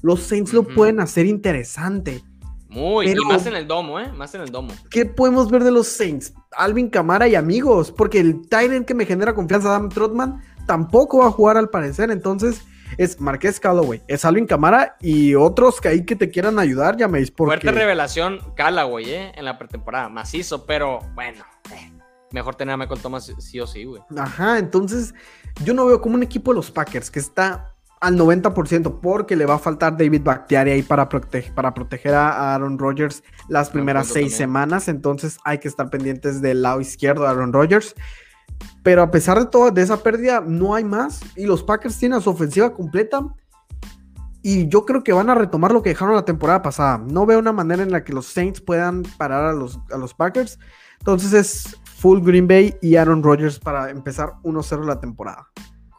los 0.01 0.21
Saints 0.21 0.53
lo 0.53 0.63
pueden 0.63 0.99
hacer 0.99 1.25
interesante. 1.25 2.23
Muy, 2.67 3.09
y 3.09 3.15
más 3.25 3.45
en 3.45 3.55
el 3.55 3.67
domo, 3.67 3.99
¿eh? 4.01 4.11
Más 4.11 4.35
en 4.35 4.41
el 4.41 4.49
domo. 4.49 4.73
¿Qué 4.89 5.05
podemos 5.05 5.49
ver 5.49 5.63
de 5.63 5.71
los 5.71 5.87
Saints? 5.87 6.33
Alvin 6.51 6.89
Kamara 6.89 7.27
y 7.27 7.35
amigos, 7.35 7.91
porque 7.91 8.19
el 8.19 8.47
Tyrant 8.49 8.85
que 8.85 8.93
me 8.93 9.05
genera 9.05 9.33
confianza, 9.33 9.69
Adam 9.69 9.87
Trotman, 9.87 10.41
tampoco 10.65 11.19
va 11.19 11.27
a 11.27 11.31
jugar 11.31 11.57
al 11.57 11.69
parecer, 11.69 12.11
entonces 12.11 12.61
es 12.97 13.19
Marqués 13.19 13.59
Callaway, 13.59 14.01
es 14.07 14.25
Alvin 14.25 14.45
Camara 14.45 14.95
y 15.01 15.35
otros 15.35 15.81
que 15.81 15.89
ahí 15.89 16.05
que 16.05 16.15
te 16.15 16.29
quieran 16.29 16.59
ayudar, 16.59 16.97
ya 16.97 17.07
me 17.07 17.19
porque... 17.27 17.61
Fuerte 17.61 17.71
revelación 17.71 18.39
Callaway, 18.55 19.09
¿eh? 19.09 19.31
En 19.35 19.45
la 19.45 19.57
pretemporada, 19.57 20.09
macizo, 20.09 20.65
pero 20.65 20.99
bueno, 21.13 21.43
eh, 21.73 21.91
mejor 22.31 22.55
tener 22.55 22.73
a 22.73 22.77
Michael 22.77 23.01
Thomas 23.01 23.33
sí 23.39 23.59
o 23.59 23.67
sí, 23.67 23.85
güey. 23.85 24.01
Ajá, 24.17 24.59
entonces 24.59 25.13
yo 25.63 25.73
no 25.73 25.85
veo 25.85 26.01
como 26.01 26.15
un 26.15 26.23
equipo 26.23 26.51
de 26.51 26.55
los 26.55 26.71
Packers 26.71 27.09
que 27.09 27.19
está 27.19 27.75
al 28.01 28.17
90% 28.17 28.99
porque 29.01 29.35
le 29.35 29.45
va 29.45 29.55
a 29.55 29.59
faltar 29.59 29.97
David 29.97 30.21
Bakhtiari 30.23 30.71
ahí 30.71 30.83
para, 30.83 31.09
para 31.09 31.73
proteger 31.73 32.13
a 32.13 32.53
Aaron 32.53 32.77
Rodgers 32.77 33.23
las 33.49 33.69
primeras 33.69 34.07
seis 34.07 34.35
semanas, 34.35 34.87
entonces 34.87 35.37
hay 35.43 35.57
que 35.57 35.67
estar 35.67 35.89
pendientes 35.89 36.41
del 36.41 36.61
lado 36.61 36.81
izquierdo 36.81 37.23
de 37.23 37.29
Aaron 37.29 37.51
Rodgers. 37.53 37.95
Pero 38.85 39.01
a 39.01 39.09
pesar 39.09 39.39
de 39.39 39.47
toda 39.47 39.71
de 39.71 39.81
esa 39.81 40.03
pérdida, 40.03 40.43
no 40.45 40.75
hay 40.75 40.83
más. 40.83 41.19
Y 41.35 41.47
los 41.47 41.63
Packers 41.63 41.97
tienen 41.97 42.21
su 42.21 42.29
ofensiva 42.29 42.71
completa. 42.71 43.25
Y 44.43 44.67
yo 44.67 44.85
creo 44.85 45.03
que 45.03 45.11
van 45.11 45.27
a 45.31 45.33
retomar 45.33 45.71
lo 45.71 45.81
que 45.81 45.89
dejaron 45.89 46.13
la 46.13 46.23
temporada 46.23 46.61
pasada. 46.61 46.99
No 46.99 47.25
veo 47.25 47.39
una 47.39 47.51
manera 47.51 47.81
en 47.81 47.91
la 47.91 48.03
que 48.03 48.13
los 48.13 48.27
Saints 48.27 48.61
puedan 48.61 49.01
parar 49.17 49.43
a 49.45 49.53
los, 49.53 49.79
a 49.91 49.97
los 49.97 50.13
Packers. 50.13 50.59
Entonces 50.99 51.33
es 51.33 51.77
full 51.97 52.19
Green 52.19 52.47
Bay 52.47 52.75
y 52.79 52.95
Aaron 52.95 53.23
Rodgers 53.23 53.57
para 53.57 53.89
empezar 53.89 54.33
1-0 54.43 54.85
la 54.85 54.99
temporada. 54.99 55.47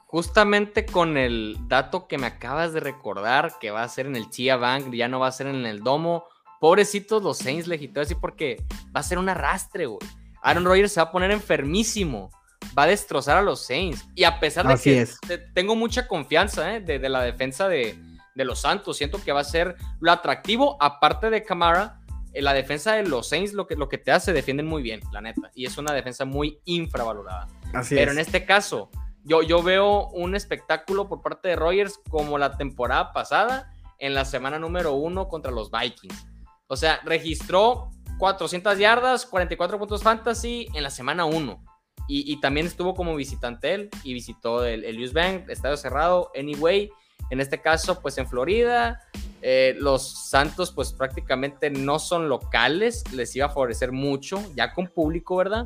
Justamente 0.06 0.86
con 0.86 1.16
el 1.16 1.58
dato 1.66 2.06
que 2.06 2.18
me 2.18 2.28
acabas 2.28 2.72
de 2.72 2.78
recordar, 2.78 3.54
que 3.60 3.72
va 3.72 3.82
a 3.82 3.88
ser 3.88 4.06
en 4.06 4.14
el 4.14 4.30
Chia 4.30 4.54
Bank, 4.54 4.92
ya 4.92 5.08
no 5.08 5.18
va 5.18 5.26
a 5.26 5.32
ser 5.32 5.48
en 5.48 5.66
el 5.66 5.80
Domo. 5.80 6.22
Pobrecitos 6.60 7.20
los 7.20 7.38
Saints, 7.38 7.66
legitó 7.66 8.00
así 8.00 8.14
porque 8.14 8.64
va 8.94 9.00
a 9.00 9.02
ser 9.02 9.18
un 9.18 9.28
arrastre, 9.28 9.86
güey. 9.86 10.08
Aaron 10.40 10.64
Rodgers 10.64 10.92
se 10.92 11.00
va 11.00 11.08
a 11.08 11.10
poner 11.10 11.32
enfermísimo 11.32 12.30
va 12.76 12.84
a 12.84 12.86
destrozar 12.86 13.36
a 13.36 13.42
los 13.42 13.64
Saints. 13.64 14.06
Y 14.14 14.24
a 14.24 14.38
pesar 14.40 14.66
de 14.66 15.08
que 15.28 15.38
tengo 15.54 15.74
mucha 15.76 16.06
confianza 16.06 16.76
¿eh? 16.76 16.80
de, 16.80 17.08
la 17.08 17.22
defensa 17.22 17.68
de, 17.68 17.98
los 18.34 18.60
Santos, 18.60 18.96
siento 18.96 19.22
que 19.22 19.32
va 19.32 19.40
a 19.40 19.44
ser 19.44 19.76
lo 20.00 20.12
atractivo, 20.12 20.76
aparte 20.80 21.30
de 21.30 21.42
Camara, 21.42 22.00
eh, 22.32 22.42
la 22.42 22.52
defensa 22.52 22.94
de 22.94 23.04
los 23.04 23.28
Saints 23.28 23.52
lo 23.52 23.66
que, 23.66 23.76
lo 23.76 23.88
que 23.88 23.98
te 23.98 24.12
hace, 24.12 24.32
defienden 24.32 24.66
muy 24.66 24.82
bien, 24.82 25.00
la 25.12 25.20
neta. 25.20 25.50
Y 25.54 25.66
es 25.66 25.78
una 25.78 25.92
defensa 25.92 26.24
muy 26.24 26.60
infravalorada. 26.64 27.48
Pero 27.88 28.12
en 28.12 28.18
este 28.18 28.44
caso, 28.44 28.90
yo, 29.24 29.42
yo 29.42 29.62
veo 29.62 30.08
un 30.08 30.34
espectáculo 30.34 31.08
por 31.08 31.22
parte 31.22 31.48
de 31.48 31.56
Rogers 31.56 31.98
como 32.10 32.38
la 32.38 32.56
temporada 32.56 33.12
pasada, 33.12 33.72
en 33.98 34.14
la 34.14 34.24
semana 34.24 34.58
número 34.58 34.92
uno 34.92 35.28
contra 35.28 35.50
los 35.50 35.70
Vikings. 35.70 36.26
O 36.68 36.76
sea, 36.76 37.00
registró 37.04 37.90
400 38.18 38.78
yardas, 38.78 39.26
44 39.26 39.78
puntos 39.78 40.02
fantasy 40.02 40.68
en 40.74 40.82
la 40.82 40.90
semana 40.90 41.24
1. 41.24 41.64
Y, 42.08 42.40
también 42.40 42.66
estuvo 42.66 42.94
como 42.94 43.16
visitante 43.16 43.74
él 43.74 43.90
y 44.04 44.14
visitó 44.14 44.64
el, 44.64 44.84
el 44.84 45.02
US 45.02 45.12
Bank, 45.12 45.48
estadio 45.48 45.76
cerrado, 45.76 46.30
anyway. 46.38 46.90
En 47.30 47.40
este 47.40 47.60
caso, 47.60 48.00
pues 48.00 48.16
en 48.18 48.28
Florida, 48.28 49.00
eh, 49.42 49.76
los 49.78 50.28
Santos 50.28 50.72
pues 50.72 50.92
prácticamente 50.92 51.70
no 51.70 51.98
son 51.98 52.28
locales, 52.28 53.04
les 53.12 53.34
iba 53.36 53.46
a 53.46 53.48
favorecer 53.48 53.92
mucho, 53.92 54.42
ya 54.54 54.72
con 54.72 54.88
público, 54.88 55.36
¿verdad? 55.36 55.64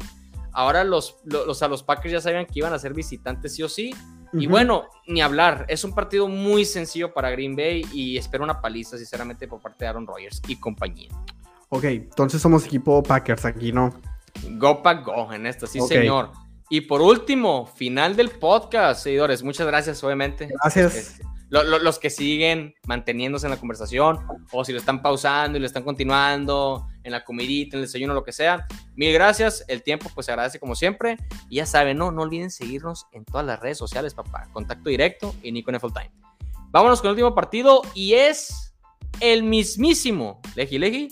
Ahora 0.53 0.85
los, 0.85 1.17
los, 1.25 1.63
a 1.63 1.69
los 1.69 1.83
Packers 1.83 2.13
ya 2.13 2.21
sabían 2.21 2.47
que 2.47 2.59
iban 2.59 2.73
a 2.73 2.79
ser 2.79 2.95
visitantes 2.95 3.55
sí 3.55 3.63
o 3.63 3.69
sí. 3.69 3.95
Y 4.33 4.47
bueno, 4.47 4.85
ni 5.09 5.23
hablar, 5.23 5.65
es 5.69 5.83
un 5.83 5.93
partido 5.93 6.29
muy 6.29 6.65
sencillo 6.65 7.13
para 7.13 7.31
Green 7.31 7.57
Bay 7.57 7.85
y 7.93 8.17
espero 8.17 8.45
una 8.45 8.61
paliza, 8.61 8.97
sinceramente, 8.97 9.49
por 9.49 9.61
parte 9.61 9.85
de 9.85 9.89
Aaron 9.89 10.07
Rodgers 10.07 10.41
y 10.47 10.57
compañía. 10.57 11.09
Ok, 11.69 11.85
entonces 11.85 12.41
somos 12.41 12.65
equipo 12.65 13.03
Packers 13.03 13.45
aquí, 13.45 13.73
¿no? 13.73 13.93
Go 14.53 14.83
Pack 14.83 15.05
Go 15.05 15.33
en 15.33 15.47
esto, 15.47 15.67
sí, 15.67 15.81
señor. 15.81 16.31
Y 16.69 16.83
por 16.83 17.03
último, 17.03 17.67
final 17.67 18.15
del 18.15 18.31
podcast, 18.31 19.03
seguidores. 19.03 19.43
Muchas 19.43 19.67
gracias, 19.67 20.03
obviamente. 20.05 20.49
Gracias. 20.63 21.21
los 21.51 21.99
que 21.99 22.11
siguen 22.11 22.75
manteniéndose 22.87 23.47
en 23.47 23.51
la 23.51 23.57
conversación, 23.57 24.21
o 24.53 24.65
si 24.65 24.73
lo 24.73 24.79
están 24.79 25.03
pausando 25.03 25.59
y 25.59 25.61
lo 25.61 25.67
están 25.67 25.83
continuando 25.83 26.87
en 27.03 27.11
la 27.11 27.25
comidita, 27.25 27.77
en 27.77 27.81
el 27.81 27.87
desayuno, 27.87 28.15
lo 28.15 28.23
que 28.23 28.31
sea. 28.31 28.69
Mil 28.95 29.13
gracias. 29.13 29.65
El 29.67 29.83
tiempo, 29.83 30.11
pues 30.15 30.27
se 30.27 30.33
agradece 30.33 30.61
como 30.61 30.77
siempre. 30.77 31.17
Y 31.49 31.57
ya 31.57 31.67
saben, 31.67 31.99
no, 31.99 32.13
no 32.13 32.23
olviden 32.23 32.53
seguirnos 32.53 33.07
en 33.11 33.25
todas 33.25 33.45
las 33.45 33.59
redes 33.59 33.79
sociales, 33.79 34.15
papá. 34.15 34.49
Contacto 34.53 34.91
directo 34.91 35.35
y 35.43 35.51
Nico 35.51 35.73
en 35.73 35.81
Full 35.81 35.93
Time. 35.93 36.13
Vámonos 36.71 37.01
con 37.01 37.09
el 37.09 37.15
último 37.15 37.35
partido 37.35 37.83
y 37.95 38.15
es 38.15 38.75
el 39.19 39.43
mismísimo 39.43 40.41
Leji 40.55 40.79
Leji 40.79 41.09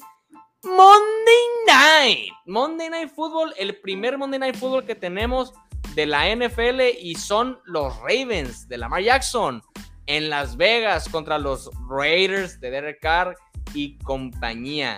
Monday 0.65 1.45
Night. 1.67 2.33
Monday 2.47 2.91
Night 2.91 3.11
Football, 3.15 3.55
el 3.59 3.77
primer 3.77 4.19
Monday 4.19 4.41
Night 4.41 4.57
Football 4.57 4.85
que 4.85 4.95
tenemos 4.95 5.53
de 5.95 6.07
la 6.07 6.35
NFL 6.35 6.81
y 7.01 7.15
son 7.15 7.61
los 7.65 7.97
Ravens 8.01 8.69
de 8.69 8.79
Lamar 8.79 9.03
Jackson 9.03 9.63
en 10.07 10.31
Las 10.31 10.57
Vegas 10.57 11.09
contra 11.09 11.39
los 11.39 11.71
Raiders 11.89 12.61
de 12.61 12.71
Derek 12.71 13.01
Carr 13.01 13.37
y 13.73 13.99
compañía. 13.99 14.97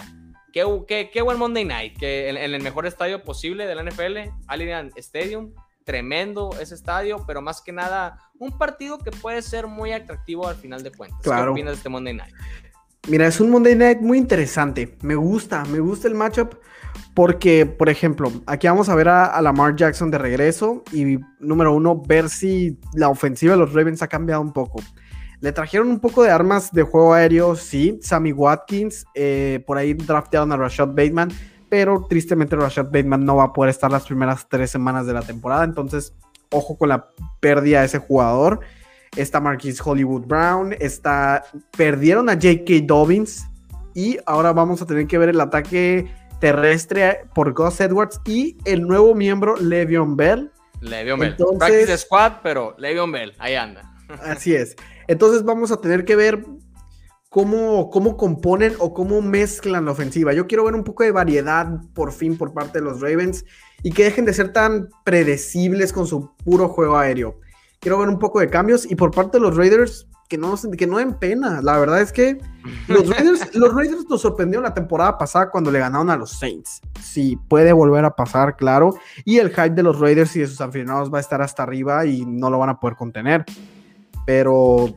Qué, 0.52 1.10
qué, 1.12 1.22
buen 1.22 1.38
Monday 1.38 1.64
Night, 1.64 1.98
que 1.98 2.28
en, 2.28 2.36
el 2.36 2.62
mejor 2.62 2.86
estadio 2.86 3.22
posible 3.22 3.66
de 3.66 3.74
la 3.74 3.84
NFL, 3.84 4.32
Allianz 4.46 4.96
Stadium. 4.96 5.52
Tremendo 5.84 6.50
ese 6.60 6.74
estadio, 6.74 7.24
pero 7.26 7.42
más 7.42 7.60
que 7.62 7.72
nada, 7.72 8.18
un 8.38 8.56
partido 8.56 8.98
que 8.98 9.10
puede 9.10 9.42
ser 9.42 9.66
muy 9.66 9.92
atractivo 9.92 10.46
al 10.46 10.56
final 10.56 10.82
de 10.82 10.92
cuentas. 10.92 11.20
¿Qué 11.22 11.30
opinas 11.30 11.72
de 11.72 11.76
este 11.76 11.88
Monday 11.88 12.14
Night? 12.14 12.34
Mira, 13.08 13.26
es 13.26 13.40
un 13.40 13.50
Monday 13.50 13.74
Night 13.74 14.00
muy 14.00 14.18
interesante. 14.18 14.96
Me 15.02 15.14
gusta, 15.14 15.64
me 15.64 15.80
gusta 15.80 16.06
el 16.08 16.14
matchup. 16.14 16.54
Porque, 17.14 17.66
por 17.66 17.88
ejemplo, 17.88 18.30
aquí 18.46 18.66
vamos 18.66 18.88
a 18.88 18.94
ver 18.94 19.08
a, 19.08 19.40
Lamar 19.40 19.74
Jackson 19.74 20.10
de 20.10 20.18
regreso. 20.18 20.82
Y 20.92 21.18
número 21.38 21.74
uno, 21.74 22.00
ver 22.00 22.28
si 22.28 22.78
la 22.94 23.08
ofensiva 23.08 23.52
de 23.52 23.58
los 23.58 23.72
Ravens 23.72 24.02
ha 24.02 24.08
cambiado 24.08 24.42
un 24.42 24.52
poco. 24.52 24.80
Le 25.40 25.52
trajeron 25.52 25.88
un 25.88 26.00
poco 26.00 26.22
de 26.22 26.30
armas 26.30 26.70
de 26.72 26.82
juego 26.82 27.14
aéreo, 27.14 27.56
sí. 27.56 27.98
Sammy 28.02 28.32
Watkins, 28.32 29.06
eh, 29.14 29.64
por 29.66 29.78
ahí 29.78 29.94
draftearon 29.94 30.52
a 30.52 30.56
Rashad 30.56 30.88
Bateman. 30.88 31.30
Pero 31.68 32.06
tristemente 32.08 32.56
Rashad 32.56 32.86
Bateman 32.86 33.24
no 33.24 33.36
va 33.36 33.44
a 33.44 33.52
poder 33.52 33.70
estar 33.70 33.90
las 33.90 34.04
primeras 34.04 34.48
tres 34.48 34.70
semanas 34.70 35.06
de 35.06 35.14
la 35.14 35.22
temporada. 35.22 35.64
Entonces, 35.64 36.14
ojo 36.50 36.76
con 36.76 36.90
la 36.90 37.08
pérdida 37.40 37.80
de 37.80 37.86
ese 37.86 37.98
jugador 37.98 38.60
está 39.16 39.40
Marquis 39.40 39.80
Hollywood 39.84 40.26
Brown, 40.26 40.74
está, 40.78 41.44
perdieron 41.76 42.28
a 42.28 42.34
J.K. 42.34 42.84
Dobbins 42.84 43.46
y 43.94 44.18
ahora 44.26 44.52
vamos 44.52 44.80
a 44.82 44.86
tener 44.86 45.06
que 45.06 45.18
ver 45.18 45.30
el 45.30 45.40
ataque 45.40 46.10
terrestre 46.40 47.24
por 47.34 47.52
Gus 47.52 47.80
Edwards 47.80 48.20
y 48.24 48.56
el 48.64 48.82
nuevo 48.82 49.14
miembro 49.14 49.56
Le'Veon 49.56 50.16
Bell. 50.16 50.50
Le'Veon 50.80 51.18
Bell. 51.18 51.36
Practice 51.58 51.98
Squad, 51.98 52.34
pero 52.42 52.74
Le'Veon 52.78 53.12
Bell, 53.12 53.34
ahí 53.38 53.54
anda. 53.54 53.94
Así 54.24 54.54
es. 54.54 54.76
Entonces 55.08 55.44
vamos 55.44 55.70
a 55.72 55.80
tener 55.80 56.04
que 56.04 56.16
ver 56.16 56.44
cómo, 57.28 57.90
cómo 57.90 58.16
componen 58.16 58.74
o 58.78 58.94
cómo 58.94 59.20
mezclan 59.20 59.84
la 59.84 59.90
ofensiva. 59.90 60.32
Yo 60.32 60.46
quiero 60.46 60.64
ver 60.64 60.74
un 60.74 60.84
poco 60.84 61.02
de 61.02 61.10
variedad 61.10 61.68
por 61.94 62.12
fin 62.12 62.38
por 62.38 62.54
parte 62.54 62.78
de 62.78 62.84
los 62.84 63.00
Ravens 63.00 63.44
y 63.82 63.92
que 63.92 64.04
dejen 64.04 64.24
de 64.24 64.34
ser 64.34 64.52
tan 64.52 64.88
predecibles 65.04 65.92
con 65.92 66.06
su 66.06 66.34
puro 66.36 66.68
juego 66.68 66.96
aéreo 66.96 67.40
quiero 67.80 67.98
ver 67.98 68.08
un 68.08 68.18
poco 68.18 68.40
de 68.40 68.48
cambios. 68.48 68.88
Y 68.90 68.94
por 68.94 69.10
parte 69.10 69.38
de 69.38 69.42
los 69.42 69.56
Raiders, 69.56 70.06
que 70.28 70.38
no, 70.38 70.54
que 70.78 70.86
no 70.86 70.98
den 70.98 71.14
pena. 71.14 71.60
La 71.60 71.76
verdad 71.78 72.00
es 72.00 72.12
que 72.12 72.38
los 72.86 73.08
Raiders, 73.16 73.54
los 73.54 73.74
Raiders 73.74 74.08
nos 74.08 74.20
sorprendieron 74.20 74.62
la 74.62 74.72
temporada 74.72 75.18
pasada 75.18 75.50
cuando 75.50 75.70
le 75.72 75.80
ganaron 75.80 76.08
a 76.08 76.16
los 76.16 76.30
Saints. 76.30 76.80
Sí, 77.02 77.36
puede 77.48 77.72
volver 77.72 78.04
a 78.04 78.14
pasar, 78.14 78.56
claro. 78.56 78.94
Y 79.24 79.38
el 79.38 79.50
hype 79.50 79.70
de 79.70 79.82
los 79.82 79.98
Raiders 79.98 80.36
y 80.36 80.40
de 80.40 80.46
sus 80.46 80.60
aficionados 80.60 81.12
va 81.12 81.18
a 81.18 81.20
estar 81.20 81.42
hasta 81.42 81.64
arriba 81.64 82.06
y 82.06 82.24
no 82.24 82.48
lo 82.48 82.58
van 82.58 82.70
a 82.70 82.78
poder 82.78 82.96
contener. 82.96 83.44
Pero 84.24 84.94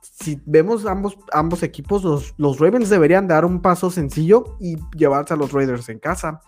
si 0.00 0.40
vemos 0.44 0.86
ambos, 0.86 1.16
ambos 1.32 1.62
equipos, 1.62 2.02
los, 2.02 2.34
los 2.36 2.58
Ravens 2.58 2.88
deberían 2.88 3.28
dar 3.28 3.44
un 3.44 3.62
paso 3.62 3.90
sencillo 3.90 4.56
y 4.58 4.76
llevarse 4.96 5.34
a 5.34 5.36
los 5.36 5.52
Raiders 5.52 5.88
en 5.88 6.00
casa. 6.00 6.40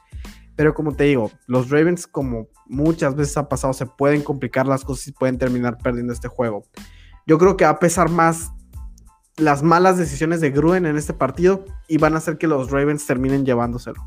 Pero 0.56 0.74
como 0.74 0.94
te 0.94 1.04
digo, 1.04 1.30
los 1.46 1.70
Ravens, 1.70 2.06
como 2.06 2.48
muchas 2.66 3.14
veces 3.16 3.36
ha 3.36 3.48
pasado, 3.48 3.72
se 3.72 3.86
pueden 3.86 4.22
complicar 4.22 4.66
las 4.66 4.84
cosas 4.84 5.08
y 5.08 5.12
pueden 5.12 5.38
terminar 5.38 5.78
perdiendo 5.78 6.12
este 6.12 6.28
juego. 6.28 6.64
Yo 7.26 7.38
creo 7.38 7.56
que 7.56 7.64
va 7.64 7.70
a 7.70 7.78
pesar 7.78 8.08
más 8.08 8.52
las 9.36 9.62
malas 9.62 9.98
decisiones 9.98 10.40
de 10.40 10.50
Gruen 10.50 10.86
en 10.86 10.96
este 10.96 11.12
partido 11.12 11.64
y 11.88 11.98
van 11.98 12.14
a 12.14 12.18
hacer 12.18 12.38
que 12.38 12.46
los 12.46 12.70
Ravens 12.70 13.06
terminen 13.06 13.44
llevándoselo. 13.44 14.00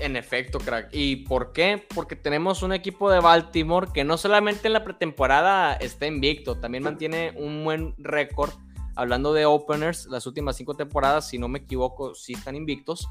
En 0.00 0.16
efecto, 0.16 0.58
crack. 0.58 0.88
¿Y 0.92 1.24
por 1.24 1.52
qué? 1.52 1.86
Porque 1.94 2.16
tenemos 2.16 2.62
un 2.62 2.72
equipo 2.72 3.10
de 3.10 3.20
Baltimore 3.20 3.88
que 3.94 4.02
no 4.02 4.18
solamente 4.18 4.66
en 4.66 4.72
la 4.72 4.84
pretemporada 4.84 5.74
está 5.74 6.06
invicto, 6.06 6.58
también 6.58 6.82
mantiene 6.82 7.32
un 7.36 7.64
buen 7.64 7.94
récord. 7.98 8.50
Hablando 8.96 9.32
de 9.32 9.46
openers, 9.46 10.06
las 10.06 10.26
últimas 10.26 10.56
cinco 10.56 10.74
temporadas, 10.74 11.28
si 11.28 11.38
no 11.38 11.48
me 11.48 11.60
equivoco, 11.60 12.14
sí 12.14 12.32
están 12.32 12.56
invictos. 12.56 13.08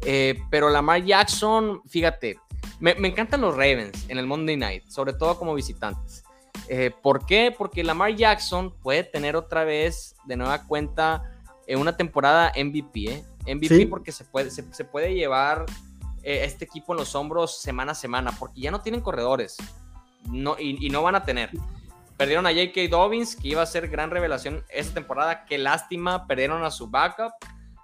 Eh, 0.00 0.40
pero 0.50 0.70
Lamar 0.70 1.04
Jackson, 1.04 1.82
fíjate, 1.86 2.38
me, 2.80 2.92
encantan 3.06 3.42
los 3.42 3.54
Ravens 3.54 4.06
en 4.08 4.18
el 4.18 4.26
Monday 4.26 4.56
Night, 4.56 4.84
sobre 4.88 5.12
todo 5.12 5.38
como 5.38 5.54
visitantes. 5.54 6.24
Eh, 6.68 6.90
¿Por 7.02 7.26
qué? 7.26 7.54
Porque 7.56 7.84
Lamar 7.84 8.14
Jackson 8.14 8.74
puede 8.82 9.04
tener 9.04 9.36
otra 9.36 9.64
vez 9.64 10.16
de 10.24 10.36
nueva 10.36 10.66
cuenta 10.66 11.22
en 11.66 11.78
una 11.78 11.96
temporada 11.96 12.52
MVP, 12.56 13.04
¿eh? 13.04 13.24
MVP 13.54 13.86
porque 13.86 14.12
se 14.12 14.24
puede, 14.24 14.50
se 14.50 14.84
puede 14.84 15.14
llevar 15.14 15.66
eh, 16.22 16.44
este 16.44 16.64
equipo 16.64 16.92
en 16.92 16.98
los 16.98 17.14
hombros 17.16 17.60
semana 17.60 17.92
a 17.92 17.94
semana, 17.96 18.32
porque 18.38 18.60
ya 18.60 18.70
no 18.70 18.80
tienen 18.80 19.00
corredores 19.00 19.56
no, 20.30 20.56
y, 20.58 20.88
no 20.88 21.02
van 21.02 21.16
a 21.16 21.24
tener. 21.24 21.50
Perdieron 22.16 22.46
a 22.46 22.50
J.K. 22.50 22.88
Dobbins, 22.88 23.34
que 23.34 23.48
iba 23.48 23.62
a 23.62 23.66
ser 23.66 23.88
gran 23.88 24.10
revelación 24.10 24.64
esta 24.68 24.94
temporada. 24.94 25.44
Qué 25.44 25.58
lástima, 25.58 26.26
perdieron 26.28 26.62
a 26.64 26.70
su 26.70 26.88
backup. 26.88 27.32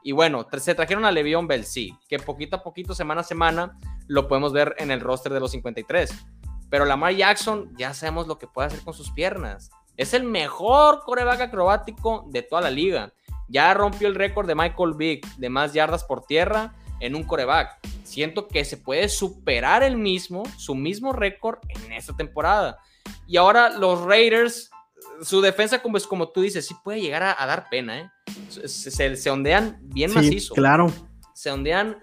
Y 0.03 0.13
bueno, 0.13 0.47
se 0.59 0.75
trajeron 0.75 1.05
a 1.05 1.13
Le'Veon 1.13 1.47
Bell, 1.47 1.65
sí, 1.65 1.97
que 2.09 2.19
poquito 2.19 2.57
a 2.57 2.63
poquito, 2.63 2.95
semana 2.95 3.23
a 3.23 3.25
semana, 3.25 3.79
lo 4.07 4.29
podemos 4.29 4.53
ver 4.53 4.75
en 4.79 4.91
el 4.91 5.01
roster 5.01 5.33
de 5.33 5.41
los 5.41 5.51
53. 5.51 6.11
Pero 6.71 6.85
Lamar 6.85 7.15
Jackson, 7.15 7.75
ya 7.77 7.95
sabemos 7.95 8.27
lo 8.27 8.39
que 8.39 8.47
puede 8.47 8.69
hacer 8.69 8.81
con 8.81 8.95
sus 8.95 9.11
piernas. 9.11 9.71
Es 9.97 10.15
el 10.15 10.25
mejor 10.25 11.01
coreback 11.05 11.41
acrobático 11.41 12.25
de 12.29 12.43
toda 12.43 12.63
la 12.63 12.71
liga. 12.71 13.13
Ya 13.49 13.73
rompió 13.75 14.09
el 14.09 14.15
récord 14.15 14.47
de 14.47 14.55
Michael 14.55 14.95
Vick 14.95 15.27
de 15.37 15.49
más 15.49 15.73
yardas 15.73 16.05
por 16.05 16.25
tierra 16.25 16.75
en 17.01 17.15
un 17.15 17.25
coreback. 17.25 17.79
Siento 18.05 18.49
que 18.49 18.65
se 18.65 18.77
puede 18.77 19.09
superar 19.09 19.83
el 19.83 19.97
mismo, 19.97 20.45
su 20.57 20.75
mismo 20.75 21.13
récord 21.13 21.59
en 21.69 21.93
esta 21.93 22.15
temporada. 22.17 22.79
Y 23.27 23.37
ahora 23.37 23.71
los 23.71 24.03
Raiders, 24.03 24.71
su 25.23 25.41
defensa, 25.41 25.81
como, 25.83 25.97
es, 25.97 26.07
como 26.07 26.29
tú 26.31 26.41
dices, 26.43 26.66
sí 26.66 26.75
puede 26.83 27.01
llegar 27.01 27.23
a, 27.23 27.47
dar 27.47 27.69
pena. 27.71 28.01
¿eh? 28.01 28.11
Se, 28.66 29.16
se, 29.16 29.31
ondean 29.31 29.79
bien 29.83 30.11
sí, 30.11 30.16
macizo. 30.16 30.55
Claro. 30.55 30.93
Se 31.35 31.51
ondean 31.51 31.99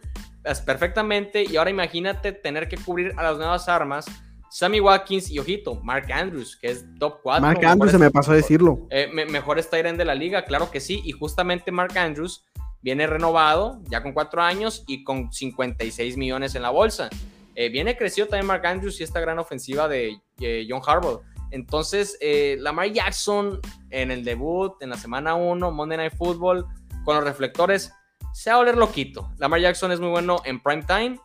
perfectamente. 0.66 1.44
Y 1.44 1.58
ahora 1.58 1.70
imagínate 1.70 2.32
tener 2.32 2.68
que 2.68 2.78
cubrir 2.78 3.14
a 3.18 3.24
las 3.24 3.38
nuevas 3.38 3.68
armas. 3.68 4.06
Sammy 4.50 4.80
Watkins 4.80 5.30
y 5.32 5.40
ojito, 5.40 5.76
Mark 5.84 6.12
Andrews, 6.14 6.56
que 6.56 6.68
es 6.68 6.86
top 6.98 7.20
4. 7.24 7.42
Mark 7.42 7.66
Andrews 7.66 7.92
se 7.92 7.98
me 7.98 8.10
pasó 8.10 8.32
a 8.32 8.36
decirlo. 8.36 8.88
Eh, 8.90 9.10
mejor 9.12 9.60
está 9.60 9.78
en 9.80 9.98
de 9.98 10.06
la 10.06 10.16
liga, 10.16 10.46
claro 10.46 10.72
que 10.72 10.80
sí. 10.80 11.02
Y 11.04 11.12
justamente 11.12 11.72
Mark 11.72 11.98
Andrews 11.98 12.46
viene 12.82 13.08
renovado, 13.08 13.82
ya 13.90 14.02
con 14.02 14.14
cuatro 14.14 14.42
años 14.42 14.84
y 14.88 15.04
con 15.04 15.34
56 15.34 16.16
millones 16.18 16.56
en 16.56 16.62
la 16.62 16.70
bolsa. 16.70 17.10
Eh, 17.56 17.70
viene 17.70 17.98
crecido 17.98 18.28
también 18.28 18.46
Mark 18.46 18.66
Andrews 18.66 19.00
y 19.02 19.04
esta 19.04 19.20
gran 19.20 19.40
ofensiva 19.40 19.88
de 19.88 20.20
eh, 20.40 20.68
John 20.70 20.82
Harbaugh. 20.86 21.22
Entonces, 21.52 22.18
eh, 22.22 22.58
Lamar 22.60 22.92
Jackson 22.92 23.60
en 23.90 24.12
el 24.12 24.24
debut, 24.24 24.74
en 24.82 24.90
la 24.90 24.98
semana 24.98 25.36
1, 25.36 25.72
Monday 25.72 25.98
Night 25.98 26.16
Football, 26.18 26.66
con 27.04 27.16
los 27.16 27.24
reflectores, 27.24 27.92
se 28.34 28.50
va 28.50 28.58
a 28.58 28.60
oler 28.60 28.78
loquito. 28.78 29.32
Lamar 29.38 29.62
Jackson 29.62 29.92
es 29.92 30.00
muy 30.00 30.10
bueno 30.10 30.42
en 30.46 30.62
prime 30.62 30.84
time 30.84 31.20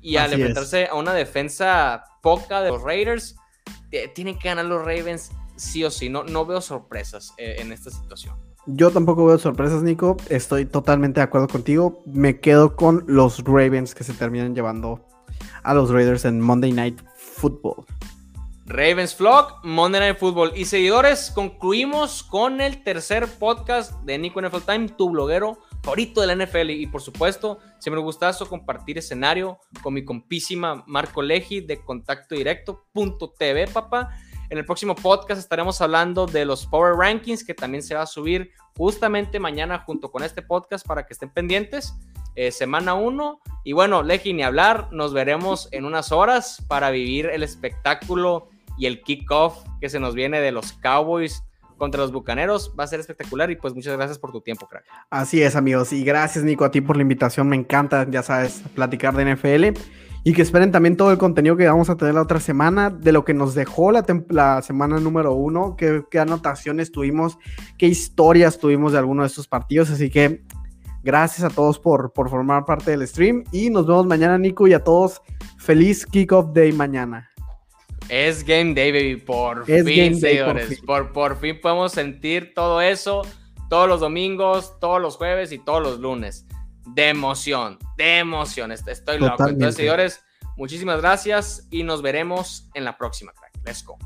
y 0.00 0.16
al 0.16 0.32
enfrentarse 0.32 0.86
a 0.86 0.94
una 0.94 1.12
defensa 1.12 2.04
poca 2.22 2.60
de 2.62 2.70
los 2.70 2.82
Raiders, 2.82 3.36
tienen 4.14 4.38
que 4.38 4.48
ganar 4.48 4.64
los 4.64 4.80
Ravens 4.80 5.30
sí 5.56 5.84
o 5.84 5.90
sí. 5.90 6.08
No, 6.08 6.24
no 6.24 6.44
veo 6.44 6.60
sorpresas 6.60 7.32
en 7.38 7.72
esta 7.72 7.90
situación. 7.90 8.36
Yo 8.66 8.90
tampoco 8.90 9.26
veo 9.26 9.38
sorpresas, 9.38 9.82
Nico. 9.82 10.16
Estoy 10.30 10.64
totalmente 10.64 11.20
de 11.20 11.24
acuerdo 11.24 11.48
contigo. 11.48 12.02
Me 12.06 12.40
quedo 12.40 12.76
con 12.76 13.04
los 13.06 13.44
Ravens 13.44 13.94
que 13.94 14.04
se 14.04 14.14
terminan 14.14 14.54
llevando 14.54 15.06
a 15.62 15.74
los 15.74 15.90
Raiders 15.90 16.24
en 16.24 16.40
Monday 16.40 16.72
Night 16.72 16.98
Football. 17.14 17.84
Ravens 18.66 19.16
Vlog, 19.18 19.60
Monday 19.62 20.00
Night 20.00 20.18
Football. 20.18 20.52
Y 20.56 20.64
seguidores, 20.64 21.30
concluimos 21.30 22.22
con 22.22 22.62
el 22.62 22.82
tercer 22.82 23.26
podcast 23.38 23.92
de 24.04 24.16
Nico 24.18 24.40
NFL 24.40 24.62
Time, 24.66 24.88
tu 24.88 25.10
bloguero 25.10 25.58
favorito 25.82 26.22
de 26.22 26.28
la 26.28 26.46
NFL. 26.46 26.70
Y 26.70 26.86
por 26.86 27.02
supuesto, 27.02 27.58
siempre 27.78 28.00
me 28.00 28.04
gustazo 28.04 28.48
compartir 28.48 28.96
escenario 28.96 29.58
con 29.82 29.92
mi 29.92 30.02
compísima 30.02 30.82
Marco 30.86 31.20
Legi 31.20 31.60
de 31.60 31.82
Contacto 31.84 32.34
Directo.tv, 32.34 33.66
papá. 33.68 34.16
En 34.48 34.56
el 34.56 34.64
próximo 34.64 34.94
podcast 34.94 35.38
estaremos 35.40 35.82
hablando 35.82 36.26
de 36.26 36.46
los 36.46 36.66
Power 36.66 36.94
Rankings, 36.94 37.44
que 37.44 37.52
también 37.52 37.82
se 37.82 37.94
va 37.94 38.02
a 38.02 38.06
subir 38.06 38.50
justamente 38.76 39.38
mañana 39.38 39.80
junto 39.80 40.10
con 40.10 40.22
este 40.22 40.40
podcast 40.40 40.86
para 40.86 41.06
que 41.06 41.12
estén 41.12 41.30
pendientes. 41.30 41.94
Eh, 42.34 42.50
semana 42.50 42.94
1. 42.94 43.40
Y 43.62 43.74
bueno, 43.74 44.02
Leji, 44.02 44.32
ni 44.32 44.42
hablar, 44.42 44.88
nos 44.90 45.12
veremos 45.12 45.68
en 45.70 45.84
unas 45.84 46.12
horas 46.12 46.64
para 46.66 46.90
vivir 46.90 47.26
el 47.26 47.42
espectáculo 47.42 48.48
y 48.78 48.86
el 48.86 49.02
kickoff 49.02 49.64
que 49.80 49.88
se 49.88 50.00
nos 50.00 50.14
viene 50.14 50.40
de 50.40 50.52
los 50.52 50.72
Cowboys 50.74 51.42
contra 51.76 52.00
los 52.00 52.12
Bucaneros. 52.12 52.74
Va 52.78 52.84
a 52.84 52.86
ser 52.86 53.00
espectacular 53.00 53.50
y 53.50 53.56
pues 53.56 53.74
muchas 53.74 53.96
gracias 53.96 54.18
por 54.18 54.32
tu 54.32 54.40
tiempo, 54.40 54.66
crack. 54.66 54.84
Así 55.10 55.42
es, 55.42 55.56
amigos. 55.56 55.92
Y 55.92 56.04
gracias, 56.04 56.44
Nico, 56.44 56.64
a 56.64 56.70
ti 56.70 56.80
por 56.80 56.96
la 56.96 57.02
invitación. 57.02 57.48
Me 57.48 57.56
encanta, 57.56 58.06
ya 58.08 58.22
sabes, 58.22 58.62
platicar 58.74 59.14
de 59.14 59.34
NFL. 59.34 59.78
Y 60.26 60.32
que 60.32 60.40
esperen 60.40 60.72
también 60.72 60.96
todo 60.96 61.12
el 61.12 61.18
contenido 61.18 61.54
que 61.54 61.66
vamos 61.66 61.90
a 61.90 61.96
tener 61.96 62.14
la 62.14 62.22
otra 62.22 62.40
semana, 62.40 62.88
de 62.88 63.12
lo 63.12 63.26
que 63.26 63.34
nos 63.34 63.54
dejó 63.54 63.92
la, 63.92 64.06
la 64.30 64.62
semana 64.62 64.98
número 64.98 65.34
uno, 65.34 65.76
qué, 65.76 66.18
anotaciones 66.18 66.90
tuvimos, 66.90 67.36
qué 67.76 67.86
historias 67.86 68.58
tuvimos 68.58 68.92
de 68.92 68.98
alguno 68.98 69.22
de 69.22 69.28
estos 69.28 69.46
partidos. 69.46 69.90
Así 69.90 70.08
que 70.08 70.42
gracias 71.02 71.44
a 71.44 71.54
todos 71.54 71.78
por, 71.78 72.14
por 72.14 72.30
formar 72.30 72.64
parte 72.64 72.92
del 72.92 73.06
stream 73.06 73.44
y 73.52 73.68
nos 73.68 73.86
vemos 73.86 74.06
mañana, 74.06 74.38
Nico, 74.38 74.66
y 74.66 74.72
a 74.72 74.82
todos 74.82 75.20
feliz 75.58 76.06
kickoff 76.06 76.54
day 76.54 76.72
mañana. 76.72 77.28
Es 78.08 78.44
Game 78.44 78.74
Day, 78.74 78.92
baby, 78.92 79.16
por 79.16 79.64
fin, 79.64 80.18
señores. 80.18 80.80
Por, 80.80 81.12
por, 81.12 81.38
fin 81.38 81.60
podemos 81.60 81.92
sentir 81.92 82.52
todo 82.54 82.80
eso 82.80 83.22
todos 83.68 83.88
los 83.88 84.00
domingos, 84.00 84.78
todos 84.78 85.00
los 85.00 85.16
jueves 85.16 85.52
y 85.52 85.58
todos 85.58 85.82
los 85.82 85.98
lunes 85.98 86.46
de 86.86 87.08
emoción, 87.08 87.78
de 87.96 88.18
emoción. 88.18 88.72
Estoy 88.72 89.18
loco. 89.18 89.48
Entonces, 89.48 89.76
señores, 89.76 90.20
muchísimas 90.56 91.00
gracias 91.00 91.66
y 91.70 91.82
nos 91.82 92.02
veremos 92.02 92.68
en 92.74 92.84
la 92.84 92.96
próxima, 92.96 93.32
crack. 93.32 93.52
Let's 93.64 93.84
go. 93.84 93.98